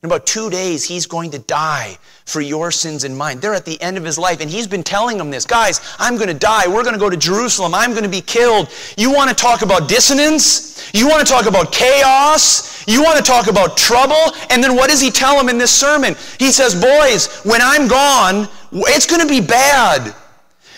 In 0.04 0.08
about 0.08 0.28
two 0.28 0.52
days, 0.52 0.84
he's 0.84 1.08
going 1.08 1.32
to 1.32 1.40
die 1.40 1.98
for 2.26 2.40
your 2.40 2.70
sins 2.70 3.04
and 3.04 3.18
mine. 3.18 3.40
They're 3.40 3.56
at 3.56 3.66
the 3.66 3.82
end 3.82 3.98
of 3.98 4.04
his 4.04 4.20
life, 4.20 4.40
and 4.40 4.48
he's 4.48 4.68
been 4.68 4.84
telling 4.84 5.18
them 5.18 5.32
this 5.32 5.46
guys, 5.46 5.82
I'm 5.98 6.18
going 6.18 6.28
to 6.28 6.36
die. 6.36 6.68
We're 6.68 6.84
going 6.84 6.94
to 6.94 7.00
go 7.00 7.10
to 7.10 7.18
Jerusalem. 7.18 7.74
I'm 7.74 7.92
going 7.92 8.04
to 8.04 8.10
be 8.10 8.22
killed. 8.22 8.70
You 8.98 9.12
want 9.12 9.30
to 9.32 9.36
talk 9.36 9.64
about 9.64 9.90
dissonance? 9.90 10.94
You 10.94 11.08
want 11.08 11.26
to 11.26 11.34
talk 11.34 11.48
about 11.48 11.72
chaos? 11.72 12.75
You 12.88 13.04
want 13.04 13.18
to 13.18 13.24
talk 13.24 13.48
about 13.48 13.78
trouble? 13.78 14.34
And 14.50 14.64
then 14.64 14.76
what 14.76 14.90
does 14.90 15.02
he 15.02 15.12
tell 15.12 15.38
them 15.38 15.50
in 15.50 15.58
this 15.58 15.72
sermon? 15.72 16.16
He 16.40 16.52
says, 16.52 16.76
Boys, 16.76 17.42
when 17.44 17.62
I'm 17.62 17.88
gone, 17.88 18.48
it's 18.72 19.06
going 19.06 19.22
to 19.22 19.28
be 19.28 19.42
bad. 19.42 20.16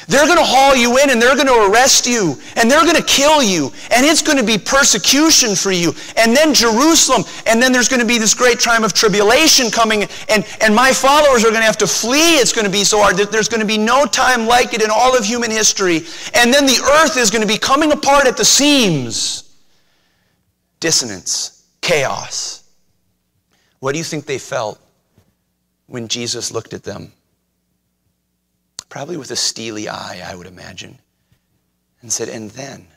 They're 0.07 0.25
going 0.25 0.37
to 0.37 0.43
haul 0.43 0.73
you 0.73 0.97
in 0.99 1.09
and 1.09 1.21
they're 1.21 1.35
going 1.35 1.47
to 1.47 1.69
arrest 1.69 2.07
you 2.07 2.37
and 2.55 2.71
they're 2.71 2.83
going 2.83 2.95
to 2.95 3.03
kill 3.03 3.43
you 3.43 3.73
and 3.91 4.05
it's 4.05 4.21
going 4.21 4.37
to 4.37 4.43
be 4.43 4.57
persecution 4.57 5.53
for 5.53 5.71
you. 5.71 5.91
And 6.15 6.33
then 6.33 6.53
Jerusalem 6.53 7.23
and 7.45 7.61
then 7.61 7.73
there's 7.73 7.89
going 7.89 7.99
to 7.99 8.05
be 8.05 8.17
this 8.17 8.33
great 8.33 8.61
time 8.61 8.85
of 8.85 8.93
tribulation 8.93 9.69
coming 9.69 10.07
and, 10.29 10.47
and 10.61 10.73
my 10.73 10.93
followers 10.93 11.43
are 11.43 11.49
going 11.49 11.61
to 11.61 11.67
have 11.67 11.77
to 11.79 11.87
flee. 11.87 12.35
It's 12.37 12.53
going 12.53 12.65
to 12.65 12.71
be 12.71 12.85
so 12.85 13.01
hard. 13.01 13.17
That 13.17 13.33
There's 13.33 13.49
going 13.49 13.59
to 13.59 13.67
be 13.67 13.77
no 13.77 14.05
time 14.05 14.47
like 14.47 14.73
it 14.73 14.81
in 14.81 14.89
all 14.89 15.17
of 15.17 15.25
human 15.25 15.51
history. 15.51 15.97
And 16.33 16.53
then 16.53 16.65
the 16.65 16.79
earth 17.01 17.17
is 17.17 17.29
going 17.29 17.41
to 17.41 17.47
be 17.47 17.57
coming 17.57 17.91
apart 17.91 18.27
at 18.27 18.37
the 18.37 18.45
seams. 18.45 19.43
Dissonance, 20.79 21.56
chaos. 21.87 22.63
What 23.79 23.93
do 23.93 23.97
you 23.97 24.03
think 24.03 24.25
they 24.25 24.39
felt 24.39 24.79
when 25.87 26.07
Jesus 26.07 26.51
looked 26.51 26.73
at 26.73 26.83
them? 26.83 27.11
probably 28.89 29.17
with 29.17 29.31
a 29.31 29.35
steely 29.35 29.89
eye, 29.89 30.21
I 30.25 30.35
would 30.35 30.47
imagine, 30.47 30.97
and 32.01 32.11
said, 32.11 32.29
And 32.29 32.51
then, 32.51 32.87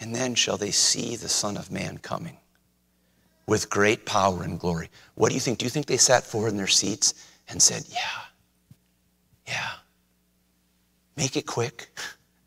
and 0.00 0.14
then 0.14 0.34
shall 0.34 0.56
they 0.56 0.70
see 0.70 1.16
the 1.16 1.28
Son 1.28 1.56
of 1.56 1.70
Man 1.70 1.98
coming 1.98 2.36
with 3.46 3.70
great 3.70 4.04
power 4.04 4.42
and 4.42 4.58
glory. 4.58 4.90
What 5.14 5.28
do 5.28 5.34
you 5.34 5.40
think? 5.40 5.58
Do 5.58 5.64
you 5.64 5.70
think 5.70 5.86
they 5.86 5.96
sat 5.96 6.24
forward 6.24 6.48
in 6.48 6.56
their 6.56 6.66
seats 6.66 7.14
and 7.48 7.62
said, 7.62 7.84
Yeah, 7.88 8.20
yeah, 9.46 9.70
make 11.16 11.36
it 11.36 11.46
quick, 11.46 11.88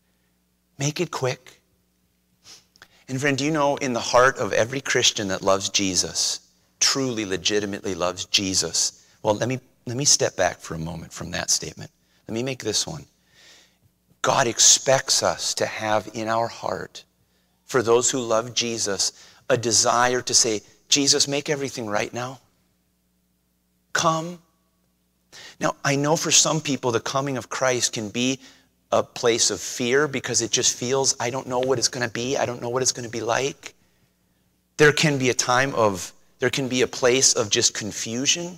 make 0.78 1.00
it 1.00 1.12
quick? 1.12 1.59
And 3.10 3.20
friend, 3.20 3.38
do 3.38 3.44
you 3.44 3.52
know 3.52 3.76
in 3.78 3.94
the 3.94 4.00
heart 4.00 4.38
of 4.38 4.54
every 4.54 4.82
Christian 4.82 5.28
that 5.30 5.42
loves 5.42 5.70
Jesus, 5.70 6.42
truly, 6.80 7.26
legitimately 7.26 7.96
loves 7.96 8.26
Jesus? 8.26 9.06
Well, 9.24 9.34
let 9.34 9.50
me 9.50 9.60
let 9.88 9.98
me 9.98 10.06
step 10.06 10.36
back 10.36 10.60
for 10.60 10.76
a 10.76 10.80
moment 10.80 11.12
from 11.12 11.32
that 11.32 11.50
statement. 11.50 11.90
Let 12.28 12.36
me 12.36 12.44
make 12.44 12.64
this 12.64 12.86
one. 12.86 13.08
God 14.22 14.46
expects 14.46 15.24
us 15.24 15.56
to 15.56 15.66
have 15.66 16.08
in 16.14 16.28
our 16.28 16.48
heart, 16.48 17.04
for 17.66 17.82
those 17.82 18.12
who 18.12 18.20
love 18.20 18.54
Jesus, 18.54 19.14
a 19.50 19.58
desire 19.58 20.22
to 20.22 20.34
say, 20.36 20.62
Jesus, 20.90 21.28
make 21.28 21.50
everything 21.50 21.88
right 21.88 22.14
now. 22.14 22.40
Come. 23.94 24.40
Now, 25.60 25.76
I 25.84 25.96
know 25.96 26.16
for 26.16 26.30
some 26.30 26.62
people 26.62 26.92
the 26.92 27.00
coming 27.00 27.38
of 27.38 27.50
Christ 27.50 27.94
can 27.94 28.10
be 28.10 28.40
a 28.92 29.04
place 29.04 29.52
of 29.52 29.60
fear 29.60 30.08
because 30.08 30.42
it 30.42 30.52
just 30.52 30.76
feels, 30.76 31.16
I 31.20 31.30
don't 31.30 31.48
know 31.48 31.60
what 31.60 31.78
it's 31.78 31.88
going 31.88 32.06
to 32.06 32.12
be. 32.12 32.38
I 32.38 32.46
don't 32.46 32.62
know 32.62 32.70
what 32.70 32.82
it's 32.82 32.92
going 32.92 33.06
to 33.06 33.12
be 33.12 33.22
like. 33.22 33.76
There 34.78 34.92
can 34.92 35.18
be 35.18 35.30
a 35.30 35.34
time 35.34 35.76
of, 35.76 36.12
there 36.40 36.50
can 36.50 36.68
be 36.68 36.82
a 36.82 36.88
place 36.88 37.34
of 37.34 37.50
just 37.50 37.74
confusion. 37.74 38.58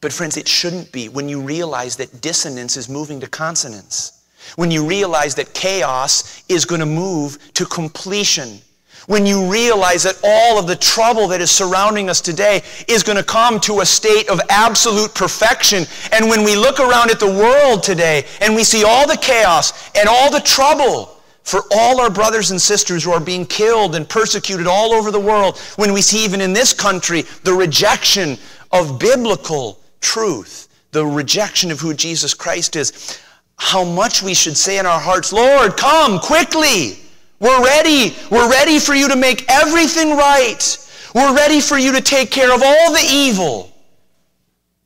But, 0.00 0.12
friends, 0.12 0.36
it 0.36 0.46
shouldn't 0.46 0.92
be 0.92 1.08
when 1.08 1.28
you 1.28 1.40
realize 1.40 1.96
that 1.96 2.20
dissonance 2.20 2.76
is 2.76 2.88
moving 2.88 3.20
to 3.20 3.28
consonance, 3.28 4.24
when 4.56 4.70
you 4.70 4.86
realize 4.86 5.34
that 5.36 5.54
chaos 5.54 6.44
is 6.50 6.66
going 6.66 6.80
to 6.80 6.86
move 6.86 7.38
to 7.54 7.64
completion, 7.64 8.58
when 9.06 9.26
you 9.26 9.50
realize 9.50 10.02
that 10.04 10.18
all 10.24 10.58
of 10.58 10.66
the 10.66 10.76
trouble 10.76 11.28
that 11.28 11.40
is 11.40 11.50
surrounding 11.50 12.08
us 12.08 12.20
today 12.20 12.62
is 12.88 13.02
going 13.02 13.18
to 13.18 13.24
come 13.24 13.60
to 13.60 13.80
a 13.80 13.86
state 13.86 14.28
of 14.28 14.40
absolute 14.48 15.14
perfection. 15.14 15.84
And 16.12 16.28
when 16.28 16.42
we 16.42 16.56
look 16.56 16.80
around 16.80 17.10
at 17.10 17.20
the 17.20 17.26
world 17.26 17.82
today 17.82 18.24
and 18.40 18.54
we 18.54 18.64
see 18.64 18.84
all 18.84 19.06
the 19.06 19.16
chaos 19.16 19.90
and 19.94 20.08
all 20.08 20.30
the 20.30 20.40
trouble, 20.40 21.10
for 21.42 21.60
all 21.72 22.00
our 22.00 22.08
brothers 22.08 22.50
and 22.50 22.60
sisters 22.60 23.04
who 23.04 23.12
are 23.12 23.20
being 23.20 23.44
killed 23.44 23.94
and 23.94 24.08
persecuted 24.08 24.66
all 24.66 24.94
over 24.94 25.10
the 25.10 25.20
world, 25.20 25.58
when 25.76 25.92
we 25.92 26.00
see 26.00 26.24
even 26.24 26.40
in 26.40 26.54
this 26.54 26.72
country 26.72 27.22
the 27.42 27.52
rejection 27.52 28.38
of 28.72 28.98
biblical 28.98 29.78
truth, 30.00 30.68
the 30.92 31.04
rejection 31.04 31.70
of 31.70 31.80
who 31.80 31.92
Jesus 31.92 32.32
Christ 32.32 32.76
is, 32.76 33.20
how 33.56 33.84
much 33.84 34.22
we 34.22 34.32
should 34.32 34.56
say 34.56 34.78
in 34.78 34.86
our 34.86 34.98
hearts, 34.98 35.32
Lord, 35.32 35.76
come 35.76 36.18
quickly. 36.18 36.98
We're 37.40 37.64
ready. 37.64 38.14
We're 38.30 38.50
ready 38.50 38.78
for 38.78 38.94
you 38.94 39.08
to 39.08 39.16
make 39.16 39.44
everything 39.48 40.16
right. 40.16 40.78
We're 41.14 41.34
ready 41.34 41.60
for 41.60 41.78
you 41.78 41.92
to 41.92 42.00
take 42.00 42.30
care 42.30 42.54
of 42.54 42.62
all 42.62 42.92
the 42.92 43.06
evil. 43.08 43.72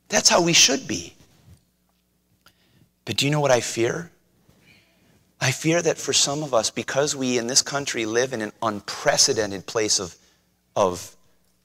That's 0.09 0.29
how 0.29 0.43
we 0.43 0.53
should 0.53 0.87
be. 0.87 1.15
But 3.05 3.17
do 3.17 3.27
you 3.27 3.31
know 3.31 3.41
what 3.41 3.51
I 3.51 3.61
fear? 3.61 4.11
I 5.41 5.53
fear 5.53 5.81
that 5.81 5.99
for 5.99 6.13
some 6.13 6.43
of 6.43 6.53
us, 6.53 6.71
because 6.71 7.15
we 7.15 7.39
in 7.39 7.47
this 7.47 7.63
country 7.63 8.05
live 8.07 8.33
in 8.33 8.43
an 8.43 8.53
unprecedented 8.61 9.67
place 9.67 10.01
of, 10.01 10.17
of, 10.75 11.17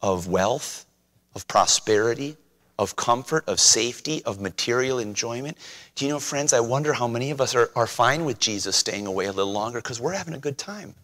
of 0.02 0.28
wealth, 0.28 0.86
of 1.34 1.48
prosperity, 1.48 2.38
of 2.78 2.96
comfort, 2.96 3.44
of 3.48 3.60
safety, 3.60 4.24
of 4.26 4.40
material 4.40 5.00
enjoyment. 5.00 5.58
Do 5.96 6.06
you 6.06 6.12
know, 6.12 6.20
friends, 6.20 6.54
I 6.54 6.60
wonder 6.60 6.94
how 6.94 7.08
many 7.08 7.32
of 7.32 7.39
us 7.39 7.54
are, 7.54 7.70
are 7.76 7.88
fine 7.88 8.26
with 8.26 8.39
Jesus 8.39 8.76
staying 8.76 9.06
away 9.06 9.26
a 9.26 9.32
little 9.32 9.52
longer 9.52 9.80
because 9.80 10.00
we're 10.00 10.14
having 10.14 10.34
a 10.34 10.39
good 10.39 10.58
time. 10.58 10.96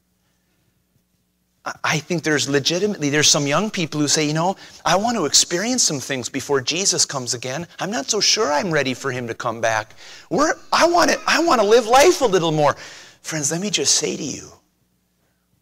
I 1.84 2.00
think 2.00 2.24
there's 2.24 2.50
legitimately, 2.50 3.10
there's 3.10 3.30
some 3.30 3.46
young 3.46 3.70
people 3.70 4.00
who 4.00 4.08
say, 4.08 4.26
you 4.26 4.34
know, 4.34 4.56
I 4.86 4.96
want 4.96 5.18
to 5.18 5.26
experience 5.26 5.84
some 5.84 6.00
things 6.00 6.30
before 6.30 6.62
Jesus 6.62 7.06
comes 7.06 7.34
again. 7.34 7.68
I'm 7.80 7.92
not 7.92 8.10
so 8.10 8.20
sure 8.20 8.52
I'm 8.52 8.72
ready 8.72 8.94
for 8.94 9.12
him 9.12 9.28
to 9.28 9.36
come 9.36 9.62
back. 9.62 9.94
We're, 10.32 10.54
I, 10.72 10.88
want 10.88 11.12
to, 11.12 11.20
I 11.28 11.44
want 11.44 11.62
to 11.62 11.68
live 11.68 11.86
life 11.86 12.22
a 12.22 12.26
little 12.26 12.52
more. 12.52 12.76
Friends, 13.22 13.52
let 13.52 13.62
me 13.62 13.70
just 13.70 13.96
say 13.96 14.16
to 14.16 14.24
you, 14.24 14.50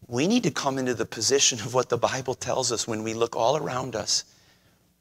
we 0.08 0.28
need 0.28 0.44
to 0.44 0.52
come 0.52 0.78
into 0.78 0.94
the 0.94 1.06
position 1.06 1.60
of 1.60 1.74
what 1.74 1.90
the 1.90 1.98
Bible 1.98 2.36
tells 2.36 2.72
us 2.72 2.88
when 2.88 3.04
we 3.04 3.14
look 3.14 3.36
all 3.36 3.58
around 3.58 3.96
us 3.96 4.24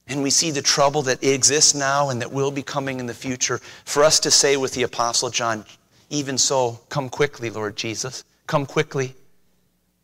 and 0.08 0.22
we 0.22 0.30
see 0.30 0.50
the 0.50 0.62
trouble 0.62 1.02
that 1.02 1.22
exists 1.24 1.74
now 1.74 2.10
and 2.10 2.20
that 2.20 2.32
will 2.32 2.50
be 2.50 2.62
coming 2.62 3.00
in 3.00 3.06
the 3.06 3.14
future, 3.14 3.58
for 3.84 4.04
us 4.04 4.20
to 4.20 4.30
say 4.30 4.56
with 4.56 4.72
the 4.72 4.84
Apostle 4.84 5.30
John, 5.30 5.64
even 6.10 6.38
so, 6.38 6.80
come 6.88 7.08
quickly, 7.08 7.50
Lord 7.50 7.76
Jesus. 7.76 8.24
Come 8.46 8.66
quickly. 8.66 9.14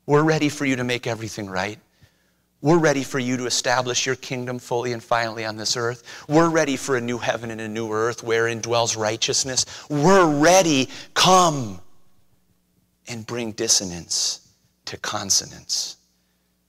We're 0.07 0.25
ready 0.25 0.49
for 0.49 0.65
you 0.65 0.77
to 0.77 0.85
make 0.85 1.07
everything 1.07 1.49
right. 1.49 1.79
We're 2.61 2.79
ready 2.79 3.03
for 3.03 3.19
you 3.19 3.37
to 3.39 3.47
establish 3.47 4.07
your 4.07 4.17
kingdom 4.17 4.59
fully 4.59 4.93
and 4.93 5.03
finally 5.03 5.45
on 5.45 5.57
this 5.57 5.77
earth. 5.77 6.25
We're 6.29 6.49
ready 6.49 6.77
for 6.77 6.97
a 6.97 7.01
new 7.01 7.19
heaven 7.19 7.51
and 7.51 7.61
a 7.61 7.69
new 7.69 7.93
earth 7.93 8.23
wherein 8.23 8.61
dwells 8.61 8.97
righteousness. 8.97 9.67
We're 9.89 10.29
ready. 10.29 10.89
Come 11.15 11.81
and 13.09 13.27
bring 13.27 13.53
dissonance 13.53 14.49
to 14.87 14.97
consonance 14.97 15.97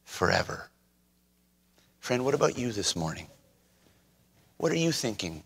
forever. 0.06 0.70
Friend, 2.04 2.26
what 2.26 2.34
about 2.34 2.58
you 2.58 2.74
this 2.74 2.98
morning? 2.98 3.28
What 4.58 4.74
are 4.74 4.78
you 4.78 4.92
thinking 4.92 5.42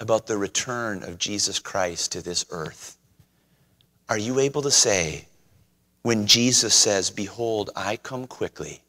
about 0.00 0.26
the 0.26 0.36
return 0.36 1.04
of 1.04 1.16
Jesus 1.16 1.60
Christ 1.60 2.10
to 2.10 2.20
this 2.20 2.44
earth? 2.50 2.96
Are 4.08 4.18
you 4.18 4.40
able 4.40 4.62
to 4.62 4.70
say, 4.72 5.28
when 6.02 6.26
Jesus 6.26 6.74
says, 6.74 7.08
Behold, 7.08 7.70
I 7.76 7.98
come 7.98 8.26
quickly, 8.26 8.82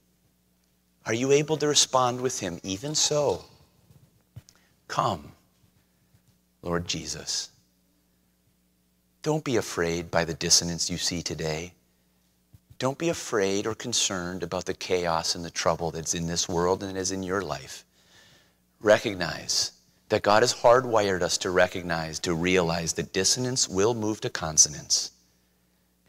are 1.06 1.14
you 1.14 1.32
able 1.32 1.56
to 1.58 1.68
respond 1.68 2.20
with 2.20 2.40
him, 2.40 2.60
even 2.64 2.96
so? 2.96 3.46
Come, 4.88 5.34
Lord 6.64 6.88
Jesus. 6.88 7.52
Don't 9.22 9.44
be 9.44 9.58
afraid 9.58 10.10
by 10.10 10.26
the 10.26 10.34
dissonance 10.34 10.90
you 10.90 10.98
see 10.98 11.22
today. 11.22 11.74
Don't 12.80 12.98
be 12.98 13.10
afraid 13.10 13.66
or 13.66 13.74
concerned 13.74 14.44
about 14.44 14.66
the 14.66 14.74
chaos 14.74 15.34
and 15.34 15.44
the 15.44 15.50
trouble 15.50 15.92
that's 15.92 16.14
in 16.14 16.28
this 16.28 16.48
world 16.48 16.84
and 16.84 16.98
is 16.98 17.12
in 17.12 17.24
your 17.24 17.42
life. 17.42 17.84
Recognize 18.82 19.72
that 20.10 20.22
God 20.22 20.44
has 20.44 20.54
hardwired 20.54 21.22
us 21.22 21.38
to 21.40 21.50
recognize, 21.50 22.20
to 22.20 22.34
realize 22.34 22.94
that 22.94 23.14
dissonance 23.14 23.68
will 23.68 23.94
move 23.94 24.22
to 24.22 24.30
consonance. 24.30 25.12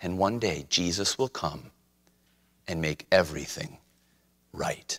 And 0.02 0.18
one 0.18 0.38
day, 0.38 0.66
Jesus 0.68 1.18
will 1.18 1.28
come 1.28 1.70
and 2.68 2.80
make 2.80 3.06
everything 3.10 3.78
right. 4.52 4.98